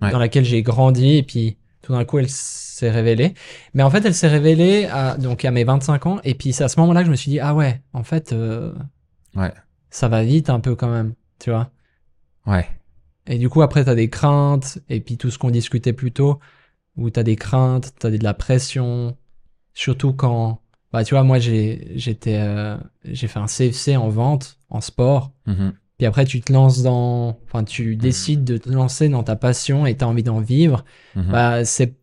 Ouais. 0.02 0.10
dans 0.10 0.18
laquelle 0.18 0.44
j'ai 0.44 0.60
grandi 0.62 1.16
et 1.16 1.22
puis 1.22 1.56
tout 1.80 1.92
d'un 1.94 2.04
coup 2.04 2.18
elle 2.18 2.28
s'est 2.28 2.90
révélée. 2.90 3.32
Mais 3.72 3.82
en 3.82 3.88
fait, 3.88 4.04
elle 4.04 4.12
s'est 4.14 4.28
révélée 4.28 4.84
à, 4.92 5.16
donc 5.16 5.46
à 5.46 5.50
mes 5.50 5.64
25 5.64 6.04
ans 6.04 6.20
et 6.24 6.34
puis 6.34 6.52
c'est 6.52 6.62
à 6.64 6.68
ce 6.68 6.78
moment-là 6.80 7.00
que 7.00 7.06
je 7.06 7.10
me 7.10 7.16
suis 7.16 7.30
dit 7.30 7.40
ah 7.40 7.54
ouais, 7.54 7.80
en 7.94 8.02
fait, 8.02 8.34
euh, 8.34 8.74
Ouais. 9.34 9.50
ça 9.88 10.08
va 10.08 10.22
vite 10.22 10.50
un 10.50 10.60
peu 10.60 10.74
quand 10.74 10.90
même, 10.90 11.14
tu 11.38 11.48
vois. 11.48 11.70
Ouais. 12.46 12.66
Et 13.26 13.38
du 13.38 13.48
coup 13.48 13.62
après 13.62 13.82
t'as 13.86 13.94
des 13.94 14.10
craintes 14.10 14.78
et 14.90 15.00
puis 15.00 15.16
tout 15.16 15.30
ce 15.30 15.38
qu'on 15.38 15.50
discutait 15.50 15.94
plus 15.94 16.12
tôt 16.12 16.38
où 16.98 17.08
t'as 17.08 17.22
des 17.22 17.36
craintes, 17.36 17.94
t'as 17.98 18.10
de 18.10 18.22
la 18.22 18.34
pression, 18.34 19.16
surtout 19.72 20.12
quand 20.12 20.60
bah 20.96 21.04
tu 21.04 21.14
vois 21.14 21.22
moi 21.24 21.38
j'ai 21.38 21.92
j'étais 21.96 22.36
euh, 22.38 22.76
j'ai 23.04 23.26
fait 23.28 23.38
un 23.38 23.46
CFC 23.46 23.96
en 23.96 24.08
vente 24.08 24.58
en 24.70 24.80
sport 24.80 25.32
Mhm. 25.46 25.72
puis 25.98 26.06
après, 26.06 26.24
tu 26.24 26.40
te 26.40 26.52
lances 26.52 26.82
dans. 26.82 27.38
Enfin, 27.46 27.64
tu 27.64 27.96
décides 27.96 28.44
de 28.44 28.56
te 28.58 28.68
lancer 28.68 29.08
dans 29.08 29.22
ta 29.22 29.36
passion 29.36 29.86
et 29.86 29.96
tu 29.96 30.04
as 30.04 30.08
envie 30.08 30.22
d'en 30.24 30.40
vivre. 30.40 30.84
Mhm. 31.14 31.30
Bah, 31.32 31.64
c'est. 31.64 31.94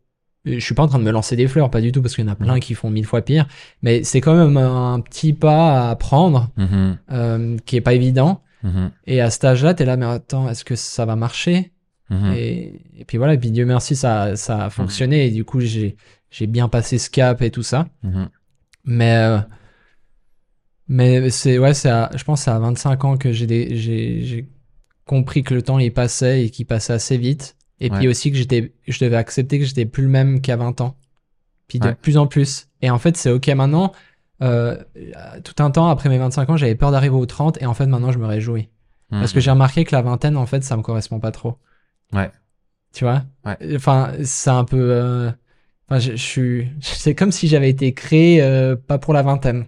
Je 0.45 0.59
suis 0.59 0.73
pas 0.75 0.83
en 0.83 0.87
train 0.87 0.99
de 0.99 1.03
me 1.03 1.11
lancer 1.11 1.35
des 1.37 1.47
fleurs, 1.47 1.69
pas 1.69 1.79
du 1.79 1.91
tout, 1.91 2.01
parce 2.01 2.15
qu'il 2.15 2.25
y 2.25 2.27
en 2.27 2.31
a 2.31 2.35
plein 2.35 2.55
Mhm. 2.55 2.59
qui 2.59 2.73
font 2.73 2.89
mille 2.89 3.05
fois 3.05 3.21
pire. 3.21 3.47
Mais 3.81 4.03
c'est 4.03 4.19
quand 4.21 4.35
même 4.35 4.57
un 4.57 4.99
petit 5.01 5.31
pas 5.33 5.89
à 5.91 5.95
prendre, 5.95 6.49
Mhm. 6.57 6.97
euh, 7.11 7.57
qui 7.65 7.75
est 7.77 7.81
pas 7.81 7.93
évident. 7.93 8.41
Mhm. 8.63 8.91
Et 9.07 9.21
à 9.21 9.29
cet 9.29 9.43
âge-là, 9.45 9.73
t'es 9.73 9.85
là, 9.85 9.95
mais 9.97 10.05
attends, 10.05 10.49
est-ce 10.49 10.63
que 10.65 10.75
ça 10.75 11.05
va 11.05 11.15
marcher? 11.15 11.71
Mhm. 12.09 12.33
et, 12.35 12.81
et 12.99 13.05
puis 13.05 13.17
voilà, 13.17 13.33
et 13.35 13.37
puis 13.37 13.51
Dieu 13.51 13.65
merci, 13.65 13.95
ça, 13.95 14.35
ça 14.35 14.65
a 14.65 14.69
fonctionné. 14.69 15.27
Et 15.27 15.31
du 15.31 15.43
coup, 15.45 15.59
j'ai 15.61 15.95
j'ai 16.31 16.47
bien 16.47 16.67
passé 16.67 16.97
ce 16.97 17.09
cap 17.09 17.41
et 17.41 17.51
tout 17.51 17.63
ça. 17.63 17.87
Mais 18.85 19.15
euh, 19.15 19.39
mais 20.87 21.29
c'est 21.29 21.57
ouais, 21.57 21.73
c'est 21.73 21.89
à- 21.89 22.11
je 22.15 22.23
pense 22.23 22.41
que 22.41 22.45
c'est 22.45 22.51
à 22.51 22.59
25 22.59 23.05
ans 23.05 23.17
que 23.17 23.31
j'ai 23.31 23.47
des- 23.47 23.75
j'ai 23.75 24.21
j'ai 24.23 24.49
compris 25.05 25.43
que 25.43 25.53
le 25.53 25.61
temps 25.61 25.79
il 25.79 25.93
passait 25.93 26.45
et 26.45 26.49
qu'il 26.49 26.65
passait 26.65 26.93
assez 26.93 27.17
vite 27.17 27.55
et 27.79 27.89
puis 27.89 28.07
aussi 28.07 28.31
que 28.31 28.37
j'étais 28.37 28.73
je 28.87 29.03
devais 29.03 29.15
accepter 29.17 29.59
que 29.59 29.65
j'étais 29.65 29.85
plus 29.85 30.03
le 30.03 30.09
même 30.09 30.41
qu'à 30.41 30.55
20 30.55 30.79
ans. 30.81 30.95
Puis 31.67 31.79
de 31.79 31.87
Ouais. 31.87 31.95
plus 31.95 32.17
en 32.17 32.27
plus. 32.27 32.67
Et 32.81 32.89
en 32.89 32.99
fait, 32.99 33.17
c'est 33.17 33.31
OK 33.31 33.47
maintenant 33.49 33.93
euh, 34.41 34.77
tout 35.43 35.55
un 35.63 35.71
temps 35.71 35.87
après 35.89 36.09
mes 36.09 36.17
25 36.17 36.49
ans, 36.49 36.57
j'avais 36.57 36.75
peur 36.75 36.91
d'arriver 36.91 37.15
aux 37.15 37.25
30 37.25 37.61
et 37.61 37.65
en 37.65 37.73
fait 37.73 37.85
maintenant 37.85 38.11
je 38.11 38.19
me 38.19 38.25
réjouis 38.25 38.69
parce 39.09 39.31
que 39.31 39.39
j'ai 39.39 39.51
remarqué 39.51 39.83
que 39.83 39.95
la 39.95 40.01
vingtaine 40.01 40.35
en 40.37 40.47
fait, 40.47 40.63
ça 40.63 40.75
me 40.75 40.81
correspond 40.81 41.19
pas 41.19 41.29
trop. 41.31 41.57
Ouais. 42.13 42.31
Tu 42.93 43.03
vois? 43.05 43.23
Ouais. 43.45 43.57
Enfin, 43.75 44.11
c'est 44.23 44.49
un 44.49 44.63
peu 44.65 44.77
euh, 44.91 45.31
Enfin, 45.93 45.99
je, 45.99 46.11
je 46.11 46.23
suis. 46.23 46.67
C'est 46.81 47.13
comme 47.13 47.31
si 47.31 47.47
j'avais 47.47 47.69
été 47.69 47.93
créé 47.93 48.41
euh, 48.41 48.75
pas 48.75 48.97
pour 48.97 49.13
la 49.13 49.21
vingtaine. 49.21 49.65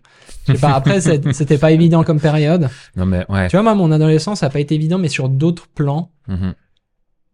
Je 0.48 0.54
sais 0.54 0.60
pas. 0.60 0.74
Après, 0.74 1.00
c'était 1.34 1.58
pas 1.58 1.72
évident 1.72 2.04
comme 2.04 2.20
période. 2.20 2.70
Non, 2.96 3.06
mais 3.06 3.26
ouais. 3.30 3.48
Tu 3.48 3.56
vois, 3.56 3.64
moi, 3.64 3.76
mon 3.76 3.92
adolescence, 3.92 4.40
ça 4.40 4.48
a 4.48 4.50
pas 4.50 4.60
été 4.60 4.76
évident, 4.76 4.98
mais 4.98 5.08
sur 5.08 5.30
d'autres 5.30 5.68
plans. 5.68 6.12
Mhm. 6.28 6.56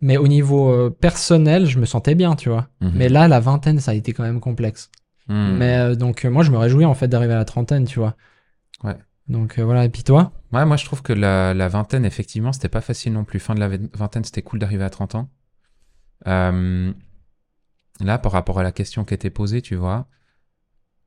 Mais 0.01 0.17
au 0.17 0.27
niveau 0.27 0.71
euh, 0.71 0.89
personnel, 0.89 1.67
je 1.67 1.79
me 1.79 1.85
sentais 1.85 2.15
bien, 2.15 2.35
tu 2.35 2.49
vois. 2.49 2.67
Mhm. 2.81 2.91
Mais 2.95 3.07
là, 3.07 3.27
la 3.27 3.39
vingtaine, 3.39 3.79
ça 3.79 3.91
a 3.91 3.93
été 3.93 4.11
quand 4.13 4.23
même 4.23 4.39
complexe. 4.39 4.89
Mhm. 5.29 5.57
Mais 5.57 5.77
euh, 5.77 5.95
donc, 5.95 6.25
moi, 6.25 6.43
je 6.43 6.51
me 6.51 6.57
réjouis 6.57 6.85
en 6.85 6.93
fait 6.93 7.07
d'arriver 7.07 7.33
à 7.33 7.37
la 7.37 7.45
trentaine, 7.45 7.85
tu 7.85 7.99
vois. 7.99 8.15
Ouais. 8.83 8.97
Donc 9.29 9.59
voilà. 9.59 9.85
Et 9.85 9.89
puis 9.89 10.03
toi? 10.03 10.33
Ouais, 10.51 10.65
moi 10.65 10.75
je 10.75 10.83
trouve 10.83 11.01
que 11.01 11.13
la, 11.13 11.53
la 11.53 11.69
vingtaine, 11.69 12.03
effectivement, 12.03 12.51
c'était 12.51 12.67
pas 12.67 12.81
facile 12.81 13.13
non 13.13 13.23
plus. 13.23 13.39
Fin 13.39 13.55
de 13.55 13.61
la 13.61 13.69
vingtaine, 13.93 14.25
c'était 14.25 14.41
cool 14.41 14.59
d'arriver 14.59 14.83
à 14.83 14.89
30 14.89 15.15
ans. 15.15 15.29
Euh, 16.27 16.91
là, 17.99 18.17
par 18.17 18.31
rapport 18.31 18.59
à 18.59 18.63
la 18.63 18.71
question 18.71 19.03
qui 19.05 19.13
était 19.13 19.29
posée, 19.29 19.61
tu 19.61 19.75
vois, 19.75 20.07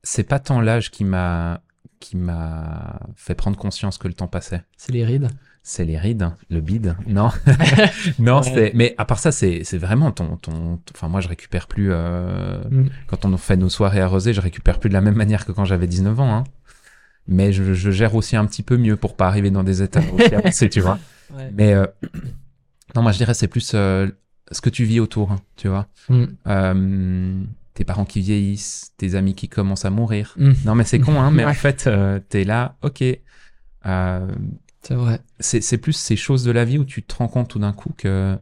c'est 0.03 0.23
pas 0.23 0.39
tant 0.39 0.61
l'âge 0.61 0.91
qui 0.91 1.03
m'a 1.03 1.61
qui 1.99 2.17
m'a 2.17 2.99
fait 3.15 3.35
prendre 3.35 3.57
conscience 3.57 3.97
que 3.97 4.07
le 4.07 4.13
temps 4.13 4.27
passait. 4.27 4.63
C'est 4.77 4.91
les 4.91 5.03
rides. 5.05 5.29
C'est 5.63 5.85
les 5.85 5.97
rides, 5.97 6.29
le 6.51 6.61
bide. 6.61 6.95
Non, 7.07 7.31
non, 8.19 8.41
Ouais. 8.41 8.51
c'est. 8.53 8.71
Mais 8.75 8.93
à 8.99 9.05
part 9.05 9.17
ça, 9.17 9.31
c'est 9.31 9.63
c'est 9.63 9.79
vraiment 9.79 10.11
ton 10.11 10.37
ton. 10.37 10.79
Enfin, 10.93 11.07
moi, 11.07 11.21
je 11.21 11.27
récupère 11.27 11.67
plus. 11.67 11.91
euh, 11.91 12.59
Mm. 12.69 12.89
Quand 13.07 13.25
on 13.25 13.35
fait 13.37 13.57
nos 13.57 13.69
soirées 13.69 14.01
arrosées, 14.01 14.33
je 14.33 14.41
récupère 14.41 14.79
plus 14.79 14.89
de 14.89 14.93
la 14.93 15.01
même 15.01 15.15
manière 15.15 15.45
que 15.45 15.51
quand 15.51 15.65
j'avais 15.65 15.87
19 15.87 16.19
ans. 16.19 16.35
Hein. 16.35 16.43
Mais 17.27 17.51
je, 17.51 17.73
je 17.73 17.89
gère 17.89 18.13
aussi 18.13 18.35
un 18.35 18.45
petit 18.45 18.61
peu 18.61 18.77
mieux 18.77 18.97
pour 18.97 19.15
pas 19.15 19.25
arriver 19.27 19.49
dans 19.49 19.63
des 19.63 19.81
états 19.81 20.01
aussi 20.13 20.35
avancés, 20.35 20.69
tu 20.69 20.81
vois. 20.81 20.99
Mais 21.53 21.73
euh, 21.73 21.87
non, 22.95 23.01
moi 23.01 23.11
je 23.11 23.17
dirais 23.17 23.33
c'est 23.33 23.47
plus 23.47 23.71
euh, 23.73 24.07
ce 24.51 24.61
que 24.61 24.69
tu 24.69 24.83
vis 24.85 24.99
autour, 24.99 25.31
hein, 25.31 25.39
tu 25.55 25.67
vois. 25.67 25.87
Mm. 26.09 26.23
Euh, 26.47 27.43
tes 27.73 27.83
parents 27.83 28.05
qui 28.05 28.21
vieillissent, 28.21 28.93
tes 28.97 29.15
amis 29.15 29.35
qui 29.35 29.49
commencent 29.49 29.85
à 29.85 29.89
mourir. 29.89 30.33
Mm. 30.37 30.51
Non, 30.65 30.75
mais 30.75 30.83
c'est 30.83 30.99
con, 30.99 31.19
hein, 31.19 31.31
mais 31.31 31.45
en 31.45 31.53
fait, 31.53 31.87
euh, 31.87 32.19
t'es 32.29 32.43
là, 32.43 32.77
ok. 32.83 33.03
Euh, 33.85 34.27
C'est 34.81 34.95
vrai. 34.95 35.19
c'est 35.39 35.77
plus 35.77 35.93
ces 35.93 36.15
choses 36.15 36.43
de 36.43 36.51
la 36.51 36.63
vie 36.65 36.77
où 36.77 36.85
tu 36.85 37.03
te 37.03 37.15
rends 37.15 37.27
compte 37.27 37.49
tout 37.49 37.59
d'un 37.59 37.73
coup 37.73 37.91
que 37.97 38.37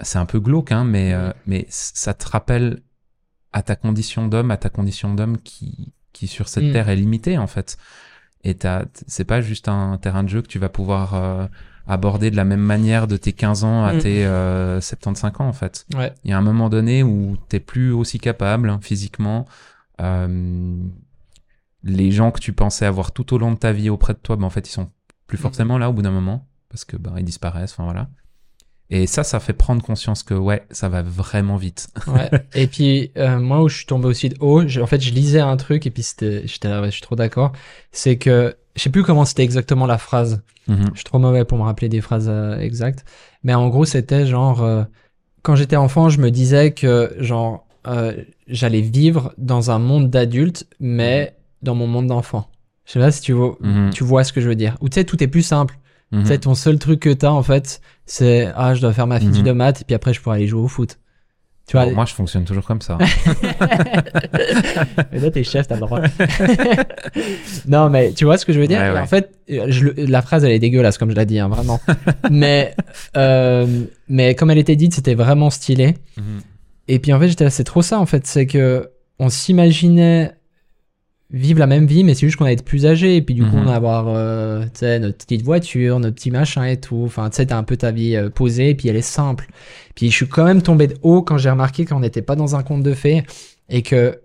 c'est 0.00 0.18
un 0.18 0.26
peu 0.26 0.40
glauque, 0.40 0.72
hein, 0.72 0.84
mais, 0.84 1.12
euh, 1.12 1.30
mais 1.46 1.66
ça 1.68 2.14
te 2.14 2.26
rappelle 2.28 2.82
à 3.52 3.62
ta 3.62 3.76
condition 3.76 4.26
d'homme, 4.28 4.50
à 4.50 4.56
ta 4.56 4.70
condition 4.70 5.14
d'homme 5.14 5.38
qui, 5.38 5.92
qui 6.12 6.26
sur 6.26 6.48
cette 6.48 6.64
Mm. 6.64 6.72
terre 6.72 6.88
est 6.88 6.96
limitée 6.96 7.36
en 7.38 7.46
fait. 7.46 7.76
Et 8.44 8.56
c'est 9.06 9.24
pas 9.24 9.40
juste 9.40 9.68
un 9.68 9.98
terrain 9.98 10.24
de 10.24 10.28
jeu 10.28 10.42
que 10.42 10.48
tu 10.48 10.58
vas 10.58 10.68
pouvoir 10.68 11.48
aborder 11.86 12.30
de 12.30 12.36
la 12.36 12.44
même 12.44 12.60
manière 12.60 13.06
de 13.06 13.16
tes 13.16 13.32
15 13.32 13.64
ans 13.64 13.84
à 13.84 13.92
Mm. 13.94 13.98
tes 13.98 14.24
euh, 14.26 14.80
75 14.80 15.32
ans 15.40 15.48
en 15.48 15.52
fait. 15.52 15.86
Ouais. 15.94 16.12
Il 16.24 16.30
y 16.30 16.32
a 16.34 16.38
un 16.38 16.42
moment 16.42 16.68
donné 16.68 17.02
où 17.02 17.36
t'es 17.48 17.60
plus 17.60 17.92
aussi 17.92 18.18
capable 18.20 18.70
hein, 18.70 18.78
physiquement. 18.82 19.46
Euh, 20.00 20.76
les 21.84 22.12
gens 22.12 22.30
que 22.30 22.40
tu 22.40 22.52
pensais 22.52 22.86
avoir 22.86 23.12
tout 23.12 23.34
au 23.34 23.38
long 23.38 23.52
de 23.52 23.56
ta 23.58 23.72
vie 23.72 23.90
auprès 23.90 24.12
de 24.14 24.18
toi, 24.18 24.36
ben 24.36 24.44
en 24.44 24.50
fait 24.50 24.68
ils 24.68 24.72
sont 24.72 24.90
plus 25.26 25.38
Mhm. 25.38 25.42
forcément 25.42 25.78
là 25.78 25.90
au 25.90 25.92
bout 25.92 26.02
d'un 26.02 26.10
moment 26.12 26.46
parce 26.68 26.84
que 26.84 26.96
ben 26.96 27.14
ils 27.18 27.24
disparaissent. 27.24 27.72
Enfin 27.72 27.84
voilà. 27.84 28.08
Et 28.90 29.06
ça, 29.06 29.24
ça 29.24 29.40
fait 29.40 29.54
prendre 29.54 29.82
conscience 29.82 30.22
que 30.22 30.34
ouais, 30.34 30.66
ça 30.70 30.88
va 30.90 31.02
vraiment 31.02 31.56
vite. 31.56 31.88
Ouais. 32.06 32.30
et 32.54 32.66
puis 32.66 33.10
euh, 33.16 33.40
moi 33.40 33.62
où 33.62 33.68
je 33.68 33.76
suis 33.78 33.86
tombé 33.86 34.06
aussi 34.06 34.28
de 34.28 34.36
haut, 34.40 34.66
j'ai- 34.66 34.82
en 34.82 34.86
fait 34.86 35.00
je 35.00 35.12
lisais 35.12 35.40
un 35.40 35.56
truc 35.56 35.86
et 35.86 35.90
puis 35.90 36.02
c'était, 36.02 36.46
j'étais 36.46 36.68
je 36.84 36.90
suis 36.90 37.00
trop 37.02 37.16
d'accord. 37.16 37.52
C'est 37.90 38.18
que 38.18 38.54
je 38.74 38.82
sais 38.82 38.90
plus 38.90 39.02
comment 39.02 39.24
c'était 39.24 39.42
exactement 39.44 39.86
la 39.86 39.98
phrase. 39.98 40.42
Mhm. 40.68 40.90
Je 40.92 40.98
suis 40.98 41.04
trop 41.04 41.18
mauvais 41.18 41.44
pour 41.44 41.58
me 41.58 41.62
rappeler 41.64 41.88
des 41.88 42.00
phrases 42.00 42.28
euh, 42.28 42.58
exactes. 42.58 43.04
Mais 43.42 43.54
en 43.54 43.68
gros 43.68 43.84
c'était 43.84 44.26
genre 44.26 44.62
euh, 44.62 44.84
quand 45.42 45.56
j'étais 45.56 45.76
enfant, 45.76 46.08
je 46.08 46.20
me 46.20 46.30
disais 46.30 46.72
que 46.72 47.14
genre 47.18 47.66
euh, 47.86 48.12
j'allais 48.46 48.80
vivre 48.80 49.34
dans 49.38 49.70
un 49.70 49.78
monde 49.78 50.08
d'adultes, 50.08 50.66
mais 50.78 51.34
dans 51.62 51.74
mon 51.74 51.86
monde 51.88 52.06
d'enfant. 52.06 52.48
Je 52.84 52.92
sais 52.92 52.98
pas 53.00 53.10
si 53.10 53.20
tu 53.20 53.32
vois, 53.32 53.56
Mhm. 53.60 53.90
tu 53.92 54.04
vois 54.04 54.24
ce 54.24 54.32
que 54.32 54.40
je 54.40 54.48
veux 54.48 54.54
dire. 54.54 54.76
Ou 54.80 54.88
tu 54.88 54.94
sais 54.94 55.04
tout 55.04 55.22
est 55.22 55.28
plus 55.28 55.42
simple. 55.42 55.78
Mhm. 56.12 56.22
Tu 56.22 56.28
sais 56.28 56.38
ton 56.38 56.54
seul 56.54 56.78
truc 56.78 57.00
que 57.00 57.12
t'as 57.12 57.30
en 57.30 57.42
fait, 57.42 57.80
c'est 58.06 58.50
ah 58.54 58.74
je 58.74 58.80
dois 58.80 58.92
faire 58.92 59.06
ma 59.06 59.18
fiche 59.18 59.42
de 59.42 59.52
maths 59.52 59.80
et 59.80 59.84
puis 59.84 59.94
après 59.94 60.12
je 60.14 60.20
pourrais 60.20 60.36
aller 60.36 60.46
jouer 60.46 60.60
au 60.62 60.68
foot. 60.68 60.98
Tu 61.66 61.76
vois, 61.76 61.86
Bon, 61.86 61.94
moi, 61.94 62.04
je 62.04 62.14
fonctionne 62.14 62.44
toujours 62.44 62.64
comme 62.64 62.80
ça. 62.80 62.98
mais 65.12 65.18
là, 65.20 65.30
t'es 65.30 65.44
chef, 65.44 65.68
t'as 65.68 65.76
le 65.76 65.80
droit. 65.80 66.00
non, 67.68 67.88
mais 67.88 68.12
tu 68.12 68.24
vois 68.24 68.36
ce 68.36 68.44
que 68.44 68.52
je 68.52 68.58
veux 68.58 68.66
dire? 68.66 68.80
Ouais, 68.80 68.90
ouais. 68.90 68.98
En 68.98 69.06
fait, 69.06 69.32
je 69.48 69.88
la 69.96 70.22
phrase, 70.22 70.44
elle 70.44 70.52
est 70.52 70.58
dégueulasse, 70.58 70.98
comme 70.98 71.10
je 71.10 71.16
l'ai 71.16 71.24
dit, 71.26 71.38
hein, 71.38 71.48
vraiment. 71.48 71.80
mais, 72.30 72.74
euh, 73.16 73.84
mais 74.08 74.34
comme 74.34 74.50
elle 74.50 74.58
était 74.58 74.76
dite, 74.76 74.94
c'était 74.94 75.14
vraiment 75.14 75.50
stylé. 75.50 75.94
Mhm. 76.16 76.40
Et 76.88 76.98
puis 76.98 77.12
en 77.12 77.20
fait, 77.20 77.28
j'étais 77.28 77.44
là, 77.44 77.50
c'est 77.50 77.64
trop 77.64 77.82
ça, 77.82 78.00
en 78.00 78.06
fait. 78.06 78.26
C'est 78.26 78.46
que 78.46 78.90
on 79.20 79.28
s'imaginait 79.28 80.32
vivre 81.32 81.58
la 81.58 81.66
même 81.66 81.86
vie, 81.86 82.04
mais 82.04 82.14
c'est 82.14 82.26
juste 82.26 82.36
qu'on 82.36 82.44
va 82.44 82.52
être 82.52 82.64
plus 82.64 82.84
âgé. 82.86 83.16
Et 83.16 83.22
puis 83.22 83.34
du 83.34 83.42
coup, 83.42 83.56
Mhm. 83.56 83.62
on 83.62 83.64
va 83.64 83.74
avoir 83.74 84.04
euh, 84.08 84.64
notre 84.82 85.16
petite 85.18 85.42
voiture, 85.42 85.98
notre 85.98 86.14
petit 86.14 86.30
machin 86.30 86.64
et 86.64 86.76
tout. 86.78 87.02
Enfin, 87.04 87.30
tu 87.30 87.36
sais, 87.36 87.46
t'as 87.46 87.56
un 87.56 87.62
peu 87.62 87.76
ta 87.76 87.90
vie 87.90 88.16
euh, 88.16 88.28
posée, 88.30 88.70
et 88.70 88.74
puis 88.74 88.88
elle 88.88 88.96
est 88.96 89.00
simple. 89.02 89.48
Puis 89.94 90.10
je 90.10 90.14
suis 90.16 90.28
quand 90.28 90.44
même 90.44 90.62
tombé 90.62 90.86
de 90.88 90.94
haut 91.02 91.22
quand 91.22 91.38
j'ai 91.38 91.50
remarqué 91.50 91.84
qu'on 91.84 92.00
n'était 92.00 92.22
pas 92.22 92.36
dans 92.36 92.54
un 92.56 92.62
conte 92.62 92.82
de 92.82 92.92
fées 92.94 93.22
et 93.68 93.82
que 93.82 94.20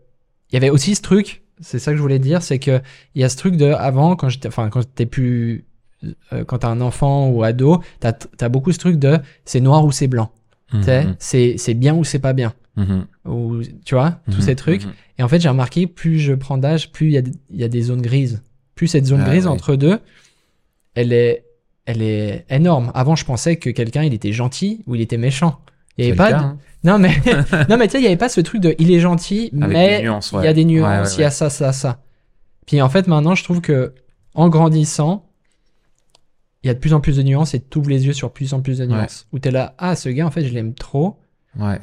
il 0.52 0.56
y 0.56 0.58
avait 0.58 0.70
aussi 0.70 0.96
ce 0.96 1.02
truc. 1.02 1.44
C'est 1.60 1.80
ça 1.80 1.92
que 1.92 1.98
je 1.98 2.02
voulais 2.02 2.20
dire, 2.20 2.42
c'est 2.44 2.60
que 2.60 2.80
il 3.16 3.22
y 3.22 3.24
a 3.24 3.30
ce 3.30 3.38
truc 3.38 3.56
de 3.58 3.66
avant 3.66 4.16
quand 4.16 4.30
j'étais, 4.30 4.48
enfin 4.48 4.70
quand 4.70 4.82
t'es 4.94 5.06
plus, 5.08 5.66
euh, 6.34 6.44
quand 6.46 6.60
t'as 6.60 6.70
un 6.70 6.82
enfant 6.82 7.30
ou 7.30 7.42
ado, 7.44 7.82
t'as 8.00 8.14
as 8.40 8.50
beaucoup 8.50 8.72
ce 8.72 8.78
truc 8.80 8.98
de 9.00 9.18
c'est 9.46 9.60
noir 9.62 9.84
ou 9.86 9.92
c'est 9.92 10.08
blanc. 10.08 10.30
Mhm. 10.74 11.16
c'est 11.20 11.56
c'est 11.58 11.74
bien 11.74 11.96
ou 11.96 12.04
c'est 12.04 12.20
pas 12.20 12.34
bien. 12.34 12.54
Ou 13.26 13.62
tu 13.86 13.96
vois, 13.96 14.20
tous 14.30 14.38
Mhm. 14.38 14.42
ces 14.42 14.56
trucs. 14.56 14.86
Mhm. 14.86 14.94
Et 15.20 15.24
en 15.24 15.28
fait, 15.28 15.40
j'ai 15.40 15.50
remarqué, 15.50 15.88
plus 15.88 16.20
je 16.20 16.34
prends 16.34 16.58
d'âge, 16.58 16.92
plus 16.92 17.08
il 17.08 17.14
y, 17.14 17.18
a 17.18 17.22
y 17.52 17.64
a 17.64 17.68
des 17.68 17.82
zones 17.82 18.02
grises. 18.02 18.44
Plus 18.76 18.88
cette 18.88 19.06
zone 19.06 19.22
Ah, 19.26 19.30
grise 19.30 19.48
entre 19.48 19.76
deux, 19.76 20.00
elle 20.94 21.12
est, 21.14 21.44
elle 21.86 22.02
est 22.02 22.46
énorme. 22.50 22.92
Avant, 22.94 23.16
je 23.16 23.26
pensais 23.26 23.56
que 23.56 23.70
quelqu'un, 23.72 24.04
il 24.04 24.14
était 24.14 24.34
gentil 24.34 24.84
ou 24.86 24.94
il 24.96 25.02
était 25.02 25.18
méchant. 25.18 25.60
Il 25.98 26.06
y 26.06 26.08
avait 26.10 26.16
pas. 26.18 26.30
cas, 26.32 26.38
de- 26.40 26.44
hein. 26.44 26.58
Non 26.84 27.00
mais, 27.00 27.10
non 27.70 27.78
mais 27.78 27.88
tu 27.88 27.94
sais, 27.94 28.00
il 28.00 28.04
y 28.04 28.08
avait 28.08 28.18
pas 28.18 28.30
ce 28.30 28.40
truc 28.42 28.62
de, 28.62 28.76
il 28.78 28.92
est 28.92 29.00
gentil, 29.00 29.50
Avec 29.60 29.74
mais 29.76 30.00
il 30.02 30.44
y 30.44 30.48
a 30.48 30.54
des 30.54 30.64
nuances, 30.66 31.12
ouais, 31.12 31.18
il 31.18 31.22
y 31.22 31.24
a 31.24 31.32
ça, 31.32 31.50
ça, 31.50 31.74
ça. 31.74 32.04
Puis 32.68 32.82
en 32.82 32.90
fait, 32.90 33.08
maintenant, 33.08 33.34
je 33.34 33.44
trouve 33.44 33.62
que 33.62 33.94
en 34.36 34.48
grandissant, 34.50 35.26
il 36.64 36.68
y 36.68 36.70
a 36.70 36.74
de 36.76 36.80
plus 36.80 36.94
en 36.94 37.00
plus 37.02 37.18
de 37.18 37.24
nuances 37.24 37.56
et 37.56 37.60
tu 37.62 37.80
ouvres 37.80 37.90
les 37.90 38.06
yeux 38.06 38.14
sur 38.14 38.32
plus 38.32 38.54
en 38.54 38.62
plus 38.62 38.78
de 38.78 38.86
nuances. 38.86 39.26
Où 39.34 39.40
t'es 39.40 39.50
là, 39.52 39.74
ah, 39.80 39.96
ce 39.96 40.10
gars, 40.10 40.28
en 40.28 40.32
fait, 40.32 40.46
je 40.46 40.54
l'aime 40.54 40.76
trop, 40.76 41.18
Ouais. 41.58 41.80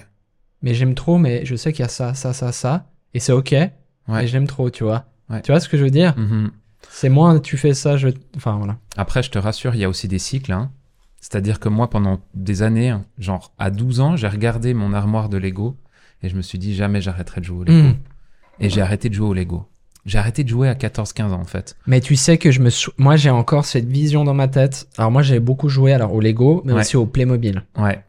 Mais 0.65 0.75
j'aime 0.75 0.95
trop, 0.97 1.19
mais 1.19 1.45
je 1.45 1.55
sais 1.55 1.73
qu'il 1.73 1.83
y 1.83 1.87
a 1.87 1.89
ça, 1.89 2.15
ça, 2.15 2.33
ça, 2.33 2.51
ça, 2.51 2.87
et 3.15 3.21
c'est 3.21 3.33
ok, 3.33 3.53
Ouais. 3.53 3.71
mais 4.09 4.27
j'aime 4.27 4.47
trop, 4.49 4.69
tu 4.71 4.83
vois. 4.83 5.05
Ouais. 5.31 5.41
Tu 5.43 5.53
vois 5.53 5.61
ce 5.61 5.69
que 5.69 5.77
je 5.79 5.85
veux 5.85 5.91
dire? 5.91 6.15
Mhm. 6.19 6.51
C'est 6.91 7.09
moins 7.09 7.39
tu 7.39 7.57
fais 7.57 7.73
ça, 7.75 7.97
je. 7.97 8.09
Enfin 8.37 8.57
voilà. 8.59 8.77
Après, 8.97 9.23
je 9.23 9.31
te 9.31 9.39
rassure, 9.39 9.75
il 9.75 9.81
y 9.81 9.85
a 9.85 9.89
aussi 9.89 10.09
des 10.09 10.19
cycles. 10.19 10.53
hein. 10.53 10.71
C'est-à-dire 11.21 11.59
que 11.61 11.69
moi, 11.71 11.89
pendant 11.89 12.21
des 12.35 12.63
années, 12.63 12.95
genre 13.19 13.53
à 13.59 13.71
12 13.71 14.01
ans, 14.01 14.17
j'ai 14.17 14.29
regardé 14.29 14.75
mon 14.75 14.93
armoire 14.93 15.29
de 15.31 15.39
Lego 15.39 15.77
et 16.23 16.29
je 16.29 16.37
me 16.37 16.43
suis 16.43 16.59
dit 16.59 16.75
jamais 16.75 17.01
j'arrêterai 17.01 17.41
de 17.41 17.47
jouer 17.47 17.59
au 17.61 17.65
Lego. 17.65 17.89
Hmm. 17.89 17.95
Et 18.61 18.69
j'ai 18.69 18.83
arrêté 18.83 19.09
de 19.09 19.15
jouer 19.15 19.29
au 19.29 19.33
Lego. 19.35 19.67
J'ai 20.05 20.19
arrêté 20.19 20.45
de 20.45 20.49
jouer 20.51 20.69
à 20.69 20.75
14-15 20.75 21.33
ans 21.33 21.41
en 21.41 21.45
fait. 21.47 21.77
Mais 21.87 22.01
tu 22.03 22.15
sais 22.17 22.37
que 22.37 22.51
je 22.51 22.61
me. 22.61 22.69
sou- 22.69 22.93
Moi, 22.99 23.17
j'ai 23.17 23.31
encore 23.31 23.65
cette 23.65 23.87
vision 23.89 24.23
dans 24.25 24.35
ma 24.35 24.49
tête. 24.49 24.87
Alors, 24.99 25.11
moi, 25.11 25.23
j'ai 25.23 25.41
beaucoup 25.41 25.71
joué 25.71 25.95
alors 25.95 26.13
au 26.13 26.21
Lego, 26.21 26.61
mais 26.67 26.75
Ouais. 26.75 26.81
aussi 26.81 26.99
au 26.99 27.07
Playmobil. 27.07 27.63
Ouais. 27.79 28.05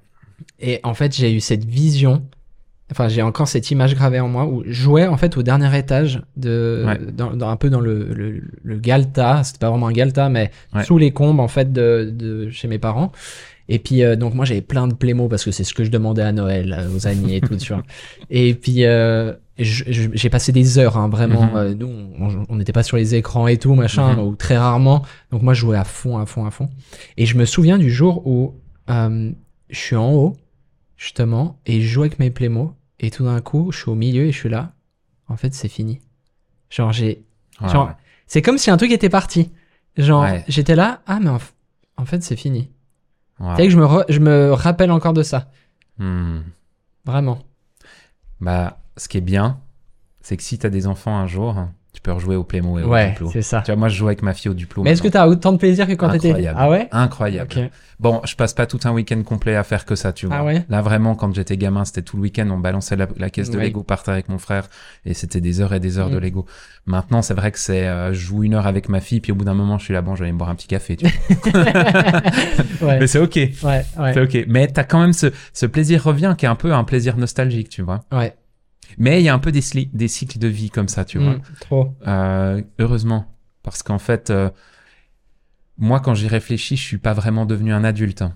Et 0.60 0.82
en 0.84 0.94
fait, 0.94 1.16
j'ai 1.16 1.34
eu 1.34 1.40
cette 1.40 1.64
vision. 1.64 2.22
Enfin, 2.92 3.08
j'ai 3.08 3.24
encore 3.24 3.48
cette 3.48 3.72
image 3.72 3.96
gravée 3.96 4.20
en 4.20 4.28
moi 4.28 4.46
où 4.46 4.64
je 4.66 4.72
jouais 4.72 5.08
en 5.08 5.18
fait 5.18 5.38
au 5.38 5.44
dernier 5.44 5.76
étage 5.78 6.22
de, 6.38 6.84
Ouais. 6.86 7.00
dans, 7.12 7.36
dans- 7.36 7.50
un 7.50 7.56
peu 7.56 7.72
dans 7.72 7.80
le, 7.80 8.14
le, 8.14 8.42
le 8.64 8.78
Galta. 8.78 9.44
C'était 9.44 9.58
pas 9.60 9.70
vraiment 9.72 9.88
un 9.88 9.92
Galta, 9.92 10.30
mais 10.30 10.52
Ouais. 10.74 10.84
sous 10.84 10.98
les 11.00 11.12
combes 11.12 11.40
en 11.40 11.48
fait 11.48 11.74
de, 11.74 12.12
de 12.14 12.50
chez 12.52 12.68
mes 12.68 12.78
parents. 12.78 13.12
Et 13.70 13.80
puis 13.80 14.04
euh, 14.04 14.16
donc 14.16 14.36
moi 14.36 14.46
j'avais 14.46 14.62
plein 14.62 14.88
de 14.88 14.94
Playmo 14.94 15.28
parce 15.28 15.44
que 15.44 15.50
c'est 15.50 15.64
ce 15.64 15.74
que 15.74 15.84
je 15.84 15.90
demandais 15.90 16.22
à 16.22 16.32
Noël 16.32 16.76
euh, 16.78 16.96
aux 16.96 17.08
amis 17.08 17.34
et 17.34 17.42
tout, 17.42 17.56
tu 17.56 17.74
vois. 17.74 17.82
Et 18.30 18.54
puis 18.54 18.86
euh, 18.86 19.34
j'ai 19.58 20.30
passé 20.30 20.52
des 20.52 20.78
heures 20.78 20.98
hein, 20.98 21.10
vraiment. 21.10 21.46
Mhm. 21.46 21.56
euh, 21.56 21.74
nous 21.74 21.90
on- 22.50 22.56
n'était 22.58 22.74
pas 22.74 22.84
sur 22.84 22.98
les 22.98 23.16
écrans 23.16 23.48
et 23.48 23.58
tout 23.58 23.74
machin 23.74 24.14
Mhm. 24.14 24.20
ou 24.20 24.36
très 24.36 24.58
rarement. 24.58 25.02
Donc 25.32 25.42
moi 25.42 25.56
je 25.56 25.62
jouais 25.62 25.78
à 25.78 25.84
fond, 25.84 26.20
à 26.20 26.28
fond, 26.28 26.46
à 26.46 26.52
fond. 26.52 26.70
Et 27.18 27.26
je 27.26 27.36
me 27.36 27.46
souviens 27.46 27.80
du 27.80 27.90
jour 27.90 28.28
où 28.28 28.54
euh, 28.92 29.32
je 29.72 29.80
suis 29.80 29.96
en 29.96 30.12
haut 30.14 30.38
justement 31.06 31.60
et 31.68 31.82
je 31.82 31.88
joue 31.88 32.02
avec 32.02 32.18
mes 32.20 32.32
Playmo 32.32 32.74
et 33.00 33.12
tout 33.12 33.24
d'un 33.26 33.40
coup 33.42 33.72
je 33.72 33.78
suis 33.80 33.90
au 33.90 33.96
milieu 33.96 34.24
et 34.26 34.32
je 34.32 34.38
suis 34.38 34.50
là. 34.50 34.74
En 35.28 35.38
fait 35.38 35.54
c'est 35.54 35.68
fini. 35.70 36.02
Genre 36.70 36.92
j'ai 36.92 37.24
Ouais, 37.62 37.70
Genre, 37.70 37.88
ouais. 37.88 37.94
c'est 38.28 38.42
comme 38.42 38.58
si 38.58 38.70
un 38.70 38.76
truc 38.78 38.92
était 38.92 39.08
parti. 39.10 39.50
Genre, 39.96 40.24
Ouais. 40.24 40.44
j'étais 40.50 40.76
là, 40.76 41.02
ah, 41.08 41.20
mais 41.22 41.30
en, 41.30 41.38
f- 41.38 41.54
en 41.96 42.04
fait, 42.04 42.22
c'est 42.22 42.36
fini. 42.36 42.70
Tu 43.40 43.46
sais 43.56 43.64
que 43.64 43.70
je 43.70 43.78
me, 43.78 43.86
re- 43.86 44.04
je 44.10 44.20
me 44.20 44.52
rappelle 44.52 44.92
encore 44.92 45.14
de 45.14 45.24
ça. 45.24 45.50
Hmm. 46.00 46.40
Vraiment. 47.06 47.40
Bah, 48.42 48.78
ce 48.98 49.08
qui 49.08 49.20
est 49.20 49.22
bien, 49.22 49.58
c'est 50.20 50.36
que 50.36 50.44
si 50.44 50.58
t'as 50.60 50.70
des 50.70 50.86
enfants 50.86 51.16
un 51.18 51.28
jour, 51.28 51.66
peux 52.06 52.12
rejouer 52.14 52.36
au 52.36 52.44
Playmo 52.44 52.80
et 52.80 52.84
au 52.84 52.90
Ouais, 52.90 53.10
Duplo. 53.10 53.30
c'est 53.34 53.42
ça. 53.42 53.62
Tu 53.62 53.72
vois, 53.72 53.76
moi 53.80 53.88
je 53.90 53.96
joue 53.98 54.08
avec 54.08 54.22
ma 54.22 54.34
fille 54.34 54.50
au 54.50 54.54
Duplo. 54.54 54.84
Mais 54.84 54.92
est-ce 54.92 55.02
que 55.02 55.08
maintenant. 55.08 55.22
t'as 55.22 55.28
autant 55.28 55.52
de 55.54 55.58
plaisir 55.58 55.88
que 55.88 55.94
quand 55.94 56.10
t'étais. 56.10 56.30
Incroyable. 56.30 56.60
Ah 56.62 56.70
ouais 56.70 56.88
Incroyable. 56.92 57.70
Bon, 58.00 58.20
je 58.26 58.36
passe 58.36 58.54
pas 58.54 58.66
tout 58.66 58.80
un 58.84 58.92
week-end 58.92 59.24
complet 59.24 59.56
à 59.56 59.64
faire 59.64 59.86
que 59.86 59.96
ça, 59.96 60.12
tu 60.12 60.26
vois. 60.28 60.36
Ah 60.40 60.44
ouais 60.44 60.66
Là, 60.68 60.82
vraiment, 60.82 61.16
quand 61.16 61.34
j'étais 61.34 61.56
gamin, 61.56 61.86
c'était 61.86 62.02
tout 62.02 62.18
le 62.18 62.24
week-end, 62.24 62.48
on 62.52 62.58
balançait 62.58 62.98
la, 62.98 63.08
la 63.18 63.30
caisse 63.30 63.50
de. 63.50 63.58
Lego 63.58 63.84
par 63.84 64.04
terre 64.04 64.16
avec 64.16 64.28
mon 64.28 64.38
frère, 64.38 64.68
et 65.06 65.14
c'était 65.14 65.40
des 65.40 65.62
heures 65.62 65.74
et 65.74 65.80
des 65.80 65.98
heures 65.98 66.10
de 66.10 66.18
Mm. 66.18 66.24
Lego. 66.24 66.46
Maintenant, 66.88 67.22
c'est 67.22 67.34
vrai 67.34 67.52
que 67.54 67.60
c'est, 67.60 67.88
euh, 67.88 68.14
je 68.14 68.20
joue 68.20 68.44
une 68.44 68.54
heure 68.54 68.68
avec 68.68 68.90
ma 68.90 69.00
fille, 69.00 69.22
puis 69.22 69.32
au 69.32 69.36
bout 69.36 69.46
d'un 69.46 69.54
moment, 69.54 69.78
je 69.78 69.86
suis 69.86 69.94
là, 69.94 70.02
bon, 70.02 70.14
je 70.16 70.20
vais 70.20 70.26
aller 70.26 70.34
me 70.34 70.38
boire 70.38 70.50
un 70.50 70.56
petit 70.56 70.68
café, 70.68 70.98
tu 70.98 71.06
vois. 71.08 71.64
Ouais. 72.82 73.00
Mais 73.00 73.08
c'est 73.08 73.20
ok. 73.20 73.36
Ouais, 73.36 73.52
ouais. 73.64 74.14
C'est 74.14 74.20
ok. 74.22 74.46
Mais 74.48 74.68
t'as 74.68 74.84
quand 74.84 75.00
même 75.00 75.14
ce, 75.14 75.28
ce 75.54 75.66
plaisir 75.66 76.04
revient, 76.04 76.36
qui 76.38 76.46
est 76.46 76.50
un 76.50 76.56
peu 76.56 76.74
un 76.74 76.84
plaisir 76.84 77.18
nostalgique, 77.18 77.70
tu 77.70 77.82
vois. 77.82 78.02
Ouais. 78.12 78.34
Mais 78.98 79.22
il 79.22 79.26
y 79.26 79.30
a 79.30 79.34
un 79.34 79.40
peu 79.40 79.52
des, 79.52 79.62
cycles 79.62 80.40
de 80.40 80.48
vie 80.48 80.70
comme 80.70 80.88
ça, 80.88 81.06
tu 81.06 81.20
vois. 81.20 81.34
Mm, 81.34 81.42
trop. 81.60 81.94
Euh, 82.08 82.62
heureusement. 82.80 83.26
Parce 83.64 83.84
qu'en 83.84 84.00
fait, 84.00 84.30
euh, 84.30 84.50
moi, 85.78 86.00
quand 86.00 86.14
j'y 86.14 86.28
réfléchis, 86.28 86.78
je 86.78 86.84
suis 86.84 86.98
pas 86.98 87.14
vraiment 87.14 87.46
devenu 87.46 87.74
un 87.74 87.84
adulte. 87.84 88.22
hein. 88.22 88.36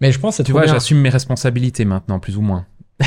Mais 0.00 0.12
je 0.12 0.18
pense 0.18 0.38
que 0.38 0.42
Tu 0.42 0.52
trop 0.52 0.60
vois, 0.60 0.66
j'assume 0.66 0.98
mes 1.00 1.08
responsabilités 1.08 1.84
maintenant, 1.84 2.20
plus 2.20 2.36
ou 2.36 2.40
moins. 2.40 2.66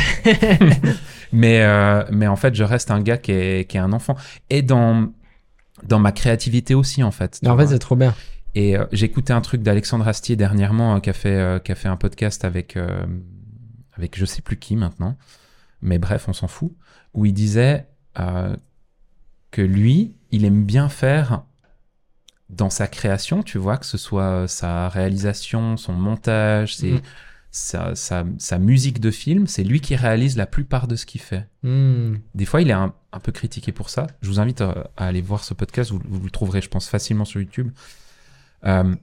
mais, 1.33 1.61
euh, 1.61 2.03
mais 2.11 2.27
en 2.27 2.35
fait, 2.35 2.53
je 2.55 2.63
reste 2.63 2.91
un 2.91 3.01
gars 3.01 3.17
qui 3.17 3.31
est, 3.31 3.69
qui 3.69 3.77
est 3.77 3.81
un 3.81 3.93
enfant. 3.93 4.15
Et 4.49 4.61
dans, 4.61 5.09
dans 5.83 5.99
ma 5.99 6.11
créativité 6.11 6.75
aussi, 6.75 7.03
en 7.03 7.11
fait. 7.11 7.39
en 7.45 7.57
fait, 7.57 7.67
c'est 7.67 7.79
trop 7.79 7.95
bien. 7.95 8.13
Et 8.53 8.75
écouté 8.91 9.31
un 9.31 9.39
truc 9.39 9.63
d'Alexandre 9.63 10.07
Astier 10.07 10.35
dernièrement, 10.35 10.99
qui, 10.99 11.09
a 11.09 11.13
fait, 11.13 11.63
qui 11.63 11.71
a 11.71 11.75
fait 11.75 11.87
un 11.87 11.95
podcast 11.95 12.43
avec, 12.43 12.77
avec 13.93 14.17
je 14.17 14.25
sais 14.25 14.41
plus 14.41 14.57
qui 14.57 14.75
maintenant. 14.75 15.15
Mais 15.81 15.97
bref, 15.99 16.27
on 16.27 16.33
s'en 16.33 16.47
fout. 16.47 16.71
Où 17.13 17.25
il 17.25 17.33
disait 17.33 17.87
euh, 18.19 18.55
que 19.51 19.61
lui, 19.61 20.15
il 20.31 20.45
aime 20.45 20.63
bien 20.63 20.89
faire 20.89 21.43
dans 22.49 22.69
sa 22.69 22.87
création, 22.87 23.43
tu 23.43 23.57
vois, 23.57 23.77
que 23.77 23.85
ce 23.85 23.97
soit 23.97 24.23
euh, 24.43 24.47
sa 24.47 24.89
réalisation, 24.89 25.77
son 25.77 25.93
montage, 25.93 26.75
ses- 26.75 26.93
Mm. 26.93 27.01
sa, 27.53 27.95
sa, 27.95 28.25
sa 28.37 28.59
musique 28.59 28.99
de 29.01 29.11
film, 29.11 29.47
c'est 29.47 29.63
lui 29.63 29.81
qui 29.81 29.95
réalise 29.95 30.37
la 30.37 30.45
plupart 30.45 30.87
de 30.87 30.95
ce 30.95 31.05
qu'il 31.05 31.19
fait. 31.21 31.47
Mm. 31.63 32.15
Des 32.35 32.45
fois, 32.45 32.61
il 32.61 32.69
est 32.69 32.73
un, 32.73 32.93
un 33.11 33.19
peu 33.19 33.31
critiqué 33.31 33.71
pour 33.73 33.89
ça. 33.89 34.07
Je 34.21 34.27
vous 34.29 34.39
invite 34.39 34.61
à, 34.61 34.89
à 34.97 35.07
aller 35.07 35.21
voir 35.21 35.43
ce 35.43 35.53
podcast. 35.53 35.91
Vous, 35.91 36.01
vous 36.05 36.23
le 36.23 36.29
trouverez, 36.29 36.61
je 36.61 36.69
pense, 36.69 36.87
facilement 36.87 37.25
sur 37.25 37.39
YouTube. 37.41 37.71
Euh, 38.65 38.95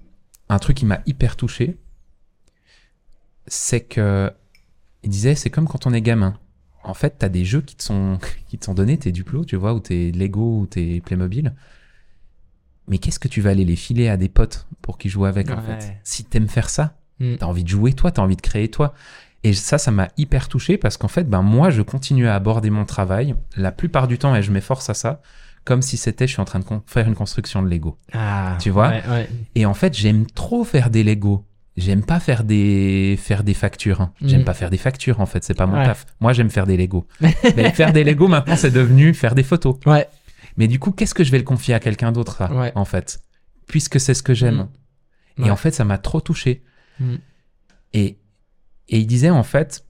un 0.50 0.58
truc 0.58 0.76
qui 0.78 0.86
m'a 0.86 1.00
hyper 1.06 1.36
touché, 1.36 1.76
c'est 3.46 3.80
que 3.80 4.32
il 5.02 5.10
disait, 5.10 5.34
c'est 5.34 5.50
comme 5.50 5.66
quand 5.68 5.86
on 5.86 5.92
est 5.92 6.02
gamin. 6.02 6.38
En 6.88 6.94
fait, 6.94 7.16
t'as 7.18 7.28
des 7.28 7.44
jeux 7.44 7.60
qui 7.60 7.76
te 7.76 7.82
sont 7.82 8.18
qui 8.48 8.58
te 8.58 8.64
sont 8.64 8.74
donnés, 8.74 8.98
tes 8.98 9.12
Duplo, 9.12 9.44
tu 9.44 9.56
vois, 9.56 9.74
ou 9.74 9.80
tes 9.80 10.10
Lego, 10.12 10.60
ou 10.60 10.66
tes 10.66 11.00
Playmobil. 11.00 11.54
Mais 12.88 12.98
qu'est-ce 12.98 13.18
que 13.18 13.28
tu 13.28 13.40
vas 13.40 13.50
aller 13.50 13.64
les 13.66 13.76
filer 13.76 14.08
à 14.08 14.16
des 14.16 14.28
potes 14.28 14.66
pour 14.80 14.96
qu'ils 14.98 15.10
jouent 15.10 15.26
avec, 15.26 15.50
en 15.50 15.60
fait? 15.60 15.92
Si 16.04 16.24
t'aimes 16.24 16.48
faire 16.48 16.70
ça, 16.70 16.94
Mm. 17.20 17.36
T'as 17.38 17.46
envie 17.46 17.64
de 17.64 17.68
jouer 17.68 17.92
toi, 17.92 18.10
t'as 18.10 18.22
envie 18.22 18.36
de 18.36 18.40
créer 18.42 18.68
toi. 18.68 18.94
Et 19.44 19.52
ça, 19.52 19.78
ça 19.78 19.90
m'a 19.90 20.08
hyper 20.16 20.48
touché 20.48 20.78
parce 20.78 20.96
qu'en 20.96 21.08
fait, 21.08 21.24
ben 21.24 21.42
moi, 21.42 21.70
je 21.70 21.82
continue 21.82 22.26
à 22.26 22.34
aborder 22.34 22.70
mon 22.70 22.84
travail 22.84 23.34
la 23.56 23.72
plupart 23.72 24.08
du 24.08 24.18
temps 24.18 24.34
et 24.34 24.42
je 24.42 24.50
m'efforce 24.50 24.90
à 24.90 24.94
ça, 24.94 25.20
comme 25.64 25.82
si 25.82 25.96
c'était 25.96 26.26
je 26.26 26.32
suis 26.32 26.40
en 26.40 26.44
train 26.44 26.58
de 26.58 26.64
faire 26.86 27.06
une 27.06 27.14
construction 27.14 27.62
de 27.62 27.68
Lego. 27.68 27.96
Ah, 28.12 28.56
Tu 28.60 28.70
vois? 28.70 28.88
ouais, 28.88 29.02
ouais. 29.08 29.28
Et 29.54 29.64
en 29.66 29.74
fait, 29.74 29.94
j'aime 29.94 30.26
trop 30.26 30.64
faire 30.64 30.90
des 30.90 31.04
Lego. 31.04 31.44
J'aime 31.78 32.02
pas 32.04 32.18
faire 32.18 32.42
des 32.44 33.16
faire 33.22 33.44
des 33.44 33.54
factures. 33.54 34.00
hein. 34.00 34.12
J'aime 34.20 34.40
Mm. 34.42 34.44
pas 34.44 34.54
faire 34.54 34.68
des 34.70 34.76
factures 34.78 35.20
en 35.20 35.26
fait, 35.26 35.44
c'est 35.44 35.54
pas 35.54 35.66
mon 35.66 35.78
Ouais. 35.78 35.84
taf. 35.84 36.06
Moi, 36.20 36.32
j'aime 36.32 36.50
faire 36.50 36.66
des 36.66 36.76
Lego. 36.76 37.06
Mais 37.56 37.70
faire 37.72 37.92
des 37.92 38.02
Lego 38.04 38.26
maintenant, 38.26 38.56
c'est 38.56 38.70
devenu 38.72 39.14
faire 39.14 39.34
des 39.36 39.44
photos. 39.44 39.76
Ouais. 39.86 40.08
Mais 40.56 40.66
du 40.66 40.78
coup, 40.80 40.90
qu'est-ce 40.90 41.14
que 41.14 41.22
je 41.24 41.30
vais 41.30 41.38
le 41.38 41.44
confier 41.44 41.74
à 41.74 41.78
quelqu'un 41.80 42.10
d'autre 42.10 42.42
Ouais. 42.52 42.72
en 42.74 42.84
fait? 42.84 43.20
Puisque 43.68 44.00
c'est 44.00 44.14
ce 44.14 44.22
que 44.24 44.34
j'aime. 44.34 44.66
Mm. 45.36 45.42
Et 45.42 45.42
Ouais. 45.44 45.50
en 45.50 45.56
fait, 45.56 45.70
ça 45.70 45.84
m'a 45.84 45.98
trop 45.98 46.20
touché. 46.20 46.62
Mm. 46.98 47.14
Et, 47.94 48.18
et 48.88 48.98
il 48.98 49.06
disait 49.06 49.30
en 49.30 49.44
fait, 49.44 49.84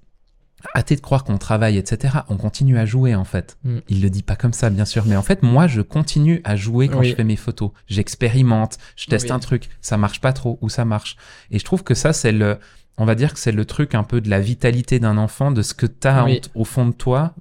hâtez 0.74 0.96
de 0.96 1.00
croire 1.00 1.24
qu'on 1.24 1.38
travaille, 1.38 1.76
etc. 1.78 2.18
On 2.28 2.36
continue 2.36 2.78
à 2.78 2.84
jouer 2.84 3.14
en 3.14 3.24
fait. 3.24 3.56
Mm. 3.64 3.78
Il 3.88 4.02
le 4.02 4.10
dit 4.10 4.22
pas 4.22 4.36
comme 4.36 4.52
ça, 4.52 4.70
bien 4.70 4.84
sûr, 4.84 5.04
mais 5.06 5.16
en 5.16 5.22
fait, 5.22 5.42
moi, 5.42 5.66
je 5.66 5.80
continue 5.82 6.40
à 6.44 6.56
jouer 6.56 6.88
quand 6.88 6.98
Oui. 7.00 7.10
je 7.10 7.14
fais 7.14 7.24
mes 7.24 7.36
photos. 7.36 7.70
J'expérimente, 7.86 8.78
je 8.96 9.06
teste 9.06 9.26
Oui. 9.26 9.32
un 9.32 9.38
truc, 9.38 9.68
ça 9.80 9.96
marche 9.96 10.20
pas 10.20 10.32
trop 10.32 10.58
ou 10.60 10.68
ça 10.68 10.84
marche. 10.84 11.16
Et 11.50 11.58
je 11.58 11.64
trouve 11.64 11.84
que 11.84 11.94
ça, 11.94 12.12
c'est 12.12 12.32
le, 12.32 12.58
on 12.96 13.04
va 13.04 13.14
dire 13.14 13.32
que 13.34 13.38
c'est 13.38 13.52
le 13.52 13.64
truc 13.64 13.94
un 13.94 14.02
peu 14.04 14.20
de 14.20 14.28
la 14.28 14.40
vitalité 14.40 14.98
d'un 14.98 15.16
enfant, 15.18 15.50
de 15.52 15.62
ce 15.62 15.74
que 15.74 15.86
tu 15.86 16.08
as 16.08 16.24
Oui. 16.24 16.40
au 16.54 16.64
fond 16.64 16.86
de 16.86 16.92
toi. 16.92 17.34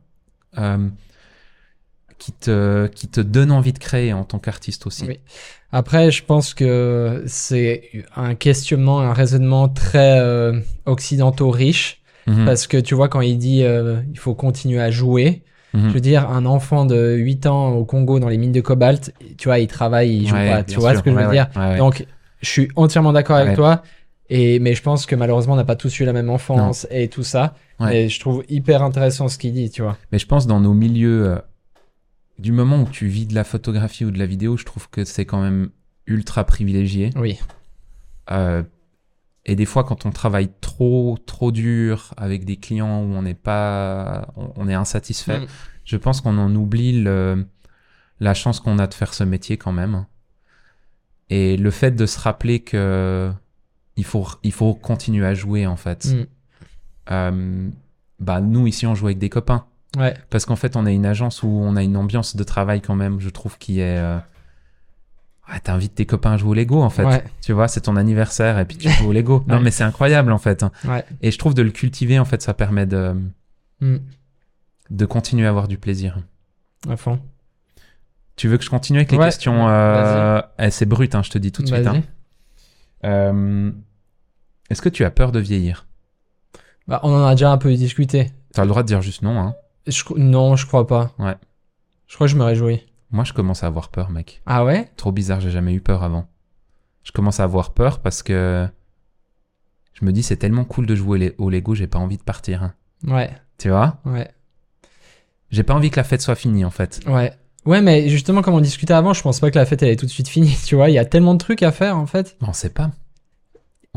euh, 0.57 0.87
qui 2.17 2.31
te, 2.31 2.87
qui 2.87 3.07
te 3.07 3.21
donne 3.21 3.51
envie 3.51 3.73
de 3.73 3.77
créer 3.77 4.11
en 4.11 4.23
tant 4.23 4.39
qu'artiste 4.39 4.87
aussi. 4.87 5.05
Oui. 5.05 5.19
Après, 5.71 6.09
je 6.09 6.23
pense 6.23 6.55
que 6.55 7.23
c'est 7.27 7.91
un 8.15 8.33
questionnement, 8.33 9.01
un 9.01 9.13
raisonnement 9.13 9.69
très 9.69 10.19
euh, 10.19 10.59
occidentaux 10.87 11.51
riche. 11.51 12.01
Mhm. 12.27 12.45
Parce 12.45 12.67
que 12.67 12.77
tu 12.77 12.93
vois, 12.95 13.07
quand 13.09 13.21
il 13.21 13.37
dit 13.37 13.63
euh, 13.63 14.01
il 14.11 14.17
faut 14.19 14.35
continuer 14.35 14.79
à 14.81 14.91
jouer, 14.91 15.43
Mhm. 15.73 15.89
Je 15.89 15.93
veux 15.95 15.99
dire, 15.99 16.29
un 16.29 16.45
enfant 16.45 16.85
de 16.85 17.15
8 17.17 17.45
ans 17.45 17.71
au 17.73 17.83
Congo 17.83 18.19
dans 18.19 18.29
les 18.29 18.37
mines 18.37 18.53
de 18.53 18.61
cobalt, 18.61 19.13
tu 19.37 19.49
vois, 19.49 19.59
il 19.59 19.67
travaille, 19.67 20.15
il 20.15 20.27
joue 20.27 20.33
Ouais, 20.35 20.49
pas. 20.49 20.63
Tu 20.63 20.79
vois 20.79 20.91
sûr. 20.91 20.99
ce 20.99 21.03
que 21.03 21.11
je 21.11 21.15
veux 21.17 21.27
Ouais, 21.27 21.31
dire. 21.31 21.49
Donc, 21.77 22.07
je 22.41 22.49
suis 22.49 22.69
entièrement 22.77 23.11
d'accord 23.11 23.35
avec 23.35 23.55
toi. 23.55 23.83
Et, 24.29 24.59
mais 24.59 24.75
je 24.75 24.81
pense 24.81 25.05
que 25.05 25.13
malheureusement, 25.15 25.53
on 25.53 25.57
n'a 25.57 25.65
pas 25.65 25.75
tous 25.75 25.99
eu 25.99 26.05
la 26.05 26.13
même 26.13 26.29
enfance 26.29 26.87
et 26.89 27.09
tout 27.09 27.23
ça. 27.23 27.53
Et 27.91 28.07
je 28.07 28.19
trouve 28.19 28.43
hyper 28.49 28.81
intéressant 28.81 29.27
ce 29.27 29.37
qu'il 29.37 29.53
dit, 29.53 29.69
tu 29.69 29.81
vois. 29.81 29.97
Mais 30.13 30.19
je 30.19 30.25
pense 30.25 30.47
dans 30.47 30.61
nos 30.61 30.73
milieux, 30.73 31.25
euh, 31.27 31.35
du 32.39 32.53
moment 32.53 32.81
où 32.81 32.87
tu 32.89 33.07
vis 33.07 33.25
de 33.27 33.35
la 33.35 33.43
photographie 33.43 34.05
ou 34.05 34.11
de 34.11 34.19
la 34.19 34.25
vidéo, 34.25 34.55
je 34.55 34.63
trouve 34.63 34.89
que 34.89 35.03
c'est 35.03 35.25
quand 35.25 35.41
même 35.41 35.69
ultra 36.07 36.45
privilégié. 36.45 37.09
Oui. 37.17 37.37
Euh, 38.31 38.63
et 39.47 39.55
des 39.55 39.65
fois, 39.65 39.83
quand 39.83 40.05
on 40.05 40.11
travaille 40.11 40.49
trop, 40.61 41.17
trop 41.25 41.51
dur 41.51 42.13
avec 42.17 42.43
des 42.45 42.57
clients 42.57 43.01
où 43.01 43.13
on 43.13 43.21
n'est 43.21 43.33
pas, 43.33 44.27
on, 44.35 44.51
on 44.57 44.67
est 44.67 44.73
insatisfait, 44.73 45.39
Mm. 45.39 45.47
je 45.85 45.97
pense 45.97 46.21
qu'on 46.21 46.37
en 46.37 46.53
oublie 46.55 47.01
le, 47.01 47.45
la 48.19 48.33
chance 48.33 48.59
qu'on 48.59 48.77
a 48.77 48.87
de 48.87 48.93
faire 48.93 49.13
ce 49.13 49.23
métier 49.23 49.57
quand 49.57 49.71
même. 49.71 50.05
Et 51.29 51.57
le 51.57 51.71
fait 51.71 51.91
de 51.91 52.05
se 52.05 52.19
rappeler 52.19 52.59
que 52.59 53.31
il 53.95 54.03
faut, 54.05 54.27
il 54.43 54.51
faut 54.51 54.73
continuer 54.75 55.25
à 55.25 55.33
jouer 55.33 55.65
en 55.65 55.75
fait. 55.77 56.05
Mm. 56.05 56.25
Euh, 57.11 57.69
bah 58.19 58.41
nous 58.41 58.67
ici 58.67 58.85
on 58.85 58.95
joue 58.95 59.05
avec 59.07 59.17
des 59.19 59.29
copains 59.29 59.65
Ouais. 59.97 60.13
parce 60.29 60.45
qu'en 60.45 60.57
fait 60.57 60.75
on 60.75 60.85
a 60.85 60.91
une 60.91 61.05
agence 61.05 61.41
où 61.43 61.47
on 61.47 61.75
a 61.77 61.81
une 61.83 61.95
ambiance 61.95 62.35
de 62.35 62.43
travail 62.43 62.81
quand 62.81 62.95
même, 62.95 63.19
je 63.21 63.29
trouve 63.29 63.57
qui 63.57 63.79
est 63.79 63.97
euh... 63.97 64.17
ouais, 65.51 65.59
t'invites 65.59 65.95
tes 65.95 66.05
copains 66.05 66.33
à 66.33 66.37
jouer 66.37 66.49
au 66.51 66.53
Lego 66.53 66.81
en 66.81 66.89
fait. 66.89 67.03
Ouais. 67.05 67.23
Tu 67.41 67.53
vois, 67.53 67.67
c'est 67.67 67.81
ton 67.81 67.95
anniversaire 67.95 68.59
et 68.59 68.65
puis 68.65 68.77
tu 68.77 68.89
joues 68.89 69.09
au 69.09 69.13
Lego. 69.13 69.43
Non 69.47 69.57
Ouais. 69.57 69.61
mais 69.63 69.71
c'est 69.71 69.83
incroyable 69.83 70.31
en 70.31 70.37
fait. 70.37 70.63
hein. 70.63 70.71
Ouais. 70.85 71.03
Et 71.21 71.31
je 71.31 71.37
trouve 71.37 71.53
de 71.53 71.61
le 71.61 71.71
cultiver 71.71 72.19
en 72.19 72.25
fait 72.25 72.41
ça 72.41 72.53
permet 72.53 72.85
de 72.85 73.15
Mm. 73.79 73.97
de 74.89 75.05
continuer 75.05 75.45
à 75.45 75.49
avoir 75.49 75.67
du 75.67 75.77
plaisir. 75.77 76.17
À 76.89 76.97
fond. 76.97 77.19
Tu 78.35 78.47
veux 78.47 78.57
que 78.57 78.63
je 78.63 78.69
continue 78.69 78.99
avec 78.99 79.11
les 79.11 79.17
questions 79.19 79.67
euh... 79.67 80.41
eh, 80.59 80.71
C'est 80.71 80.85
brut, 80.85 81.13
hein, 81.15 81.21
je 81.23 81.29
te 81.29 81.37
dis 81.37 81.51
tout 81.51 81.61
de 81.63 81.67
suite. 81.67 81.85
Hein. 81.87 82.01
Euh, 83.05 83.71
Est-ce 84.69 84.81
que 84.81 84.89
tu 84.89 85.03
as 85.05 85.11
peur 85.11 85.31
de 85.31 85.39
vieillir? 85.39 85.85
Bah, 86.87 86.99
on 87.03 87.11
en 87.13 87.25
a 87.25 87.31
déjà 87.35 87.51
un 87.51 87.57
peu 87.57 87.73
discuté. 87.73 88.31
T'as 88.53 88.63
le 88.63 88.69
droit 88.69 88.81
de 88.81 88.87
dire 88.87 89.01
juste 89.01 89.21
non. 89.21 89.39
Hein. 89.39 89.55
Je, 89.85 90.03
non, 90.15 90.55
je 90.55 90.65
crois 90.65 90.87
pas. 90.87 91.11
Ouais. 91.19 91.35
Je 92.07 92.15
crois 92.15 92.25
que 92.27 92.31
je 92.31 92.37
me 92.37 92.43
réjouis. 92.43 92.81
Moi, 93.11 93.23
je 93.23 93.33
commence 93.33 93.63
à 93.63 93.67
avoir 93.67 93.89
peur, 93.89 94.09
mec. 94.09 94.41
Ah 94.45 94.65
ouais? 94.65 94.91
Trop 94.97 95.11
bizarre, 95.11 95.39
j'ai 95.39 95.49
jamais 95.51 95.73
eu 95.73 95.81
peur 95.81 96.03
avant. 96.03 96.27
Je 97.03 97.11
commence 97.11 97.39
à 97.39 97.43
avoir 97.45 97.71
peur 97.73 97.99
parce 97.99 98.21
que 98.21 98.67
je 99.93 100.03
me 100.05 100.11
dis 100.11 100.23
c'est 100.23 100.35
tellement 100.37 100.65
cool 100.65 100.85
de 100.85 100.93
jouer 100.95 101.17
les- 101.19 101.35
au 101.37 101.49
Lego, 101.49 101.73
j'ai 101.73 101.87
pas 101.87 101.99
envie 101.99 102.17
de 102.17 102.23
partir. 102.23 102.63
hein. 102.63 102.73
Ouais. 103.05 103.31
Tu 103.57 103.69
vois? 103.69 103.99
Ouais. 104.05 104.29
J'ai 105.49 105.63
pas 105.63 105.73
envie 105.73 105.89
que 105.89 105.95
la 105.95 106.03
fête 106.03 106.21
soit 106.21 106.35
finie 106.35 106.65
en 106.65 106.69
fait. 106.69 106.99
Ouais. 107.07 107.33
Ouais, 107.65 107.81
mais 107.81 108.09
justement, 108.09 108.41
comme 108.41 108.53
on 108.55 108.61
discutait 108.61 108.93
avant, 108.93 109.13
je 109.13 109.21
pense 109.21 109.39
pas 109.39 109.51
que 109.51 109.57
la 109.59 109.65
fête 109.65 109.81
elle 109.83 109.89
est 109.89 109.95
tout 109.95 110.05
de 110.05 110.11
suite 110.11 110.27
finie. 110.27 110.55
Tu 110.65 110.75
vois, 110.75 110.89
il 110.89 110.93
y 110.93 110.99
a 110.99 111.05
tellement 111.05 111.33
de 111.33 111.39
trucs 111.39 111.63
à 111.63 111.71
faire 111.71 111.97
en 111.97 112.05
fait. 112.07 112.35
On 112.41 112.51
sait 112.53 112.69
pas. 112.69 112.91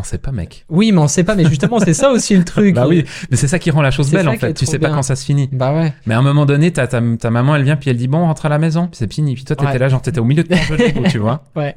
On 0.00 0.02
sait 0.02 0.16
pas, 0.18 0.32
mec. 0.32 0.64
Oui, 0.70 0.92
mais 0.92 0.98
on 1.00 1.08
sait 1.08 1.24
pas. 1.24 1.34
Mais 1.34 1.44
justement, 1.44 1.78
c'est 1.78 1.92
ça 1.92 2.10
aussi 2.10 2.34
le 2.36 2.44
truc. 2.44 2.74
Bah 2.80 2.86
oui, 2.88 3.04
mais 3.30 3.36
c'est 3.36 3.48
ça 3.48 3.58
qui 3.58 3.70
rend 3.70 3.82
la 3.82 3.90
chose 3.90 4.10
belle 4.10 4.28
en 4.30 4.36
fait. 4.38 4.54
Tu 4.54 4.64
sais 4.64 4.78
pas 4.78 4.88
quand 4.88 5.02
ça 5.02 5.14
se 5.14 5.24
finit. 5.26 5.48
Bah 5.52 5.74
ouais. 5.74 5.92
Mais 6.06 6.14
à 6.14 6.18
un 6.18 6.22
moment 6.22 6.46
donné, 6.46 6.72
ta, 6.72 6.86
ta, 6.86 7.02
ta 7.18 7.30
maman 7.30 7.54
elle 7.54 7.64
vient 7.64 7.76
puis 7.76 7.90
elle 7.90 7.96
dit 7.98 8.08
bon, 8.08 8.18
on 8.18 8.24
rentre 8.26 8.46
à 8.46 8.48
la 8.48 8.58
maison, 8.58 8.86
puis 8.86 8.96
c'est 8.96 9.12
fini. 9.12 9.34
Puis 9.34 9.44
toi 9.44 9.54
t'étais 9.56 9.72
Ouais. 9.72 9.78
là, 9.78 9.88
genre 9.88 10.00
t'étais 10.00 10.20
au 10.20 10.24
milieu 10.24 10.42
de 10.42 10.48
ton 10.48 10.56
jeu 10.56 10.78
tu 11.10 11.18
vois. 11.18 11.44
Ouais. 11.54 11.74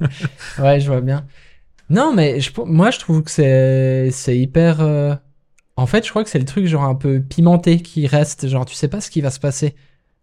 Ouais, 0.59 0.79
je 0.79 0.87
vois 0.89 1.01
bien. 1.01 1.25
Non, 1.89 2.13
mais 2.15 2.39
je, 2.39 2.49
moi, 2.65 2.91
je 2.91 2.99
trouve 2.99 3.23
que 3.23 3.29
c'est, 3.31 4.09
c'est 4.11 4.37
hyper. 4.37 4.77
euh, 4.79 5.13
En 5.75 5.85
fait, 5.85 6.05
je 6.05 6.09
crois 6.09 6.23
que 6.23 6.29
c'est 6.29 6.39
le 6.39 6.45
truc 6.45 6.65
genre 6.65 6.85
un 6.85 6.95
peu 6.95 7.19
pimenté 7.19 7.81
qui 7.81 8.07
reste. 8.07 8.47
Genre, 8.47 8.65
tu 8.65 8.73
sais 8.75 8.87
pas 8.87 9.01
ce 9.01 9.09
qui 9.09 9.19
va 9.21 9.29
se 9.31 9.39
passer. 9.39 9.75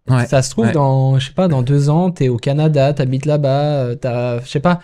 Ouais. 0.08 0.24
Ça 0.26 0.40
se 0.42 0.50
trouve 0.50 0.66
ouais. 0.66 0.72
dans, 0.72 1.18
je 1.18 1.26
sais 1.28 1.34
pas, 1.34 1.46
dans 1.46 1.62
deux 1.62 1.90
ans, 1.90 2.10
t'es 2.10 2.28
au 2.28 2.38
Canada, 2.38 2.92
t'habites 2.94 3.26
là-bas, 3.26 3.84
euh, 3.84 3.94
t'as, 3.94 4.40
je 4.40 4.48
sais 4.48 4.58
pas, 4.58 4.80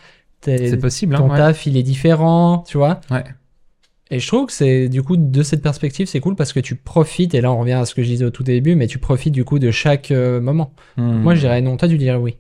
C'est 0.46 0.78
possible, 0.78 1.14
hein. 1.14 1.18
ton 1.18 1.30
ouais. 1.30 1.36
taf 1.36 1.66
il 1.66 1.76
est 1.76 1.82
différent, 1.82 2.64
tu 2.66 2.78
vois. 2.78 3.00
Ouais. 3.10 3.24
Et 4.10 4.20
je 4.20 4.26
trouve 4.28 4.46
que 4.46 4.52
c'est 4.52 4.88
du 4.88 5.02
coup 5.02 5.16
de 5.16 5.42
cette 5.42 5.62
perspective 5.62 6.06
c'est 6.06 6.20
cool 6.20 6.36
parce 6.36 6.52
que 6.52 6.60
tu 6.60 6.76
profites 6.76 7.34
et 7.34 7.40
là 7.40 7.50
on 7.50 7.58
revient 7.58 7.72
à 7.72 7.84
ce 7.84 7.94
que 7.94 8.02
je 8.02 8.08
disais 8.08 8.24
au 8.24 8.30
tout 8.30 8.44
début 8.44 8.76
mais 8.76 8.86
tu 8.86 8.98
profites 8.98 9.34
du 9.34 9.44
coup 9.44 9.58
de 9.58 9.72
chaque 9.72 10.12
euh, 10.12 10.40
moment. 10.40 10.72
Hmm. 10.96 11.22
Moi 11.22 11.34
je 11.34 11.40
dirais 11.40 11.60
non, 11.60 11.76
toi 11.76 11.88
tu 11.88 11.98
dirais 11.98 12.16
oui. 12.16 12.36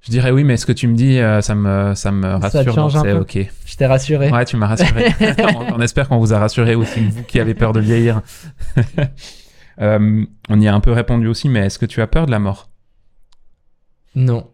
Je 0.00 0.10
dirais 0.10 0.32
oui, 0.32 0.42
mais 0.42 0.56
ce 0.56 0.66
que 0.66 0.72
tu 0.72 0.88
me 0.88 0.96
dis, 0.96 1.20
euh, 1.20 1.40
ça 1.42 1.54
me, 1.54 1.94
ça 1.94 2.10
me 2.10 2.26
rassure. 2.26 2.74
change 2.74 2.94
donc 2.94 2.96
un 2.96 3.08
c'est 3.08 3.14
peu 3.14 3.20
ok. 3.20 3.52
Je 3.66 3.76
t'ai 3.76 3.86
rassuré. 3.86 4.32
Ouais, 4.32 4.44
tu 4.44 4.56
m'as 4.56 4.66
rassuré. 4.66 5.14
on, 5.38 5.76
on 5.76 5.80
espère 5.80 6.08
qu'on 6.08 6.18
vous 6.18 6.32
a 6.32 6.40
rassuré 6.40 6.74
aussi, 6.74 7.04
vous 7.04 7.22
qui 7.22 7.38
avez 7.38 7.54
peur 7.54 7.72
de 7.72 7.80
vieillir. 7.80 8.20
Euh, 9.80 10.24
on 10.48 10.60
y 10.60 10.68
a 10.68 10.74
un 10.74 10.80
peu 10.80 10.92
répondu 10.92 11.26
aussi, 11.28 11.48
mais 11.48 11.66
est-ce 11.66 11.78
que 11.78 11.86
tu 11.86 12.02
as 12.02 12.06
peur 12.06 12.26
de 12.26 12.30
la 12.30 12.38
mort? 12.38 12.68
Non. 14.14 14.50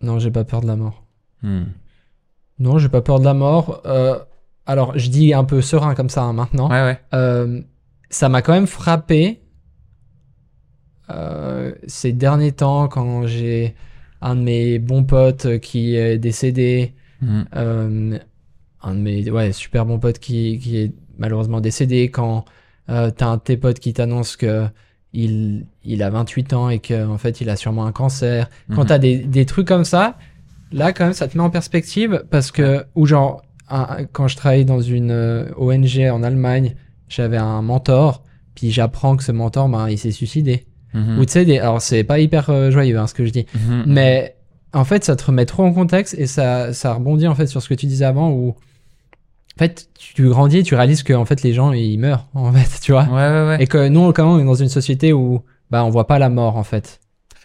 Non, 0.00 0.18
j'ai 0.18 0.30
pas 0.30 0.44
peur 0.44 0.60
de 0.60 0.66
la 0.66 0.76
mort. 0.76 1.04
Hmm. 1.42 1.64
Non, 2.58 2.78
j'ai 2.78 2.88
pas 2.88 3.02
peur 3.02 3.20
de 3.20 3.24
la 3.24 3.34
mort. 3.34 3.82
Euh, 3.86 4.18
alors 4.66 4.98
je 4.98 5.08
dis 5.10 5.32
un 5.34 5.44
peu 5.44 5.60
serein 5.60 5.94
comme 5.94 6.08
ça 6.08 6.22
hein, 6.22 6.32
maintenant. 6.32 6.68
Ouais, 6.68 6.82
ouais. 6.82 7.00
Euh, 7.14 7.60
ça 8.10 8.28
m'a 8.28 8.42
quand 8.42 8.52
même 8.52 8.66
frappé 8.66 9.42
euh, 11.10 11.72
ces 11.86 12.12
derniers 12.12 12.52
temps 12.52 12.88
quand 12.88 13.26
j'ai 13.26 13.74
un 14.20 14.34
de 14.34 14.42
mes 14.42 14.78
bons 14.78 15.04
potes 15.04 15.58
qui 15.60 15.94
est 15.94 16.18
décédé. 16.18 16.94
Hmm. 17.20 17.42
Un 18.80 18.94
de 18.94 19.00
mes 19.00 19.28
ouais, 19.30 19.52
super 19.52 19.84
bons 19.86 19.98
potes 19.98 20.20
qui, 20.20 20.58
qui 20.60 20.78
est 20.78 20.92
malheureusement 21.18 21.60
décédé 21.60 22.10
quand 22.10 22.44
t'as 22.86 23.26
un 23.26 23.36
de 23.36 23.42
tes 23.42 23.56
potes 23.56 23.80
qui 23.80 23.92
t'annonce 23.92 24.36
que 24.36 24.66
il, 25.12 25.66
il 25.84 26.02
a 26.02 26.10
28 26.10 26.52
ans 26.52 26.68
et 26.70 26.78
qu'en 26.80 27.08
en 27.10 27.18
fait 27.18 27.40
il 27.40 27.48
a 27.50 27.56
sûrement 27.56 27.86
un 27.86 27.92
cancer. 27.92 28.48
Quand 28.74 28.82
Mhm. 28.82 28.86
t'as 28.86 28.98
des, 28.98 29.18
des 29.18 29.46
trucs 29.46 29.66
comme 29.66 29.84
ça, 29.84 30.16
là 30.72 30.92
quand 30.92 31.04
même 31.04 31.12
ça 31.14 31.28
te 31.28 31.36
met 31.36 31.42
en 31.42 31.50
perspective 31.50 32.24
parce 32.30 32.50
que, 32.50 32.84
ou 32.94 33.06
genre, 33.06 33.42
un- 33.70 34.04
quand 34.12 34.28
je 34.28 34.36
travaillais 34.36 34.64
dans 34.64 34.80
une 34.80 35.10
euh, 35.10 35.46
ONG 35.56 36.08
en 36.10 36.22
Allemagne, 36.22 36.74
j'avais 37.08 37.36
un 37.38 37.62
mentor, 37.62 38.22
puis 38.54 38.70
j'apprends 38.70 39.16
que 39.16 39.22
ce 39.24 39.32
mentor, 39.32 39.68
ben, 39.68 39.88
il 39.88 39.98
s'est 39.98 40.10
suicidé. 40.10 40.66
Mhm. 40.94 41.18
Ou 41.18 41.24
tu 41.26 41.32
sais, 41.32 41.44
des- 41.44 41.58
alors 41.58 41.80
c'est 41.82 42.04
pas 42.04 42.18
hyper 42.18 42.48
euh, 42.50 42.70
joyeux 42.70 42.98
hein, 42.98 43.06
ce 43.06 43.14
que 43.14 43.24
je 43.24 43.30
dis, 43.30 43.46
Mhm. 43.54 43.84
mais 43.86 44.36
en 44.74 44.84
fait, 44.84 45.04
ça 45.04 45.16
te 45.16 45.24
remet 45.24 45.46
trop 45.46 45.64
en 45.64 45.72
contexte 45.72 46.14
et 46.18 46.26
ça, 46.26 46.72
ça 46.74 46.92
rebondit 46.94 47.26
en 47.26 47.34
fait 47.34 47.46
sur 47.46 47.62
ce 47.62 47.68
que 47.68 47.74
tu 47.74 47.86
disais 47.86 48.04
avant 48.04 48.30
où 48.30 48.54
en 49.58 49.64
fait, 49.64 49.88
tu 49.98 50.28
grandis 50.28 50.58
et 50.58 50.62
tu 50.62 50.76
réalises 50.76 51.02
que 51.02 51.12
en 51.12 51.24
fait 51.24 51.42
les 51.42 51.52
gens 51.52 51.72
ils 51.72 51.98
meurent 51.98 52.28
en 52.34 52.52
fait, 52.52 52.80
tu 52.80 52.92
vois. 52.92 53.04
Ouais, 53.04 53.10
ouais, 53.12 53.46
ouais. 53.48 53.62
Et 53.62 53.66
que 53.66 53.88
nous 53.88 54.12
quand 54.12 54.32
on 54.34 54.38
est 54.38 54.44
dans 54.44 54.54
une 54.54 54.68
société 54.68 55.12
où 55.12 55.42
bah 55.70 55.84
on 55.84 55.90
voit 55.90 56.06
pas 56.06 56.18
la 56.18 56.28
mort 56.28 56.56
en 56.56 56.62
fait. 56.64 57.00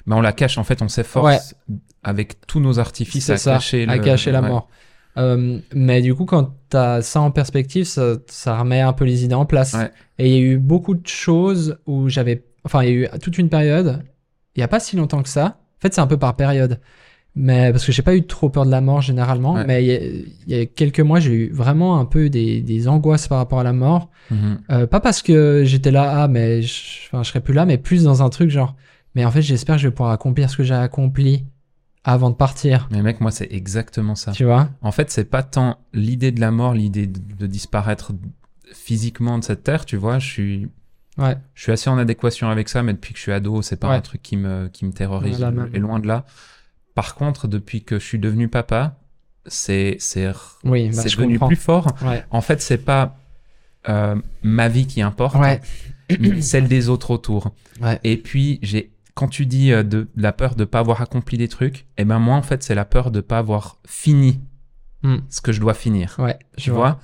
Mais 0.05 0.15
on 0.15 0.21
la 0.21 0.33
cache, 0.33 0.57
en 0.57 0.63
fait, 0.63 0.81
on 0.81 0.87
s'efforce 0.89 1.55
avec 2.03 2.45
tous 2.45 2.59
nos 2.59 2.77
artifices 2.79 3.29
à 3.29 3.37
ça, 3.37 3.53
cacher, 3.53 3.87
à 3.87 3.95
le- 3.95 4.03
cacher 4.03 4.31
la 4.31 4.41
mort. 4.41 4.67
Euh, 5.17 5.59
mais 5.73 6.01
du 6.01 6.13
coup 6.15 6.25
quand 6.25 6.53
t'as 6.69 7.01
ça 7.01 7.21
en 7.21 7.31
perspective, 7.31 7.85
ça, 7.85 8.15
ça 8.27 8.57
remet 8.59 8.81
un 8.81 8.93
peu 8.93 9.05
les 9.05 9.23
idées 9.23 9.35
en 9.35 9.45
place. 9.45 9.73
Et 10.19 10.27
il 10.29 10.33
y 10.33 10.37
a 10.37 10.41
eu 10.41 10.57
beaucoup 10.57 10.95
de 10.95 11.07
choses 11.07 11.77
où 11.85 12.09
j'avais, 12.09 12.43
enfin 12.65 12.83
il 12.83 12.89
y 12.89 12.91
a 12.91 12.95
eu 13.15 13.19
toute 13.21 13.37
une 13.37 13.49
période, 13.49 14.03
il 14.55 14.59
y 14.59 14.63
a 14.63 14.67
pas 14.67 14.79
si 14.79 14.95
longtemps 14.95 15.21
que 15.23 15.29
ça. 15.29 15.57
En 15.77 15.81
fait 15.81 15.93
c'est 15.93 16.01
un 16.01 16.07
peu 16.07 16.17
par 16.17 16.35
période. 16.35 16.79
Mais 17.35 17.71
parce 17.71 17.83
que 17.85 17.91
j'ai 17.91 18.03
pas 18.03 18.15
eu 18.15 18.25
trop 18.27 18.49
peur 18.49 18.63
de 18.65 18.69
la 18.71 18.79
mort 18.81 19.01
généralement, 19.01 19.53
Ouais. 19.53 19.65
mais 19.65 19.83
il 19.83 19.87
y, 19.87 19.95
a, 19.95 19.99
il 20.47 20.55
y 20.55 20.61
a 20.61 20.65
quelques 20.67 20.99
mois 20.99 21.19
j'ai 21.19 21.33
eu 21.33 21.51
vraiment 21.51 21.99
un 21.99 22.05
peu 22.05 22.29
des, 22.29 22.61
des 22.61 22.87
angoisses 22.87 23.27
par 23.27 23.39
rapport 23.39 23.59
à 23.59 23.63
la 23.63 23.73
mort. 23.73 24.09
Mhm. 24.29 24.59
Euh, 24.71 24.85
pas 24.87 24.99
parce 24.99 25.21
que 25.23 25.63
j'étais 25.65 25.89
là, 25.91 26.23
ah 26.23 26.27
mais 26.27 26.61
je, 26.61 27.07
enfin, 27.07 27.23
je 27.23 27.29
serais 27.29 27.41
plus 27.41 27.53
là, 27.55 27.65
mais 27.65 27.77
plus 27.79 28.03
dans 28.03 28.21
un 28.21 28.29
truc 28.29 28.49
genre, 28.51 28.75
mais 29.15 29.25
en 29.25 29.31
fait 29.31 29.41
j'espère 29.41 29.75
que 29.77 29.81
je 29.81 29.87
vais 29.87 29.93
pouvoir 29.93 30.11
accomplir 30.11 30.49
ce 30.51 30.57
que 30.57 30.63
j'ai 30.63 30.75
accompli 30.75 31.43
avant 32.03 32.29
de 32.29 32.35
partir. 32.35 32.87
Mais 32.91 33.01
mec, 33.01 33.19
moi, 33.21 33.31
c'est 33.31 33.47
exactement 33.51 34.13
ça. 34.15 34.33
Tu 34.33 34.43
vois? 34.43 34.69
En 34.81 34.91
fait, 34.91 35.09
c'est 35.09 35.23
pas 35.23 35.41
tant 35.41 35.77
l'idée 35.93 36.31
de 36.33 36.41
la 36.41 36.51
mort, 36.51 36.73
l'idée 36.73 37.07
de, 37.07 37.19
de 37.39 37.47
disparaître 37.47 38.11
physiquement 38.73 39.37
de 39.37 39.43
cette 39.43 39.63
terre, 39.63 39.85
tu 39.85 39.95
vois. 39.97 40.19
Je 40.19 40.27
suis, 40.27 40.67
Ouais. 41.17 41.37
je 41.53 41.63
suis 41.63 41.71
assez 41.71 41.89
en 41.89 41.97
adéquation 41.97 42.49
avec 42.49 42.69
ça, 42.69 42.83
mais 42.83 42.93
depuis 42.93 43.13
que 43.13 43.17
je 43.19 43.23
suis 43.23 43.31
ado, 43.31 43.61
c'est 43.61 43.77
pas 43.79 43.89
Ouais. 43.89 43.95
un 43.95 44.01
truc 44.01 44.21
qui 44.21 44.35
me, 44.35 44.67
qui 44.67 44.83
me 44.85 44.91
terrorise. 44.91 45.45
Et 45.73 45.79
loin 45.79 45.99
de 45.99 46.07
là. 46.07 46.25
Par 46.95 47.15
contre, 47.15 47.47
depuis 47.47 47.83
que 47.83 47.99
je 47.99 48.05
suis 48.05 48.19
devenu 48.19 48.47
papa, 48.47 48.97
c'est, 49.45 49.97
c'est, 49.99 50.31
Oui, 50.63 50.87
bah, 50.89 50.93
c'est 51.01 51.09
devenu 51.15 51.33
comprends. 51.33 51.47
plus 51.47 51.55
fort. 51.55 51.87
Ouais. 52.03 52.23
En 52.31 52.41
fait, 52.41 52.61
c'est 52.61 52.77
pas 52.77 53.17
euh, 53.89 54.15
ma 54.43 54.69
vie 54.69 54.87
qui 54.87 55.01
importe, 55.01 55.35
Ouais. 55.35 55.59
mais 56.19 56.41
celle 56.41 56.67
des 56.67 56.89
autres 56.89 57.11
autour. 57.11 57.51
Ouais. 57.81 57.99
Et 58.03 58.17
puis, 58.17 58.59
j'ai, 58.61 58.91
quand 59.15 59.27
tu 59.27 59.45
dis 59.45 59.71
euh, 59.73 59.83
de, 59.83 60.07
de 60.15 60.21
la 60.21 60.31
peur 60.31 60.55
de 60.55 60.63
pas 60.65 60.79
avoir 60.79 61.01
accompli 61.01 61.37
des 61.37 61.47
trucs, 61.49 61.85
eh 61.97 62.05
ben 62.05 62.19
moi, 62.19 62.35
en 62.35 62.41
fait, 62.43 62.63
c'est 62.63 62.75
la 62.75 62.85
peur 62.85 63.11
de 63.11 63.21
pas 63.21 63.37
avoir 63.39 63.77
fini 63.85 64.39
Hmm. 65.05 65.17
ce 65.29 65.41
que 65.41 65.51
je 65.51 65.59
dois 65.59 65.73
finir. 65.73 66.15
Ouais. 66.17 66.39
Tu 66.55 66.71
vois 66.71 66.97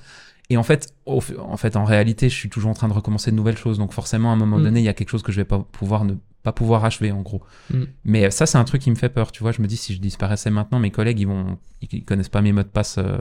Et 0.48 0.56
en 0.56 0.62
fait, 0.62 0.94
au- 1.04 1.20
en 1.38 1.58
fait, 1.58 1.76
en 1.76 1.84
réalité, 1.84 2.30
je 2.30 2.34
suis 2.34 2.48
toujours 2.48 2.70
en 2.70 2.74
train 2.74 2.88
de 2.88 2.94
recommencer 2.94 3.30
de 3.30 3.36
nouvelles 3.36 3.58
choses. 3.58 3.76
Donc 3.76 3.92
forcément, 3.92 4.30
à 4.30 4.32
un 4.32 4.36
moment 4.36 4.56
Mm. 4.58 4.62
donné, 4.62 4.80
il 4.80 4.84
y 4.84 4.88
a 4.88 4.94
quelque 4.94 5.10
chose 5.10 5.22
que 5.22 5.32
je 5.32 5.36
vais 5.36 5.44
pas 5.44 5.58
pouvoir 5.58 6.06
ne 6.06 6.14
pas 6.42 6.52
pouvoir 6.52 6.84
achever, 6.84 7.12
en 7.12 7.20
gros. 7.20 7.42
Mm. 7.70 7.82
Mais 8.04 8.30
ça, 8.30 8.46
c'est 8.46 8.56
un 8.56 8.64
truc 8.64 8.82
qui 8.82 8.90
me 8.90 8.96
fait 8.96 9.08
peur. 9.08 9.30
Tu 9.32 9.42
vois, 9.42 9.52
je 9.52 9.60
me 9.60 9.66
dis 9.66 9.76
si 9.76 9.94
je 9.94 10.00
disparaissais 10.00 10.50
maintenant, 10.50 10.78
mes 10.78 10.90
collègues, 10.90 11.20
ils 11.20 11.26
vont, 11.26 11.58
ils, 11.82 12.04
connaissent 12.04 12.30
pas 12.30 12.40
mes 12.40 12.52
mots 12.52 12.62
de 12.62 12.68
passe 12.68 12.96
euh, 12.98 13.18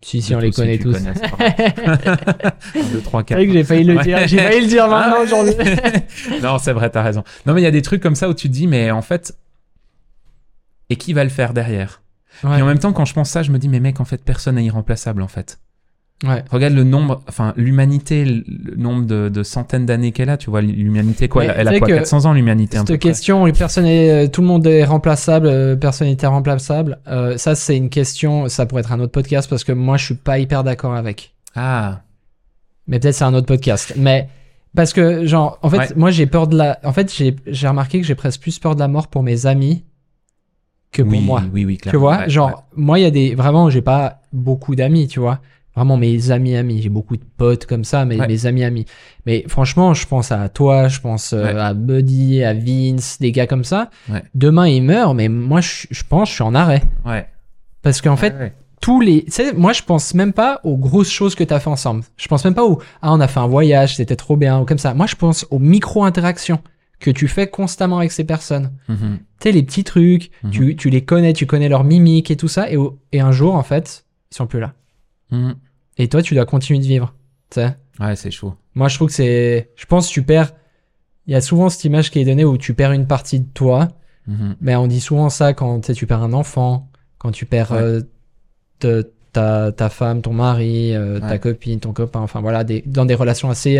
Si, 0.00 0.22
si, 0.22 0.34
on 0.34 0.38
les 0.38 0.50
tous 0.50 0.56
connaît 0.56 0.78
tous. 0.78 0.92
connaissent 0.92 1.20
pas. 1.20 2.56
2, 2.92 3.00
3, 3.00 3.24
C'est 3.26 3.34
vrai 3.34 3.46
que 3.46 3.52
j'ai 3.52 3.64
failli 3.64 3.84
le 3.84 3.98
dire. 3.98 4.26
J'ai 4.26 4.38
failli 4.38 4.60
le 4.60 4.68
dire 4.68 4.88
maintenant 4.88 5.16
Ah, 5.18 5.22
aujourd'hui. 5.22 5.54
non, 6.42 6.58
c'est 6.58 6.72
vrai, 6.72 6.90
t'as 6.90 7.02
raison. 7.02 7.24
Non, 7.46 7.54
mais 7.54 7.60
il 7.60 7.64
y 7.64 7.68
a 7.68 7.72
des 7.72 7.82
trucs 7.82 8.02
comme 8.02 8.14
ça 8.14 8.28
où 8.28 8.34
tu 8.34 8.48
te 8.48 8.52
dis, 8.52 8.68
mais 8.68 8.90
en 8.90 9.02
fait, 9.02 9.36
et 10.88 10.96
qui 10.96 11.12
va 11.12 11.24
le 11.24 11.30
faire 11.30 11.54
derrière? 11.54 12.02
Ouais. 12.44 12.58
Et 12.58 12.62
en 12.62 12.66
même 12.66 12.78
temps, 12.78 12.92
quand 12.92 13.04
je 13.04 13.14
pense 13.14 13.30
ça, 13.30 13.42
je 13.42 13.50
me 13.50 13.58
dis, 13.58 13.68
mais 13.68 13.80
mec, 13.80 14.00
en 14.00 14.04
fait, 14.04 14.22
personne 14.24 14.56
n'est 14.56 14.64
irremplaçable, 14.64 15.22
en 15.22 15.28
fait. 15.28 15.58
Ouais. 16.24 16.44
Regarde 16.50 16.74
le 16.74 16.84
nombre, 16.84 17.20
enfin, 17.28 17.52
l'humanité, 17.56 18.24
le 18.24 18.76
nombre 18.76 19.06
de, 19.06 19.28
de 19.28 19.42
centaines 19.42 19.86
d'années 19.86 20.12
qu'elle 20.12 20.30
a, 20.30 20.36
tu 20.36 20.50
vois, 20.50 20.60
l'humanité, 20.62 21.28
quoi, 21.28 21.44
Mais 21.44 21.52
elle, 21.56 21.66
a 21.66 21.72
tu 21.72 21.78
quoi, 21.80 21.88
que 21.88 21.94
400 21.94 22.26
ans, 22.26 22.32
l'humanité, 22.32 22.76
un 22.78 22.84
peu 22.84 22.92
Cette 22.92 23.02
question, 23.02 23.44
les 23.44 23.52
personnes 23.52 23.86
est- 23.86 24.26
euh, 24.26 24.28
tout 24.28 24.40
le 24.40 24.46
monde 24.46 24.64
est 24.68 24.84
remplaçable, 24.84 25.48
euh, 25.48 25.74
personne 25.74 26.06
n'est 26.08 26.26
remplaçable. 26.26 27.00
Euh, 27.08 27.36
ça, 27.38 27.56
c'est 27.56 27.76
une 27.76 27.90
question, 27.90 28.48
ça 28.48 28.66
pourrait 28.66 28.82
être 28.82 28.92
un 28.92 29.00
autre 29.00 29.10
podcast 29.10 29.50
parce 29.50 29.64
que 29.64 29.72
moi, 29.72 29.96
je 29.96 30.04
suis 30.04 30.14
pas 30.14 30.38
hyper 30.38 30.62
d'accord 30.62 30.94
avec. 30.94 31.34
Ah, 31.56 32.02
Mais 32.86 33.00
peut-être 33.00 33.14
c'est 33.16 33.24
un 33.24 33.34
autre 33.34 33.46
podcast. 33.46 33.94
Mais 33.96 34.28
parce 34.76 34.92
que, 34.92 35.26
genre, 35.26 35.58
en 35.62 35.70
fait, 35.70 35.76
Ouais. 35.78 35.88
moi, 35.96 36.10
j'ai 36.12 36.26
peur 36.26 36.46
de 36.46 36.56
la. 36.56 36.78
En 36.84 36.92
fait, 36.92 37.12
j'ai 37.12 37.68
remarqué 37.68 38.00
que 38.00 38.06
j'ai 38.06 38.14
presque 38.14 38.40
plus 38.40 38.58
peur 38.60 38.74
de 38.76 38.80
la 38.80 38.86
mort 38.88 39.08
pour 39.08 39.22
mes 39.24 39.46
amis 39.46 39.84
que 40.92 41.02
pour 41.02 41.12
oui, 41.12 41.20
moi. 41.20 41.42
oui, 41.52 41.64
oui, 41.64 41.76
Tu 41.76 41.82
clairement. 41.82 41.98
vois, 42.00 42.18
Ouais, 42.18 42.30
genre, 42.30 42.64
moi, 42.76 42.98
il 42.98 43.02
y 43.02 43.06
a 43.06 43.10
des. 43.10 43.34
Vraiment, 43.34 43.70
j'ai 43.70 43.82
pas 43.82 44.20
beaucoup 44.32 44.74
d'amis, 44.76 45.08
tu 45.08 45.18
vois. 45.20 45.40
Vraiment, 45.74 45.96
mes 45.96 46.30
amis, 46.30 46.54
amis. 46.54 46.82
J'ai 46.82 46.88
beaucoup 46.90 47.16
de 47.16 47.24
potes 47.38 47.64
comme 47.66 47.84
ça, 47.84 48.04
mais 48.04 48.18
Ouais. 48.20 48.26
mes 48.26 48.44
amis, 48.46 48.62
amis. 48.64 48.84
Mais 49.24 49.44
franchement, 49.48 49.94
je 49.94 50.06
pense 50.06 50.30
à 50.30 50.48
toi, 50.50 50.88
je 50.88 51.00
pense 51.00 51.32
euh, 51.32 51.44
Ouais. 51.44 51.58
à 51.60 51.72
Buddy, 51.74 52.42
à 52.44 52.52
Vince, 52.52 53.18
des 53.20 53.32
gars 53.32 53.46
comme 53.46 53.64
ça. 53.64 53.88
Ouais. 54.10 54.22
Demain, 54.34 54.68
ils 54.68 54.82
meurent, 54.82 55.14
mais 55.14 55.28
moi, 55.28 55.60
je, 55.62 55.86
je 55.90 56.02
pense, 56.08 56.28
je 56.28 56.34
suis 56.34 56.42
en 56.42 56.54
arrêt. 56.54 56.82
Ouais. 57.06 57.26
Parce 57.82 58.00
qu'en 58.02 58.16
fait, 58.16 58.52
tous 58.82 59.00
les. 59.00 59.24
Tu 59.24 59.30
sais, 59.32 59.52
moi, 59.54 59.72
je 59.72 59.82
pense 59.82 60.12
même 60.14 60.32
pas 60.32 60.60
aux 60.64 60.76
grosses 60.76 61.10
choses 61.10 61.34
que 61.34 61.44
tu 61.44 61.54
as 61.54 61.60
fait 61.60 61.70
ensemble. 61.70 62.04
Je 62.16 62.28
pense 62.28 62.44
même 62.44 62.54
pas 62.54 62.64
aux. 62.64 62.80
Ah, 63.00 63.12
on 63.12 63.20
a 63.20 63.26
fait 63.28 63.40
un 63.40 63.46
voyage, 63.46 63.96
c'était 63.96 64.16
trop 64.16 64.36
bien, 64.36 64.60
ou 64.60 64.64
comme 64.66 64.78
ça. 64.78 64.92
Moi, 64.92 65.06
je 65.06 65.14
pense 65.16 65.46
aux 65.50 65.58
micro-interactions 65.58 66.58
que 67.00 67.10
tu 67.10 67.26
fais 67.28 67.48
constamment 67.48 67.98
avec 67.98 68.12
ces 68.12 68.22
personnes 68.24 68.70
Mhm. 68.88 69.18
tu 69.40 69.48
sais, 69.48 69.52
les 69.52 69.62
petits 69.64 69.82
trucs, 69.84 70.30
tu, 70.52 70.76
tu 70.76 70.88
les 70.90 71.04
connais, 71.04 71.32
tu 71.32 71.46
connais 71.46 71.68
leur 71.68 71.82
mimique 71.82 72.30
et 72.30 72.36
tout 72.36 72.46
ça, 72.46 72.70
et, 72.70 72.76
au- 72.76 72.98
et 73.10 73.20
un 73.20 73.32
jour, 73.32 73.54
en 73.56 73.64
fait, 73.64 74.04
ils 74.30 74.36
sont 74.36 74.46
plus 74.46 74.60
là. 74.60 74.72
Mhm. 75.32 75.56
Et 75.98 76.08
toi, 76.08 76.22
tu 76.22 76.34
dois 76.34 76.46
continuer 76.46 76.78
de 76.78 76.84
vivre. 76.86 77.12
tu 77.50 77.60
sais. 77.60 77.76
Ouais, 78.00 78.14
c'est 78.16 78.30
chaud. 78.30 78.54
Moi, 78.74 78.88
je 78.88 78.94
trouve 78.94 79.08
que 79.08 79.14
c'est. 79.14 79.70
Je 79.76 79.84
pense 79.86 80.06
que 80.08 80.12
tu 80.12 80.22
perds. 80.22 80.52
Il 81.26 81.32
y 81.32 81.36
a 81.36 81.40
souvent 81.40 81.68
cette 81.68 81.84
image 81.84 82.10
qui 82.10 82.18
est 82.20 82.24
donnée 82.24 82.44
où 82.44 82.56
tu 82.56 82.72
perds 82.74 82.92
une 82.92 83.06
partie 83.06 83.40
de 83.40 83.46
toi, 83.52 83.88
Mhm. 84.26 84.56
mais 84.60 84.74
on 84.76 84.86
dit 84.86 85.00
souvent 85.00 85.28
ça 85.30 85.52
quand 85.52 85.92
tu 85.92 86.06
perds 86.06 86.22
un 86.22 86.32
enfant, 86.32 86.88
quand 87.18 87.30
tu 87.32 87.44
perds 87.46 87.72
Ouais. 87.72 88.00
euh, 88.84 89.02
ta, 89.32 89.72
ta 89.72 89.88
femme, 89.88 90.20
ton 90.22 90.32
mari, 90.32 90.94
euh, 90.94 91.20
ta 91.20 91.38
copine, 91.38 91.80
ton 91.80 91.92
copain, 91.92 92.20
enfin 92.20 92.40
voilà, 92.40 92.64
des, 92.64 92.82
dans 92.86 93.04
des 93.06 93.14
relations 93.14 93.48
assez 93.50 93.78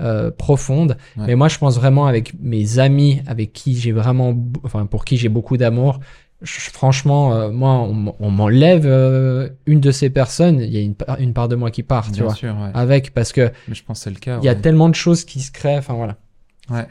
euh, 0.00 0.30
profondes. 0.32 0.96
Ouais. 1.16 1.28
Mais 1.28 1.34
moi, 1.36 1.48
je 1.48 1.56
pense 1.58 1.76
vraiment 1.76 2.06
avec 2.06 2.34
mes 2.40 2.78
amis, 2.80 3.22
avec 3.26 3.52
qui 3.52 3.76
j'ai 3.76 3.92
vraiment, 3.92 4.34
enfin 4.64 4.86
pour 4.86 5.04
qui 5.04 5.16
j'ai 5.16 5.28
beaucoup 5.28 5.56
d'amour. 5.56 6.00
Franchement, 6.44 7.32
euh, 7.34 7.50
moi, 7.50 7.72
on, 8.20 8.30
m'enlève 8.30 8.84
euh, 8.86 9.48
une 9.66 9.80
de 9.80 9.90
ces 9.90 10.10
personnes, 10.10 10.60
il 10.60 10.70
y 10.70 10.76
a 10.76 10.80
une, 10.80 10.94
part- 10.94 11.18
une 11.18 11.32
part 11.32 11.48
de 11.48 11.56
moi 11.56 11.70
qui 11.70 11.82
part, 11.82 12.06
tu 12.06 12.12
Bien 12.12 12.24
vois, 12.24 12.34
sûr, 12.34 12.54
ouais. 12.56 12.70
avec, 12.74 13.14
parce 13.14 13.32
que 13.32 13.50
Mais 13.68 13.74
je 13.74 13.82
pense 13.84 13.98
que 14.00 14.04
c'est 14.04 14.10
le 14.10 14.16
cas. 14.18 14.38
il 14.40 14.44
y 14.44 14.48
a 14.48 14.54
tellement 14.54 14.88
de 14.88 14.94
choses 14.94 15.24
qui 15.24 15.40
se 15.40 15.50
créent, 15.50 15.78
enfin 15.78 15.94
voilà. 15.94 16.16
Ouais. 16.70 16.86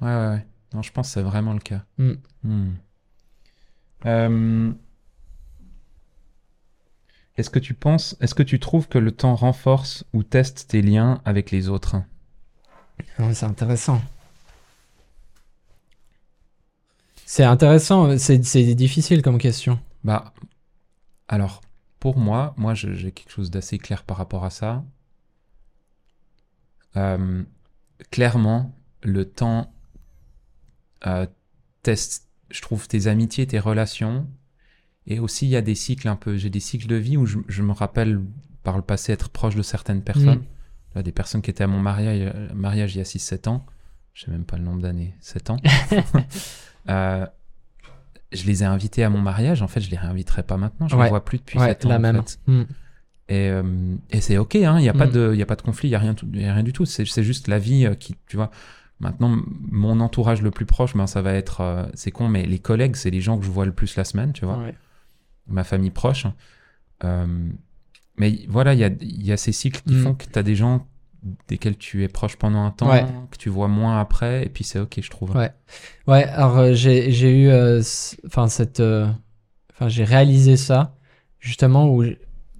Ouais, 0.00 0.08
ouais, 0.08 0.28
ouais. 0.28 0.46
Non, 0.74 0.82
je 0.82 0.92
pense 0.92 1.08
que 1.08 1.12
c'est 1.14 1.22
vraiment 1.22 1.52
le 1.52 1.60
cas. 1.60 1.82
Mm. 1.98 2.12
Hmm. 2.44 2.70
Euh, 4.06 4.72
Est-ce 7.36 7.50
que 7.50 7.58
tu 7.58 7.74
penses, 7.74 8.16
est-ce 8.20 8.34
que 8.34 8.42
tu 8.42 8.58
trouves 8.60 8.88
que 8.88 8.98
le 8.98 9.12
temps 9.12 9.34
renforce 9.34 10.04
ou 10.12 10.22
teste 10.22 10.66
tes 10.68 10.82
liens 10.82 11.20
avec 11.24 11.50
les 11.50 11.68
autres? 11.68 11.96
Ouais, 13.18 13.32
C'est 13.34 13.46
intéressant. 13.46 14.00
C'est 17.32 17.44
intéressant, 17.44 18.18
c'est 18.18 18.36
difficile 18.74 19.22
comme 19.22 19.38
question. 19.38 19.78
Bah, 20.04 20.34
alors, 21.28 21.62
pour 21.98 22.18
moi, 22.18 22.52
moi, 22.58 22.74
j'ai 22.74 23.10
quelque 23.10 23.30
chose 23.30 23.50
d'assez 23.50 23.78
clair 23.78 24.04
par 24.04 24.18
rapport 24.18 24.44
à 24.44 24.50
ça. 24.50 24.84
Euh, 26.96 27.42
clairement, 28.10 28.78
le 29.02 29.24
temps 29.24 29.72
euh, 31.06 31.26
teste, 31.80 32.28
je 32.50 32.60
trouve, 32.60 32.86
tes 32.86 33.06
amitiés, 33.06 33.46
tes 33.46 33.58
relations. 33.58 34.28
Et 35.06 35.18
aussi, 35.18 35.46
il 35.46 35.52
y 35.52 35.56
a 35.56 35.62
des 35.62 35.74
cycles 35.74 36.08
un 36.08 36.16
peu. 36.16 36.36
J'ai 36.36 36.50
des 36.50 36.60
cycles 36.60 36.86
de 36.86 36.96
vie 36.96 37.16
où 37.16 37.24
je, 37.24 37.38
je 37.48 37.62
me 37.62 37.72
rappelle 37.72 38.20
par 38.62 38.76
le 38.76 38.82
passé 38.82 39.10
être 39.10 39.30
proche 39.30 39.54
de 39.54 39.62
certaines 39.62 40.02
personnes. 40.02 40.40
Mm. 40.40 40.96
Là, 40.96 41.02
des 41.02 41.12
personnes 41.12 41.40
qui 41.40 41.48
étaient 41.48 41.64
à 41.64 41.66
mon 41.66 41.80
mariage, 41.80 42.30
mariage 42.52 42.94
il 42.94 42.98
y 42.98 43.00
a 43.00 43.04
6-7 43.04 43.48
ans. 43.48 43.64
Je 44.14 44.24
sais 44.24 44.30
même 44.30 44.44
pas 44.44 44.56
le 44.58 44.62
nombre 44.64 44.82
d'années. 44.82 45.14
7 45.20 45.50
ans. 45.50 45.56
Euh, 46.90 47.24
je 48.32 48.44
les 48.44 48.62
ai 48.64 48.66
invités 48.66 49.04
à 49.04 49.08
mon 49.10 49.20
mariage. 49.20 49.62
En 49.62 49.68
fait, 49.68 49.80
je 49.80 49.88
les 49.90 49.96
réinviterai 49.96 50.42
pas 50.42 50.56
maintenant. 50.56 50.88
Je 50.88 50.96
Ouais. 50.96 51.04
les 51.04 51.10
vois 51.10 51.24
plus 51.24 51.38
depuis 51.38 51.58
Ouais, 51.60 51.68
7 51.68 51.86
ans. 51.86 51.90
la 51.90 51.96
en 51.96 52.00
même. 52.00 52.22
fait. 52.24 52.38
Mm. 52.48 52.62
Et, 53.28 53.48
euh, 53.50 53.94
et 54.10 54.20
c'est 54.20 54.36
ok, 54.36 54.56
hein, 54.56 54.78
il 54.78 54.82
n'y 54.82 54.88
a, 54.88 54.92
pas 54.94 55.06
Mm. 55.06 55.12
de- 55.12 55.30
il 55.32 55.38
y 55.38 55.42
a 55.42 55.46
pas 55.46 55.54
de 55.54 55.62
conflit, 55.62 55.88
il 55.88 55.92
n'y 55.92 55.94
a, 55.94 56.00
rien 56.00 56.14
tout- 56.14 56.28
y 56.32 56.44
a 56.44 56.52
rien 56.52 56.64
du 56.64 56.72
tout. 56.72 56.84
C'est 56.84 57.04
juste 57.22 57.46
la 57.46 57.60
vie 57.60 57.86
euh, 57.86 57.94
qui, 57.94 58.16
tu 58.26 58.34
vois. 58.36 58.50
Maintenant, 58.98 59.36
mon 59.70 60.00
entourage 60.00 60.42
le 60.42 60.50
plus 60.50 60.66
proche, 60.66 60.96
ben, 60.96 61.06
ça 61.06 61.22
va 61.22 61.32
être, 61.34 61.60
euh, 61.60 61.86
c'est 61.94 62.10
con, 62.10 62.26
mais 62.28 62.44
les 62.46 62.58
collègues, 62.58 62.96
c'est 62.96 63.10
les 63.10 63.20
gens 63.20 63.38
que 63.38 63.44
je 63.44 63.50
vois 63.50 63.64
le 63.64 63.72
plus 63.72 63.94
la 63.96 64.02
semaine, 64.04 64.32
tu 64.32 64.44
vois. 64.44 64.58
Ouais. 64.58 64.74
Ma 65.46 65.62
famille 65.62 65.90
proche. 65.90 66.26
Euh, 67.04 67.48
mais 68.16 68.40
voilà, 68.48 68.74
il 68.74 68.80
y 68.80 68.84
a, 68.84 68.88
il 69.00 69.24
y 69.24 69.30
a 69.32 69.36
ces 69.36 69.52
cycles 69.52 69.82
qui 69.86 69.94
Mm. 69.94 70.02
font 70.02 70.14
que 70.14 70.24
tu 70.26 70.36
as 70.38 70.42
des 70.42 70.56
gens 70.56 70.86
desquels 71.48 71.76
tu 71.76 72.02
es 72.04 72.08
proche 72.08 72.36
pendant 72.36 72.64
un 72.64 72.70
temps, 72.70 72.88
Ouais. 72.88 73.04
que 73.30 73.36
tu 73.36 73.48
vois 73.48 73.68
moins 73.68 74.00
après, 74.00 74.44
et 74.44 74.48
puis 74.48 74.64
c'est 74.64 74.78
ok, 74.78 74.98
je 75.00 75.10
trouve. 75.10 75.34
Ouais. 75.36 75.50
Ouais, 76.08 76.24
alors 76.24 76.58
euh, 76.58 76.72
j'ai 76.74 77.30
eu, 77.30 77.48
euh, 77.48 77.80
enfin 78.26 78.48
cette, 78.48 78.80
euh, 78.80 79.06
enfin 79.72 79.88
j'ai 79.88 80.04
réalisé 80.04 80.56
ça 80.56 80.94
justement 81.38 81.88
où, 81.88 82.04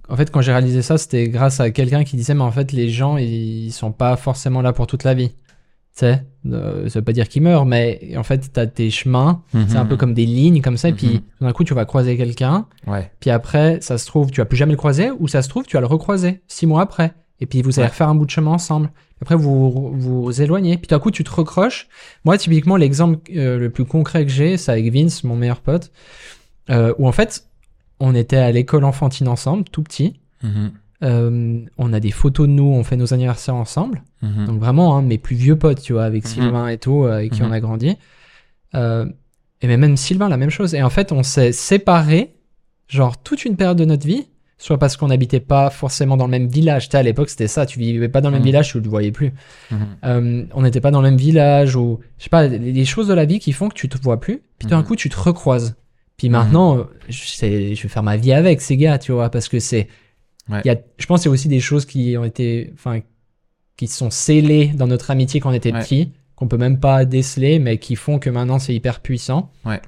en 0.09 0.15
fait 0.15 0.31
quand 0.31 0.41
j'ai 0.41 0.51
réalisé 0.53 0.81
ça, 0.81 0.97
c'était 0.97 1.27
grâce 1.29 1.59
à 1.59 1.71
quelqu'un 1.71 2.03
qui 2.03 2.15
disait 2.15 2.33
mais 2.33 2.41
en 2.43 2.51
fait 2.51 2.71
les 2.71 2.89
gens 2.89 3.17
ils, 3.17 3.71
sont 3.71 3.91
pas 3.91 4.15
forcément 4.15 4.61
là 4.61 4.71
pour 4.73 4.87
toute 4.87 5.03
la 5.03 5.13
vie. 5.13 5.29
Tu 5.29 5.99
sais, 5.99 6.25
euh, 6.47 6.89
ça 6.89 6.99
veut 6.99 7.05
pas 7.05 7.11
dire 7.13 7.29
qu'ils 7.29 7.43
meurent, 7.43 7.65
mais 7.67 8.15
en 8.17 8.23
fait 8.23 8.51
t'as 8.51 8.65
tes 8.65 8.89
chemins, 8.89 9.43
c'est 9.51 9.75
un 9.75 9.83
Mhm. 9.83 9.89
peu 9.89 9.97
comme 9.97 10.13
des 10.15 10.25
lignes 10.25 10.61
comme 10.61 10.77
ça, 10.77 10.89
et 10.89 10.93
puis 10.93 11.07
Mhm. 11.07 11.21
d'un 11.47 11.51
coup 11.53 11.63
tu 11.65 11.73
vas 11.75 11.85
croiser 11.85 12.17
quelqu'un, 12.17 12.65
Ouais, 12.87 13.11
puis 13.19 13.29
après 13.29 13.79
ça 13.81 13.97
se 13.97 14.05
trouve 14.07 14.31
tu 14.31 14.39
vas 14.41 14.45
plus 14.45 14.57
jamais 14.57 14.71
le 14.71 14.77
croiser, 14.77 15.11
ou 15.11 15.27
ça 15.27 15.41
se 15.41 15.49
trouve 15.49 15.65
tu 15.65 15.75
vas 15.77 15.81
le 15.81 15.87
recroiser 15.87 16.41
six 16.47 16.65
mois 16.65 16.81
après, 16.81 17.13
et 17.43 17.45
puis 17.45 17.61
vous 17.61 17.79
allez 17.79 17.87
Ouais. 17.87 17.89
refaire 17.91 18.07
un 18.09 18.15
bout 18.15 18.25
de 18.25 18.31
chemin 18.31 18.51
ensemble. 18.51 18.89
Après 19.21 19.35
vous 19.35 19.91
vous, 19.95 20.41
éloignez, 20.41 20.77
puis 20.77 20.87
d'un 20.87 20.99
coup 20.99 21.11
tu 21.11 21.23
te 21.23 21.31
recroches. 21.31 21.87
Moi 22.25 22.37
typiquement 22.37 22.77
l'exemple 22.77 23.19
euh, 23.35 23.59
le 23.59 23.69
plus 23.69 23.85
concret 23.85 24.25
que 24.25 24.31
j'ai, 24.31 24.57
c'est 24.57 24.71
avec 24.71 24.91
Vince, 24.93 25.23
mon 25.23 25.35
meilleur 25.35 25.59
pote, 25.61 25.91
euh, 26.69 26.93
où 26.97 27.07
en 27.07 27.11
fait 27.11 27.45
on 27.99 28.15
était 28.15 28.37
à 28.37 28.51
l'école 28.51 28.83
enfantine 28.85 29.27
ensemble, 29.27 29.65
tout 29.65 29.83
petit. 29.83 30.19
Mhm. 30.41 30.71
Euh, 31.03 31.59
on 31.77 31.91
a 31.93 31.99
des 31.99 32.11
photos 32.11 32.47
de 32.47 32.53
nous, 32.53 32.63
on 32.63 32.83
fait 32.83 32.95
nos 32.95 33.13
anniversaires 33.13 33.55
ensemble. 33.55 34.03
Mhm. 34.21 34.45
Donc 34.45 34.59
vraiment, 34.59 34.95
hein, 34.97 35.01
mes 35.01 35.17
plus 35.17 35.35
vieux 35.35 35.57
potes, 35.57 35.81
tu 35.81 35.93
vois, 35.93 36.05
avec 36.05 36.23
Mhm. 36.23 36.29
Sylvain 36.29 36.67
et 36.69 36.77
tout, 36.77 37.03
avec 37.03 37.33
qui 37.33 37.43
on 37.43 37.51
a 37.51 37.59
grandi. 37.59 37.97
Et 38.73 39.67
même 39.67 39.95
Sylvain, 39.97 40.27
la 40.29 40.37
même 40.37 40.49
chose. 40.49 40.73
Et 40.75 40.83
en 40.83 40.89
fait, 40.89 41.11
on 41.11 41.23
s'est 41.23 41.51
séparés, 41.53 42.35
genre 42.87 43.21
toute 43.21 43.45
une 43.45 43.55
période 43.55 43.77
de 43.77 43.85
notre 43.85 44.05
vie, 44.05 44.27
soit 44.63 44.77
parce 44.77 44.95
qu'on 44.95 45.07
n'habitait 45.07 45.41
pas 45.41 45.69
forcément 45.69 46.15
dans 46.15 46.23
le 46.25 46.31
même 46.31 46.47
village. 46.47 46.87
Tu 46.87 46.95
à 46.95 47.03
l'époque, 47.03 47.29
c'était 47.29 47.49
ça, 47.49 47.65
tu 47.65 47.79
vivais 47.79 48.07
pas 48.07 48.21
dans 48.21 48.29
le 48.29 48.33
même 48.35 48.41
Mhm. 48.43 48.45
village, 48.45 48.71
tu 48.71 48.79
le 48.79 48.89
voyais 48.89 49.11
plus. 49.11 49.33
Mhm. 49.71 49.77
Euh, 50.05 50.45
on 50.53 50.61
n'était 50.61 50.79
pas 50.79 50.89
dans 50.91 51.01
le 51.01 51.09
même 51.09 51.17
village, 51.19 51.75
ou 51.75 51.99
je 52.17 52.23
sais 52.23 52.29
pas, 52.29 52.47
les 52.47 52.85
choses 52.85 53.09
de 53.09 53.13
la 53.13 53.25
vie 53.25 53.39
qui 53.39 53.51
font 53.51 53.67
que 53.67 53.73
tu 53.73 53.89
te 53.89 53.97
vois 54.01 54.19
plus, 54.21 54.41
puis 54.59 54.69
d'un 54.69 54.79
Mhm. 54.79 54.85
coup, 54.85 54.95
tu 54.95 55.09
te 55.09 55.19
recroises. 55.19 55.75
Puis 56.15 56.29
maintenant, 56.29 56.77
euh, 56.77 56.83
je, 57.09 57.41
vais 57.45 57.75
faire 57.75 58.03
ma 58.03 58.15
vie 58.15 58.31
avec 58.31 58.61
ces 58.61 58.77
gars, 58.77 58.97
tu 58.99 59.11
vois, 59.11 59.29
parce 59.29 59.49
que 59.49 59.59
c'est. 59.59 59.89
Ouais. 60.49 60.61
il 60.63 60.67
Y 60.67 60.71
a, 60.71 60.77
je 60.97 61.05
pense 61.07 61.21
qu'il 61.21 61.29
y 61.29 61.31
a 61.31 61.33
aussi 61.33 61.47
des 61.49 61.59
choses 61.59 61.85
qui 61.85 62.15
ont 62.17 62.23
été. 62.23 62.71
Enfin, 62.73 62.99
qui 63.75 63.87
sont 63.87 64.11
scellées 64.11 64.67
dans 64.67 64.87
notre 64.87 65.11
amitié 65.11 65.39
quand 65.41 65.49
on 65.49 65.53
était 65.53 65.73
Ouais. 65.73 65.81
petit, 65.81 66.11
qu'on 66.35 66.47
peut 66.47 66.57
même 66.57 66.79
pas 66.79 67.03
déceler, 67.05 67.59
mais 67.59 67.79
qui 67.79 67.95
font 67.97 68.17
que 68.19 68.29
maintenant 68.29 68.59
c'est 68.59 68.73
hyper 68.73 69.01
puissant. 69.01 69.51
Ouais. 69.65 69.81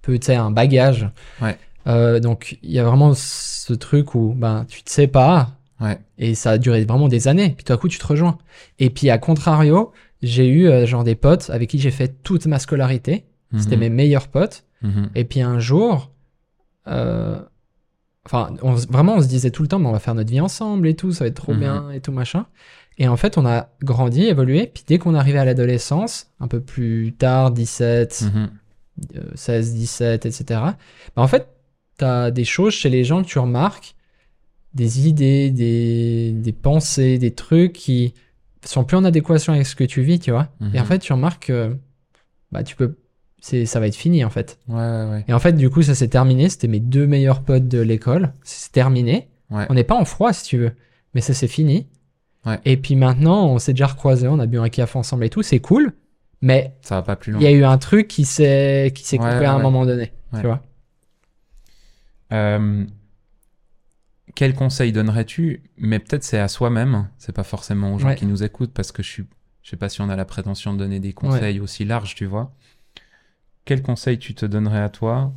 Peu, 0.00 0.18
tu 0.18 0.26
sais, 0.26 0.36
un 0.36 0.50
bagage. 0.50 1.08
Ouais. 1.42 1.56
Euh, 1.86 2.18
donc, 2.20 2.58
il 2.62 2.70
y 2.70 2.78
a 2.78 2.84
vraiment 2.84 3.12
ce 3.14 3.72
truc 3.74 4.14
où 4.14 4.34
ben, 4.36 4.64
tu 4.68 4.82
te 4.82 4.90
sépares, 4.90 5.52
Ouais. 5.80 5.98
et 6.18 6.34
ça 6.34 6.52
a 6.52 6.58
duré 6.58 6.84
vraiment 6.84 7.08
des 7.08 7.28
années. 7.28 7.50
Puis 7.50 7.64
tout 7.64 7.72
à 7.72 7.76
coup, 7.76 7.88
tu 7.88 7.98
te 7.98 8.06
rejoins. 8.06 8.38
Et 8.78 8.90
puis, 8.90 9.10
à 9.10 9.18
contrario, 9.18 9.92
j'ai 10.22 10.46
eu 10.48 10.66
euh, 10.68 10.86
genre 10.86 11.04
des 11.04 11.14
potes 11.16 11.50
avec 11.50 11.68
qui 11.70 11.78
j'ai 11.78 11.90
fait 11.90 12.22
toute 12.22 12.46
ma 12.46 12.58
scolarité. 12.58 13.24
C'était 13.58 13.76
Mhm. 13.76 13.80
mes 13.80 13.90
meilleurs 13.90 14.28
potes. 14.28 14.64
Mhm. 14.82 15.10
Et 15.14 15.24
puis 15.24 15.40
un 15.42 15.58
jour, 15.60 16.10
euh, 16.88 17.40
enfin, 18.26 18.50
vraiment, 18.88 19.14
on 19.16 19.22
se 19.22 19.28
disait 19.28 19.50
tout 19.50 19.62
le 19.62 19.68
temps, 19.68 19.78
mais 19.78 19.86
on 19.88 19.92
va 19.92 19.98
faire 19.98 20.14
notre 20.14 20.30
vie 20.30 20.40
ensemble 20.40 20.88
et 20.88 20.94
tout, 20.94 21.12
ça 21.12 21.24
va 21.24 21.28
être 21.28 21.34
trop 21.36 21.52
Mhm. 21.54 21.60
bien 21.60 21.90
et 21.90 22.00
tout 22.00 22.12
machin. 22.12 22.46
Et 22.98 23.08
en 23.08 23.16
fait, 23.16 23.36
on 23.38 23.44
a 23.46 23.68
grandi, 23.82 24.24
évolué. 24.24 24.70
Puis 24.72 24.84
dès 24.86 24.98
qu'on 24.98 25.14
arrivait 25.14 25.38
à 25.38 25.44
l'adolescence, 25.44 26.30
un 26.40 26.48
peu 26.48 26.60
plus 26.60 27.12
tard, 27.18 27.50
17, 27.50 28.22
Mhm. 28.32 28.50
euh, 29.16 29.20
16, 29.34 29.74
17, 29.74 30.26
etc. 30.26 30.44
Bah, 31.16 31.22
en 31.22 31.26
fait, 31.28 31.48
t'as 31.96 32.30
des 32.30 32.44
choses 32.44 32.72
chez 32.74 32.88
les 32.90 33.04
gens 33.04 33.22
que 33.22 33.28
tu 33.28 33.38
remarques 33.38 33.94
des 34.74 35.06
idées, 35.08 35.50
des, 35.50 36.32
des 36.32 36.52
pensées, 36.52 37.18
des 37.18 37.30
trucs 37.32 37.72
qui 37.72 38.12
sont 38.64 38.82
plus 38.84 38.96
en 38.96 39.04
adéquation 39.04 39.52
avec 39.52 39.66
ce 39.66 39.76
que 39.76 39.84
tu 39.84 40.02
vis, 40.02 40.18
tu 40.18 40.30
vois. 40.32 40.48
Et 40.72 40.78
en 40.78 40.82
Mhm. 40.82 40.86
fait, 40.88 40.98
tu 40.98 41.12
remarques 41.12 41.46
que 41.46 41.76
bah, 42.50 42.62
tu 42.64 42.74
peux. 42.76 42.96
c'est 43.40 43.66
Ça 43.66 43.78
va 43.78 43.86
être 43.86 43.94
fini, 43.94 44.24
en 44.24 44.30
fait. 44.30 44.58
Ouais, 44.68 44.74
ouais, 44.76 45.10
ouais. 45.10 45.24
Et 45.28 45.32
en 45.34 45.38
fait, 45.38 45.52
du 45.52 45.68
coup, 45.70 45.82
ça 45.82 45.94
s'est 45.94 46.08
terminé. 46.08 46.48
C'était 46.48 46.66
mes 46.68 46.80
deux 46.80 47.06
meilleurs 47.06 47.42
potes 47.42 47.68
de 47.68 47.78
l'école. 47.80 48.32
C'est 48.42 48.72
terminé. 48.72 49.28
On 49.50 49.74
n'est 49.74 49.84
pas 49.84 49.94
en 49.96 50.04
froid, 50.04 50.32
si 50.32 50.44
tu 50.44 50.56
veux. 50.58 50.72
Mais 51.14 51.20
ça, 51.20 51.34
c'est 51.34 51.46
fini. 51.48 51.86
Ouais. 52.46 52.58
Et 52.64 52.76
puis 52.76 52.96
maintenant, 52.96 53.46
on 53.46 53.58
s'est 53.58 53.72
déjà 53.74 53.86
recroisés. 53.86 54.26
On 54.28 54.38
a 54.40 54.46
bu 54.46 54.58
un 54.58 54.68
café 54.70 54.98
ensemble 54.98 55.24
et 55.24 55.30
tout. 55.30 55.42
C'est 55.42 55.60
cool. 55.60 55.92
Mais 56.42 56.74
Ça 56.82 56.96
va 56.96 57.02
pas 57.02 57.16
plus 57.16 57.32
loin. 57.32 57.40
il 57.40 57.44
y 57.44 57.46
a 57.46 57.52
eu 57.52 57.64
un 57.64 57.78
truc 57.78 58.08
qui 58.08 58.24
s'est 58.24 58.90
qui 58.94 59.04
s'est 59.04 59.16
coupé 59.18 59.44
à 59.44 59.52
un 59.54 59.58
moment 59.60 59.86
donné. 59.86 60.12
Tu 60.34 60.40
vois 60.40 60.62
Euh, 62.34 62.84
quel 64.34 64.54
conseil 64.54 64.92
donnerais-tu? 64.92 65.62
Mais 65.78 65.98
peut-être 65.98 66.24
c'est 66.24 66.38
à 66.38 66.48
soi-même, 66.48 67.08
c'est 67.18 67.32
pas 67.34 67.44
forcément 67.44 67.94
aux 67.94 67.98
gens 67.98 68.08
Ouais. 68.08 68.16
qui 68.16 68.26
nous 68.26 68.42
écoutent, 68.42 68.72
parce 68.72 68.90
que 68.92 69.02
je 69.02 69.08
suis, 69.08 69.24
je 69.62 69.70
sais 69.70 69.76
pas 69.76 69.88
si 69.88 70.00
on 70.00 70.08
a 70.08 70.16
la 70.16 70.24
prétention 70.24 70.72
de 70.72 70.78
donner 70.78 71.00
des 71.00 71.12
conseils 71.12 71.60
aussi 71.60 71.84
larges, 71.84 72.14
tu 72.14 72.26
vois. 72.26 72.52
Quel 73.64 73.82
conseil 73.82 74.18
tu 74.18 74.34
te 74.34 74.44
donnerais 74.44 74.82
à 74.82 74.88
toi 74.90 75.32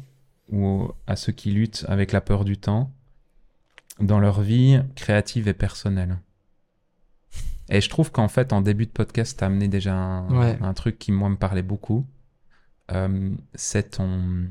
ou 0.51 0.89
à 1.05 1.15
ceux 1.15 1.31
qui 1.31 1.51
luttent 1.51 1.85
avec 1.87 2.11
la 2.11 2.21
peur 2.21 2.43
du 2.45 2.57
temps 2.57 2.91
dans 3.99 4.19
leur 4.19 4.41
vie 4.41 4.81
créative 4.95 5.47
et 5.47 5.53
personnelle? 5.53 6.17
Et 7.69 7.81
je 7.81 7.89
trouve 7.89 8.11
qu'en 8.11 8.29
fait, 8.29 8.53
en 8.53 8.61
début 8.61 8.85
de 8.85 8.91
podcast, 8.91 9.37
tu 9.37 9.43
as 9.43 9.47
amené 9.47 9.67
déjà 9.67 9.93
un, 9.93 10.29
Ouais. 10.29 10.57
un 10.61 10.73
truc 10.73 10.97
qui, 10.97 11.11
moi, 11.11 11.27
me 11.29 11.35
parlait 11.35 11.63
beaucoup. 11.63 12.05
Euh, 12.91 13.31
c'est 13.55 13.91
ton 13.91 14.45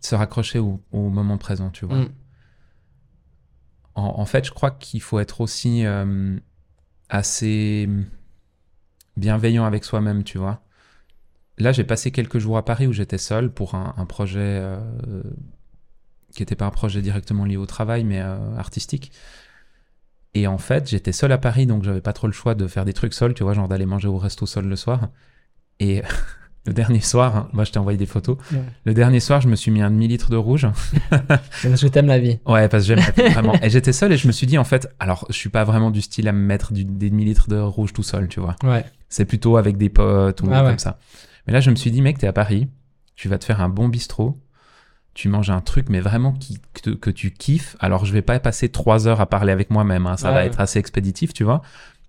se 0.00 0.14
raccrocher 0.14 0.58
au, 0.58 0.80
au 0.92 1.08
moment 1.08 1.38
présent, 1.38 1.70
tu 1.70 1.86
vois. 1.86 1.98
Mm. 1.98 2.08
En, 3.94 4.20
en 4.20 4.24
fait, 4.24 4.46
je 4.46 4.52
crois 4.52 4.70
qu'il 4.70 5.02
faut 5.02 5.18
être 5.18 5.40
aussi 5.40 5.84
euh, 5.84 6.36
assez 7.08 7.88
bienveillant 9.16 9.64
avec 9.64 9.84
soi-même, 9.84 10.24
tu 10.24 10.38
vois. 10.38 10.62
Là, 11.58 11.72
j'ai 11.72 11.84
passé 11.84 12.10
quelques 12.10 12.38
jours 12.38 12.56
à 12.56 12.64
Paris 12.64 12.86
où 12.86 12.92
j'étais 12.92 13.18
seul 13.18 13.52
pour 13.52 13.74
un, 13.74 13.94
un 13.98 14.06
projet 14.06 14.40
euh, 14.40 14.80
qui 16.32 16.42
n'était 16.42 16.56
pas 16.56 16.66
un 16.66 16.70
projet 16.70 17.02
directement 17.02 17.44
lié 17.44 17.56
au 17.56 17.66
travail, 17.66 18.04
mais 18.04 18.20
euh, 18.20 18.56
artistique. 18.56 19.12
Et 20.32 20.46
en 20.46 20.58
fait, 20.58 20.88
j'étais 20.88 21.12
seul 21.12 21.32
à 21.32 21.38
Paris, 21.38 21.66
donc 21.66 21.82
j'avais 21.82 22.00
pas 22.00 22.12
trop 22.12 22.28
le 22.28 22.32
choix 22.32 22.54
de 22.54 22.66
faire 22.66 22.84
des 22.84 22.92
trucs 22.92 23.14
seul, 23.14 23.34
tu 23.34 23.42
vois, 23.42 23.52
genre 23.52 23.68
d'aller 23.68 23.86
manger 23.86 24.08
au 24.08 24.16
resto 24.16 24.46
seul 24.46 24.66
le 24.66 24.76
soir. 24.76 25.10
Et 25.80 26.02
le 26.66 26.72
dernier 26.74 27.00
soir, 27.00 27.36
hein, 27.36 27.48
moi 27.52 27.64
je 27.64 27.72
t'ai 27.72 27.78
envoyé 27.78 27.96
des 27.98 28.06
photos, 28.06 28.36
Ouais. 28.52 28.62
le 28.84 28.92
dernier 28.94 29.20
soir, 29.20 29.40
je 29.40 29.48
me 29.48 29.56
suis 29.56 29.70
mis 29.70 29.80
un 29.80 29.90
demi-litre 29.90 30.30
de 30.30 30.36
rouge. 30.36 30.66
Parce 31.10 31.80
que 31.80 31.86
t'aimes 31.88 32.06
la 32.06 32.18
vie. 32.18 32.38
Ouais, 32.46 32.68
parce 32.68 32.84
que 32.84 32.88
j'aime 32.94 32.98
la 32.98 33.10
vie, 33.24 33.28
vraiment. 33.32 33.54
Et 33.62 33.70
j'étais 33.70 33.92
seul 33.92 34.12
et 34.12 34.16
je 34.16 34.26
me 34.26 34.32
suis 34.32 34.46
dit, 34.46 34.58
en 34.58 34.64
fait, 34.64 34.88
alors 35.00 35.26
je 35.30 35.34
suis 35.34 35.48
pas 35.48 35.64
vraiment 35.64 35.90
du 35.90 36.00
style 36.02 36.28
à 36.28 36.32
me 36.32 36.38
mettre 36.40 36.72
du, 36.72 36.84
des 36.84 37.08
demi-litres 37.10 37.48
de 37.48 37.58
rouge 37.58 37.92
tout 37.92 38.02
seul, 38.02 38.28
tu 38.28 38.40
vois. 38.40 38.56
Ouais. 38.62 38.84
C'est 39.08 39.24
plutôt 39.24 39.56
avec 39.56 39.76
des 39.78 39.88
potes 39.88 40.42
ou 40.42 40.48
Ah 40.52 40.62
ouais. 40.62 40.68
comme 40.70 40.78
ça. 40.78 40.98
Mais 41.46 41.52
là, 41.52 41.60
je 41.60 41.70
me 41.70 41.76
suis 41.76 41.90
dit, 41.90 42.02
mec, 42.02 42.18
t'es 42.18 42.26
à 42.26 42.32
Paris, 42.32 42.68
tu 43.16 43.28
vas 43.28 43.38
te 43.38 43.44
faire 43.44 43.60
un 43.62 43.68
bon 43.70 43.88
bistrot, 43.88 44.38
tu 45.14 45.28
manges 45.28 45.50
un 45.50 45.60
truc, 45.62 45.88
mais 45.88 46.00
vraiment 46.00 46.32
qui, 46.32 46.58
que, 46.82 46.90
que 46.90 47.10
tu 47.10 47.30
kiffes. 47.32 47.74
Alors, 47.80 48.04
je 48.04 48.12
vais 48.12 48.22
pas 48.22 48.38
passer 48.38 48.68
trois 48.68 49.08
heures 49.08 49.20
à 49.20 49.26
parler 49.26 49.52
avec 49.52 49.70
moi-même, 49.70 50.06
hein, 50.06 50.16
ça 50.18 50.28
Ouais, 50.28 50.34
va 50.34 50.44
être 50.44 50.60
assez 50.60 50.78
expéditif, 50.78 51.32
tu 51.32 51.42
vois. 51.42 51.62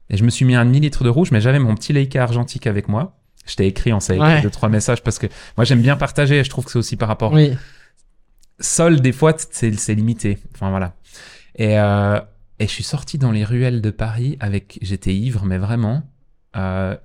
Et 0.10 0.18
je 0.18 0.24
me 0.26 0.30
suis 0.30 0.44
mis 0.46 0.56
un 0.56 0.66
demi-litre 0.66 1.04
de 1.06 1.10
rouge, 1.10 1.32
mais 1.32 1.40
j'avais 1.42 1.60
mon 1.60 1.74
petit 1.74 1.94
Leica 1.94 2.22
argentique 2.22 2.68
avec 2.68 2.90
moi. 2.90 3.18
Je 3.48 3.56
t'ai 3.56 3.66
écrit, 3.68 3.92
on 3.94 4.00
s'est 4.00 4.16
écrit 4.16 4.28
Ouais. 4.28 4.42
deux, 4.42 4.50
trois 4.52 4.70
messages 4.70 5.02
parce 5.04 5.18
que 5.20 5.28
moi, 5.58 5.66
j'aime 5.66 5.82
bien 5.82 5.98
partager 5.98 6.40
et 6.40 6.44
je 6.44 6.50
trouve 6.50 6.66
que 6.66 6.72
c'est 6.72 6.80
aussi 6.80 6.96
par 6.96 7.08
rapport 7.08 7.34
Oui. 7.34 7.52
seul 8.60 9.02
des 9.02 9.12
fois 9.12 9.34
c'est 9.38 9.94
limité 9.96 10.38
enfin 10.54 10.70
voilà 10.70 10.94
et 11.56 11.80
euh, 11.80 12.20
et 12.60 12.68
je 12.68 12.72
suis 12.72 12.84
sorti 12.84 13.18
dans 13.18 13.32
les 13.32 13.44
ruelles 13.44 13.82
de 13.82 13.90
Paris 13.90 14.38
avec 14.40 14.78
j'étais 14.82 15.14
ivre 15.14 15.46
mais 15.46 15.58
vraiment 15.58 16.04
euh, 16.56 16.96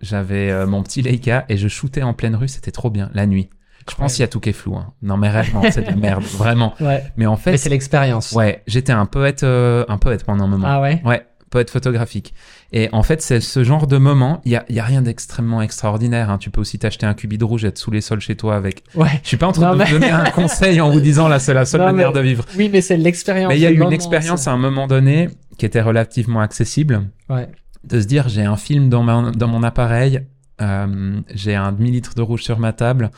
j'avais 0.00 0.50
euh, 0.50 0.66
mon 0.66 0.82
petit 0.82 1.02
Leica 1.02 1.44
et 1.50 1.56
je 1.58 1.68
shootais 1.68 2.02
en 2.02 2.14
pleine 2.14 2.34
rue 2.34 2.48
c'était 2.48 2.70
trop 2.70 2.88
bien 2.90 3.10
la 3.12 3.26
nuit 3.26 3.50
je 3.88 3.94
pense 3.94 4.14
qu'il 4.14 4.22
y 4.22 4.24
a 4.24 4.28
tout 4.28 4.40
qui 4.40 4.48
est 4.48 4.52
flou 4.54 4.74
hein. 4.76 4.94
non 5.02 5.16
mais 5.18 5.28
réellement 5.28 5.62
c'est 5.70 5.82
de 5.82 5.86
la 5.86 5.96
merde 5.96 6.22
vraiment 6.38 6.74
Ouais. 6.80 7.04
mais 7.16 7.26
en 7.26 7.36
fait 7.36 7.58
c'est 7.58 7.68
l'expérience. 7.68 8.32
ouais 8.32 8.62
j'étais 8.66 8.92
un 8.92 9.06
poète 9.06 9.42
euh, 9.42 9.84
un 9.88 9.98
poète 9.98 10.24
pendant 10.24 10.44
un 10.44 10.48
moment 10.48 10.66
Ah 10.68 10.80
ouais? 10.80 11.02
Ouais, 11.04 11.26
poète 11.50 11.70
photographique. 11.70 12.34
Et 12.72 12.88
en 12.92 13.02
fait, 13.02 13.22
c'est 13.22 13.40
ce 13.40 13.62
genre 13.64 13.86
de 13.86 13.96
moment, 13.96 14.40
il 14.44 14.52
y 14.52 14.56
a, 14.56 14.64
il 14.68 14.74
y 14.74 14.80
a 14.80 14.84
rien 14.84 15.00
d'extrêmement 15.02 15.62
extraordinaire. 15.62 16.30
hein. 16.30 16.38
Tu 16.38 16.50
peux 16.50 16.60
aussi 16.60 16.78
t'acheter 16.78 17.06
un 17.06 17.14
cubi 17.14 17.38
de 17.38 17.44
rouge 17.44 17.64
et 17.64 17.68
être 17.68 17.78
sous 17.78 17.90
les 17.90 18.00
sols 18.00 18.20
chez 18.20 18.34
toi 18.36 18.56
avec. 18.56 18.82
Ouais. 18.94 19.08
Je 19.22 19.28
suis 19.28 19.36
pas 19.36 19.46
en 19.46 19.52
train 19.52 19.68
Non, 19.68 19.72
de 19.74 19.78
mais- 19.78 19.84
vous 19.84 19.92
donner 19.92 20.10
un 20.10 20.30
conseil 20.34 20.80
en 20.80 20.90
vous 20.90 21.00
disant 21.00 21.28
là, 21.28 21.38
c'est 21.38 21.54
la 21.54 21.64
seule 21.64 21.80
Non, 21.82 21.86
manière 21.92 22.08
mais- 22.12 22.20
de 22.20 22.20
vivre. 22.26 22.44
Oui, 22.56 22.68
mais 22.72 22.80
c'est 22.80 22.96
l'expérience. 22.96 23.48
Mais 23.50 23.56
il 23.58 23.62
y 23.62 23.66
a 23.66 23.70
eu 23.70 23.74
une 23.74 23.78
moment, 23.80 23.90
expérience 23.92 24.48
à 24.48 24.52
un 24.52 24.56
moment 24.58 24.86
donné 24.86 25.28
qui 25.58 25.64
était 25.66 25.80
relativement 25.80 26.40
accessible, 26.40 27.04
Ouais. 27.30 27.48
de 27.84 28.00
se 28.00 28.06
dire 28.06 28.28
j'ai 28.28 28.42
un 28.44 28.56
film 28.56 28.88
dans, 28.88 29.02
ma- 29.04 29.30
dans 29.30 29.48
mon 29.48 29.62
appareil, 29.62 30.22
euh, 30.60 31.20
j'ai 31.34 31.54
un 31.54 31.70
demi-litre 31.72 32.14
de 32.14 32.22
rouge 32.22 32.42
sur 32.42 32.58
ma 32.58 32.72
table, 32.72 33.10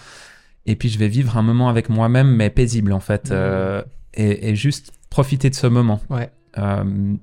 et 0.66 0.76
puis 0.76 0.88
je 0.90 0.98
vais 0.98 1.08
vivre 1.08 1.36
un 1.38 1.42
moment 1.42 1.68
avec 1.70 1.88
moi-même, 1.88 2.28
mais 2.28 2.50
paisible 2.50 2.92
en 2.92 3.00
fait, 3.00 3.30
euh, 3.30 3.82
et, 4.14 4.50
et 4.50 4.56
juste 4.56 4.92
profiter 5.10 5.48
de 5.48 5.54
ce 5.54 5.66
moment. 5.66 6.00
Ouais. 6.10 6.30
Euh, 6.58 7.14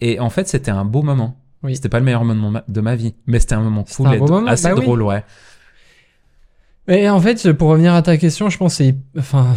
et 0.00 0.20
en 0.20 0.30
fait, 0.30 0.48
c'était 0.48 0.70
un 0.70 0.84
beau 0.84 1.02
moment. 1.02 1.36
Oui. 1.62 1.74
C'était 1.74 1.88
pas 1.88 1.98
le 1.98 2.04
meilleur 2.04 2.24
moment 2.24 2.62
de 2.68 2.80
ma- 2.80 2.94
vie, 2.94 3.14
mais 3.26 3.40
c'était 3.40 3.54
un 3.54 3.62
moment 3.62 3.84
cool 3.84 4.06
un 4.06 4.12
et 4.12 4.18
moment, 4.18 4.46
assez 4.46 4.68
bah 4.68 4.74
oui. 4.76 4.84
drôle, 4.84 5.02
ouais. 5.02 5.24
Mais 6.86 7.08
en 7.08 7.20
fait, 7.20 7.52
pour 7.52 7.70
revenir 7.70 7.94
à 7.94 8.02
ta 8.02 8.16
question, 8.16 8.48
je 8.48 8.58
pense 8.58 8.78
que 8.78 8.84
c'est, 8.84 8.94
enfin, 9.18 9.54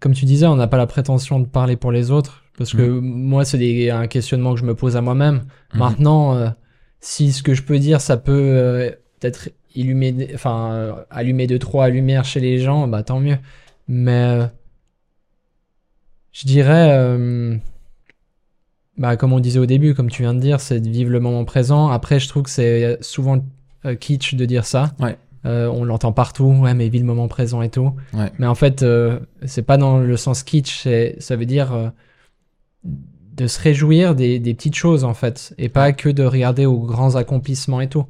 comme 0.00 0.12
tu 0.12 0.24
disais, 0.24 0.46
on 0.46 0.56
n'a 0.56 0.66
pas 0.66 0.76
la 0.76 0.86
prétention 0.88 1.38
de 1.38 1.46
parler 1.46 1.76
pour 1.76 1.92
les 1.92 2.10
autres, 2.10 2.44
parce 2.58 2.72
que 2.72 2.82
moi, 2.82 3.44
c'est 3.44 3.90
un 3.90 4.08
questionnement 4.08 4.54
que 4.54 4.60
je 4.60 4.64
me 4.64 4.74
pose 4.74 4.96
à 4.96 5.00
moi-même. 5.00 5.44
Mhm. 5.72 5.78
Maintenant, 5.78 6.34
euh, 6.34 6.50
si 7.00 7.32
ce 7.32 7.42
que 7.42 7.54
je 7.54 7.62
peux 7.62 7.78
dire, 7.78 8.00
ça 8.00 8.16
peut 8.16 8.32
euh, 8.32 8.90
peut-être 9.20 9.50
enfin, 10.34 10.72
euh, 10.72 10.92
allumer 11.10 11.46
deux 11.46 11.58
trois 11.58 11.88
lumières 11.88 12.24
chez 12.24 12.40
les 12.40 12.58
gens, 12.58 12.88
bah 12.88 13.02
tant 13.02 13.20
mieux. 13.20 13.38
Mais 13.88 14.40
euh, 14.40 14.46
je 16.32 16.46
dirais, 16.46 16.88
euh, 16.90 17.56
bah 19.00 19.16
comme 19.16 19.32
on 19.32 19.40
disait 19.40 19.58
au 19.58 19.66
début, 19.66 19.94
comme 19.94 20.10
tu 20.10 20.22
viens 20.22 20.34
de 20.34 20.38
dire, 20.38 20.60
c'est 20.60 20.78
de 20.78 20.88
vivre 20.88 21.10
le 21.10 21.18
moment 21.18 21.44
présent. 21.44 21.88
Après, 21.88 22.20
je 22.20 22.28
trouve 22.28 22.44
que 22.44 22.50
c'est 22.50 22.98
souvent 23.00 23.42
euh, 23.84 23.96
kitsch 23.96 24.34
de 24.34 24.44
dire 24.44 24.64
ça. 24.64 24.92
Ouais. 25.00 25.18
Euh, 25.46 25.66
on 25.68 25.84
l'entend 25.84 26.12
partout, 26.12 26.44
ouais, 26.44 26.74
mais 26.74 26.88
vis 26.88 27.00
le 27.00 27.06
moment 27.06 27.26
présent 27.26 27.62
et 27.62 27.70
tout. 27.70 27.92
Ouais. 28.12 28.30
Mais 28.38 28.46
en 28.46 28.54
fait, 28.54 28.82
euh, 28.82 29.18
c'est 29.46 29.62
pas 29.62 29.78
dans 29.78 29.98
le 29.98 30.16
sens 30.16 30.44
kitsch, 30.44 30.86
ça 31.18 31.36
veut 31.36 31.46
dire 31.46 31.72
euh, 31.72 31.88
de 32.84 33.46
se 33.48 33.58
réjouir 33.58 34.14
des, 34.14 34.38
des 34.38 34.54
petites 34.54 34.76
choses 34.76 35.02
en 35.02 35.14
fait, 35.14 35.54
et 35.58 35.68
pas 35.68 35.92
que 35.92 36.10
de 36.10 36.22
regarder 36.22 36.66
aux 36.66 36.80
grands 36.80 37.16
accomplissements 37.16 37.80
et 37.80 37.88
tout. 37.88 38.06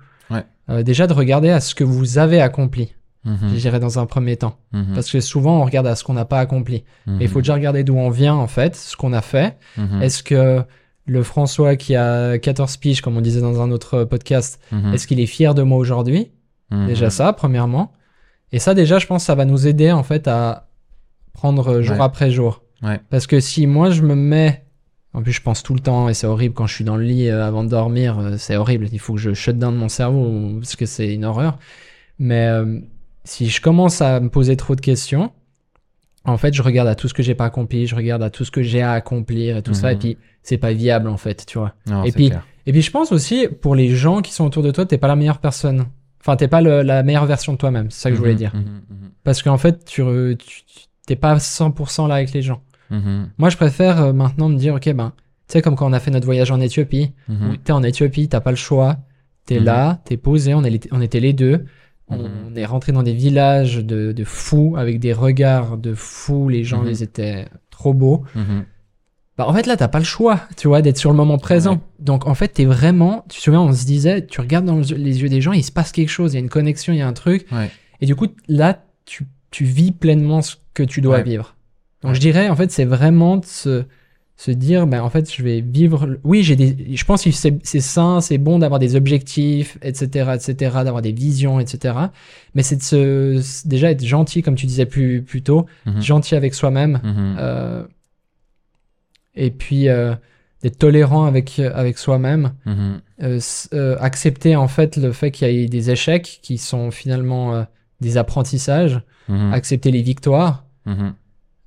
Euh, 0.68 0.84
déjà 0.84 1.08
de 1.08 1.12
regarder 1.12 1.50
à 1.50 1.58
ce 1.58 1.74
que 1.74 1.82
vous 1.82 2.18
avez 2.18 2.40
accompli, 2.40 2.94
Mhm. 3.24 3.36
je 3.54 3.56
dirais 3.56 3.80
dans 3.80 3.98
un 3.98 4.06
premier 4.06 4.36
temps. 4.36 4.56
Mhm. 4.72 4.94
Parce 4.94 5.10
que 5.10 5.20
souvent 5.20 5.60
on 5.60 5.64
regarde 5.64 5.86
à 5.86 5.94
ce 5.94 6.04
qu'on 6.04 6.14
n'a 6.14 6.24
pas 6.24 6.38
accompli. 6.40 6.84
Mhm. 7.06 7.16
Mais 7.18 7.24
il 7.24 7.28
faut 7.28 7.40
déjà 7.40 7.54
regarder 7.54 7.84
d'où 7.84 7.96
on 7.96 8.10
vient 8.10 8.34
en 8.34 8.46
fait, 8.46 8.74
ce 8.76 8.96
qu'on 8.96 9.12
a 9.12 9.20
fait. 9.20 9.58
Est-ce 10.00 10.22
que 10.22 10.62
le 11.06 11.22
François 11.22 11.76
qui 11.76 11.96
a 11.96 12.38
14 12.38 12.76
piges, 12.76 13.00
comme 13.02 13.16
on 13.16 13.20
disait 13.20 13.40
dans 13.40 13.60
un 13.60 13.70
autre 13.72 14.04
podcast, 14.04 14.60
est-ce 14.94 15.06
qu'il 15.06 15.20
est 15.20 15.26
fier 15.26 15.54
de 15.54 15.62
moi 15.62 15.78
aujourd'hui? 15.78 16.30
Déjà 16.70 17.10
ça, 17.10 17.32
premièrement. 17.32 17.92
Et 18.52 18.58
ça, 18.58 18.74
déjà, 18.74 18.98
je 18.98 19.06
pense 19.06 19.22
que 19.22 19.26
ça 19.26 19.34
va 19.34 19.44
nous 19.44 19.66
aider 19.66 19.92
en 19.92 20.02
fait 20.02 20.26
à 20.28 20.68
prendre 21.32 21.82
jour 21.82 21.96
Ouais. 21.96 22.02
après 22.02 22.30
jour. 22.30 22.62
Ouais. 22.82 23.00
Parce 23.10 23.26
que 23.26 23.38
si 23.40 23.66
moi 23.66 23.90
je 23.90 24.02
me 24.02 24.14
mets, 24.14 24.64
en 25.14 25.22
plus 25.22 25.32
je 25.32 25.40
pense 25.42 25.62
tout 25.62 25.74
le 25.74 25.80
temps 25.80 26.08
et 26.08 26.14
c'est 26.14 26.26
horrible 26.26 26.54
quand 26.54 26.66
je 26.66 26.74
suis 26.74 26.84
dans 26.84 26.96
le 26.96 27.04
lit 27.04 27.28
euh, 27.28 27.46
avant 27.46 27.62
de 27.64 27.68
dormir, 27.68 28.18
euh, 28.18 28.36
c'est 28.38 28.56
horrible. 28.56 28.88
Il 28.92 28.98
faut 28.98 29.14
que 29.14 29.20
je 29.20 29.34
shut 29.34 29.58
down 29.58 29.74
mon 29.76 29.88
cerveau 29.88 30.58
parce 30.58 30.74
que 30.76 30.86
c'est 30.86 31.12
une 31.14 31.24
horreur. 31.24 31.58
Mais 32.18 32.46
euh, 32.46 32.80
si 33.30 33.48
je 33.48 33.60
commence 33.60 34.00
à 34.02 34.18
me 34.20 34.28
poser 34.28 34.56
trop 34.56 34.74
de 34.74 34.80
questions, 34.80 35.30
en 36.24 36.36
fait, 36.36 36.52
je 36.52 36.62
regarde 36.62 36.88
à 36.88 36.94
tout 36.94 37.08
ce 37.08 37.14
que 37.14 37.22
j'ai 37.22 37.34
pas 37.34 37.44
accompli, 37.46 37.86
je 37.86 37.94
regarde 37.94 38.22
à 38.22 38.28
tout 38.30 38.44
ce 38.44 38.50
que 38.50 38.62
j'ai 38.62 38.82
à 38.82 38.92
accomplir 38.92 39.56
et 39.56 39.62
tout 39.62 39.72
ça, 39.74 39.88
Mhm. 39.88 39.94
et 39.94 39.98
puis 39.98 40.18
c'est 40.42 40.58
pas 40.58 40.72
viable 40.72 41.08
en 41.08 41.16
fait, 41.16 41.46
tu 41.46 41.58
vois. 41.58 41.74
Non, 41.86 42.02
Et 42.04 42.12
puis- 42.12 42.28
clair. 42.30 42.46
Et 42.66 42.72
puis 42.72 42.82
je 42.82 42.90
pense 42.90 43.10
aussi 43.12 43.46
pour 43.62 43.74
les 43.74 43.88
gens 43.94 44.20
qui 44.20 44.32
sont 44.32 44.44
autour 44.44 44.62
de 44.62 44.70
toi, 44.70 44.84
t'es 44.84 44.98
pas 44.98 45.08
la 45.08 45.16
meilleure 45.16 45.38
personne. 45.38 45.86
Enfin, 46.20 46.36
t'es 46.36 46.48
pas 46.48 46.60
le- 46.60 46.82
la 46.82 47.02
meilleure 47.02 47.24
version 47.24 47.52
de 47.54 47.58
toi-même. 47.58 47.90
C'est 47.90 48.00
ça 48.02 48.10
que 48.10 48.16
je 48.16 48.20
voulais 48.20 48.32
Mhm. 48.32 48.38
dire. 48.38 48.52
Mhm. 48.54 48.60
Mhm. 48.90 49.10
Parce 49.24 49.42
qu'en 49.42 49.56
fait, 49.58 49.84
tu, 49.86 50.02
t'es 51.06 51.16
pas 51.16 51.38
100% 51.38 52.06
là 52.06 52.16
avec 52.16 52.32
les 52.32 52.42
gens. 52.42 52.60
Mhm. 52.90 53.30
Moi, 53.38 53.48
je 53.48 53.56
préfère 53.56 54.02
euh, 54.02 54.12
maintenant 54.12 54.48
me 54.50 54.56
dire, 54.58 54.74
ok, 54.74 54.92
ben, 54.92 55.12
tu 55.48 55.52
sais, 55.54 55.62
comme 55.62 55.76
quand 55.76 55.88
on 55.88 55.92
a 55.94 56.00
fait 56.00 56.10
notre 56.10 56.26
voyage 56.26 56.50
en 56.50 56.60
Éthiopie, 56.60 57.12
Mhm. 57.28 57.50
où 57.50 57.56
t'es 57.56 57.72
en 57.72 57.82
Éthiopie, 57.82 58.28
t'as 58.28 58.40
pas 58.40 58.50
le 58.50 58.56
choix, 58.56 58.98
t'es 59.46 59.58
Mhm. 59.58 59.64
là, 59.64 60.00
t'es 60.04 60.16
posé, 60.18 60.52
on, 60.54 60.62
est 60.64 60.88
on 60.92 61.00
était 61.00 61.20
les 61.20 61.32
deux, 61.32 61.64
on, 62.10 62.18
Mhm. 62.50 62.56
est 62.58 62.64
rentré 62.66 62.92
dans 62.92 63.02
des 63.02 63.12
villages 63.14 63.76
de, 63.78 64.12
de 64.12 64.24
fous, 64.24 64.74
avec 64.76 65.00
des 65.00 65.12
regards 65.12 65.76
de 65.78 65.94
fous, 65.94 66.48
les 66.48 66.64
gens, 66.64 66.82
Mhm. 66.82 66.88
ils 66.90 67.02
étaient 67.02 67.46
trop 67.70 67.94
beaux. 67.94 68.24
Mhm. 68.34 68.64
Bah, 69.38 69.46
en 69.48 69.54
fait, 69.54 69.66
là, 69.66 69.76
t'as 69.76 69.88
pas 69.88 69.98
le 70.00 70.04
choix, 70.04 70.40
tu 70.56 70.68
vois, 70.68 70.82
d'être 70.82 70.98
sur 70.98 71.10
le 71.10 71.16
moment 71.16 71.38
présent. 71.38 71.74
Ouais. 71.74 71.80
Donc, 72.00 72.26
en 72.26 72.34
fait, 72.34 72.48
t'es 72.48 72.66
vraiment, 72.66 73.24
tu 73.30 73.38
te 73.38 73.42
souviens, 73.44 73.62
on 73.62 73.72
se 73.72 73.86
disait, 73.86 74.26
tu 74.26 74.40
regardes 74.40 74.66
dans 74.66 74.76
les 74.80 75.22
yeux 75.22 75.28
des 75.30 75.40
gens, 75.40 75.52
il 75.52 75.64
se 75.64 75.72
passe 75.72 75.92
quelque 75.92 76.10
chose, 76.10 76.32
il 76.32 76.36
y 76.36 76.38
a 76.38 76.40
une 76.42 76.50
connexion, 76.50 76.92
il 76.92 76.98
y 76.98 77.02
a 77.02 77.08
un 77.08 77.12
truc. 77.14 77.46
Ouais. 77.52 77.70
Et 78.02 78.06
du 78.06 78.14
coup, 78.16 78.26
là, 78.48 78.82
tu, 79.06 79.26
tu 79.50 79.64
vis 79.64 79.92
pleinement 79.92 80.42
ce 80.42 80.56
que 80.74 80.82
tu 80.82 81.00
dois 81.00 81.16
Ouais. 81.18 81.22
vivre. 81.22 81.56
Donc 82.02 82.14
je 82.14 82.20
dirais, 82.20 82.48
en 82.50 82.56
fait, 82.56 82.70
c'est 82.70 82.84
vraiment 82.84 83.36
de 83.38 83.44
se, 83.46 83.84
se 84.42 84.50
dire, 84.52 84.86
ben, 84.86 85.02
en 85.02 85.10
fait, 85.10 85.30
je 85.30 85.42
vais 85.42 85.60
vivre. 85.60 86.16
Oui, 86.24 86.42
j'ai 86.42 86.56
des. 86.56 86.96
Je 86.96 87.04
pense 87.04 87.24
que 87.24 87.30
c'est 87.30 87.58
c'est 87.62 87.80
sain, 87.80 88.22
c'est 88.22 88.38
bon 88.38 88.58
d'avoir 88.58 88.78
des 88.80 88.96
objectifs, 88.96 89.76
etc., 89.82 90.30
etc., 90.34 90.54
d'avoir 90.82 91.02
des 91.02 91.12
visions, 91.12 91.60
etc. 91.60 91.94
Mais 92.54 92.62
c'est 92.62 92.76
de 92.76 92.82
se 93.42 93.68
déjà 93.68 93.90
être 93.90 94.02
gentil, 94.02 94.40
comme 94.42 94.54
tu 94.54 94.64
disais 94.64 94.86
plus 94.86 95.20
plus 95.22 95.42
tôt, 95.42 95.66
Mhm. 95.84 96.00
gentil 96.00 96.36
avec 96.36 96.54
soi-même, 96.54 97.00
Mhm. 97.04 97.36
euh, 97.38 97.84
et 99.34 99.50
puis 99.50 99.88
euh, 99.88 100.14
d'être 100.62 100.78
tolérant 100.78 101.24
avec 101.24 101.58
avec 101.58 101.98
soi-même. 101.98 102.52
Mhm. 102.64 103.00
euh, 103.22 103.40
euh, 103.74 103.96
accepter 104.00 104.56
en 104.56 104.68
fait 104.68 104.96
le 104.96 105.12
fait 105.12 105.30
qu'il 105.30 105.48
y 105.50 105.64
ait 105.64 105.68
des 105.68 105.90
échecs 105.90 106.40
qui 106.42 106.56
sont 106.56 106.90
finalement 106.90 107.54
euh, 107.54 107.62
des 108.00 108.16
apprentissages, 108.16 109.02
accepter 109.52 109.90
les 109.90 110.00
victoires. 110.02 110.64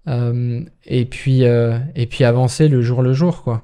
Euh, 0.07 0.61
et 0.85 1.05
puis 1.05 1.45
euh, 1.45 1.77
et 1.95 2.05
puis 2.07 2.23
avancer 2.23 2.67
le 2.67 2.81
jour 2.81 3.01
le 3.01 3.13
jour 3.13 3.43
quoi. 3.43 3.61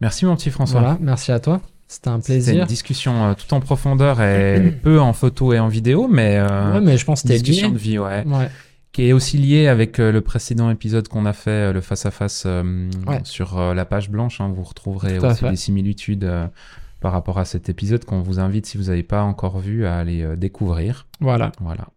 Merci 0.00 0.26
mon 0.26 0.36
petit 0.36 0.50
François. 0.50 0.80
Voilà, 0.80 0.98
merci 1.00 1.32
à 1.32 1.40
toi, 1.40 1.60
c'était 1.88 2.08
un 2.08 2.20
C'était 2.20 2.34
une 2.36 2.42
plaisir. 2.44 2.66
discussion 2.66 3.28
euh, 3.30 3.34
tout 3.34 3.52
en 3.54 3.60
profondeur 3.60 4.20
et 4.20 4.70
peu 4.82 5.00
en 5.00 5.12
photo 5.12 5.52
et 5.54 5.58
en 5.58 5.68
vidéo, 5.68 6.06
mais 6.08 6.40
Ouais, 6.40 6.80
mais 6.80 6.98
je 6.98 7.04
pense 7.04 7.22
que 7.22 7.28
discussion 7.28 7.68
lié. 7.68 7.72
de 7.74 7.78
vie, 7.78 7.98
ouais. 7.98 8.24
Ouais. 8.26 8.50
Qui 8.92 9.08
est 9.08 9.12
aussi 9.12 9.36
lié 9.38 9.68
avec 9.68 9.98
le 9.98 10.20
précédent 10.20 10.70
épisode 10.70 11.08
qu'on 11.08 11.26
a 11.26 11.32
fait, 11.32 11.72
le 11.72 11.80
face-à-face 11.80 12.44
euh, 12.46 12.90
Ouais. 13.06 13.20
sur 13.24 13.74
la 13.74 13.84
page 13.84 14.10
blanche. 14.10 14.40
hein. 14.40 14.52
vous 14.54 14.62
retrouverez 14.64 15.18
Tout 15.18 15.26
à 15.26 15.32
aussi 15.32 15.44
des 15.48 15.56
similitudes 15.56 16.30
par 17.00 17.12
rapport 17.12 17.38
à 17.38 17.44
cet 17.44 17.68
épisode 17.68 18.04
qu'on 18.04 18.20
vous 18.22 18.38
invite, 18.40 18.66
si 18.66 18.76
vous 18.78 18.84
n'avez 18.84 19.02
pas 19.02 19.22
encore 19.22 19.58
vu, 19.58 19.86
à 19.86 19.96
aller 19.96 20.26
découvrir. 20.36 21.06
Voilà. 21.20 21.52
Voilà. 21.60 21.88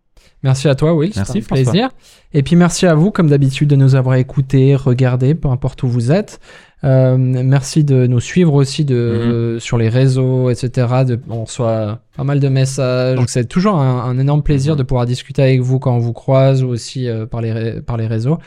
Merci 0.44 0.68
à 0.70 0.76
toi, 0.76 0.94
Will. 0.94 1.12
Merci, 1.16 1.40
un 1.40 1.42
François. 1.42 1.72
plaisir. 1.72 1.90
Et 2.34 2.44
puis 2.44 2.56
merci 2.56 2.86
à 2.86 2.96
vous, 2.96 3.12
comme 3.12 3.30
d'habitude, 3.30 3.68
de 3.70 3.76
nous 3.76 3.96
avoir 3.96 4.16
écoutés, 4.16 4.76
regardés, 4.76 5.36
peu 5.36 5.50
importe 5.50 5.84
où 5.84 5.88
vous 5.88 6.12
êtes. 6.12 6.40
Euh, 6.86 7.18
merci 7.18 7.84
de 7.84 8.08
nous 8.08 8.22
suivre 8.22 8.54
aussi 8.54 8.86
de, 8.86 8.96
Mhm. 8.96 9.32
euh, 9.32 9.60
sur 9.60 9.78
les 9.78 9.90
réseaux, 9.90 10.50
etc. 10.50 10.88
De, 11.06 11.20
on 11.30 11.44
reçoit 11.44 12.00
pas 12.16 12.24
mal 12.24 12.40
de 12.40 12.48
messages. 12.48 13.18
Donc 13.18 13.30
c'est 13.30 13.46
toujours 13.46 13.76
un, 13.76 14.06
un 14.06 14.18
énorme 14.18 14.44
plaisir 14.44 14.74
Mhm. 14.74 14.78
de 14.80 14.84
pouvoir 14.84 15.06
discuter 15.06 15.42
avec 15.42 15.60
vous 15.60 15.78
quand 15.80 15.94
on 15.94 16.00
vous 16.00 16.14
croise 16.14 16.64
ou 16.64 16.68
aussi 16.70 17.10
euh, 17.10 17.26
par, 17.26 17.42
les, 17.42 17.82
par 17.82 17.98
les 17.98 18.08
réseaux. 18.08 18.38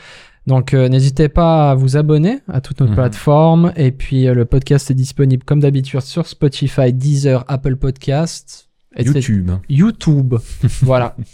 Donc 0.47 0.73
euh, 0.73 0.89
n'hésitez 0.89 1.29
pas 1.29 1.71
à 1.71 1.75
vous 1.75 1.95
abonner 1.95 2.39
à 2.51 2.59
toutes 2.59 2.81
nos 2.81 2.87
Mhm. 2.87 2.95
plateformes. 2.95 3.71
Et 3.75 3.91
puis 3.91 4.23
le 4.25 4.45
podcast 4.45 4.89
est 4.89 4.95
disponible 4.95 5.43
comme 5.43 5.59
d'habitude 5.59 6.01
sur 6.01 6.25
Spotify, 6.25 6.91
Deezer, 6.91 7.45
Apple 7.47 7.75
Podcasts. 7.75 8.67
YouTube. 8.97 9.51
YouTube. 9.69 10.35
voilà. 10.81 11.15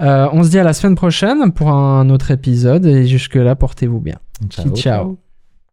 Euh, 0.00 0.28
on 0.32 0.42
se 0.42 0.50
dit 0.50 0.58
à 0.58 0.64
la 0.64 0.72
semaine 0.72 0.94
prochaine 0.94 1.52
pour 1.52 1.70
un 1.70 2.08
autre 2.10 2.30
épisode 2.30 2.86
et 2.86 3.06
jusque-là, 3.06 3.54
portez-vous 3.54 4.00
bien. 4.00 4.16
Ciao. 4.48 4.74
ciao. 4.74 5.29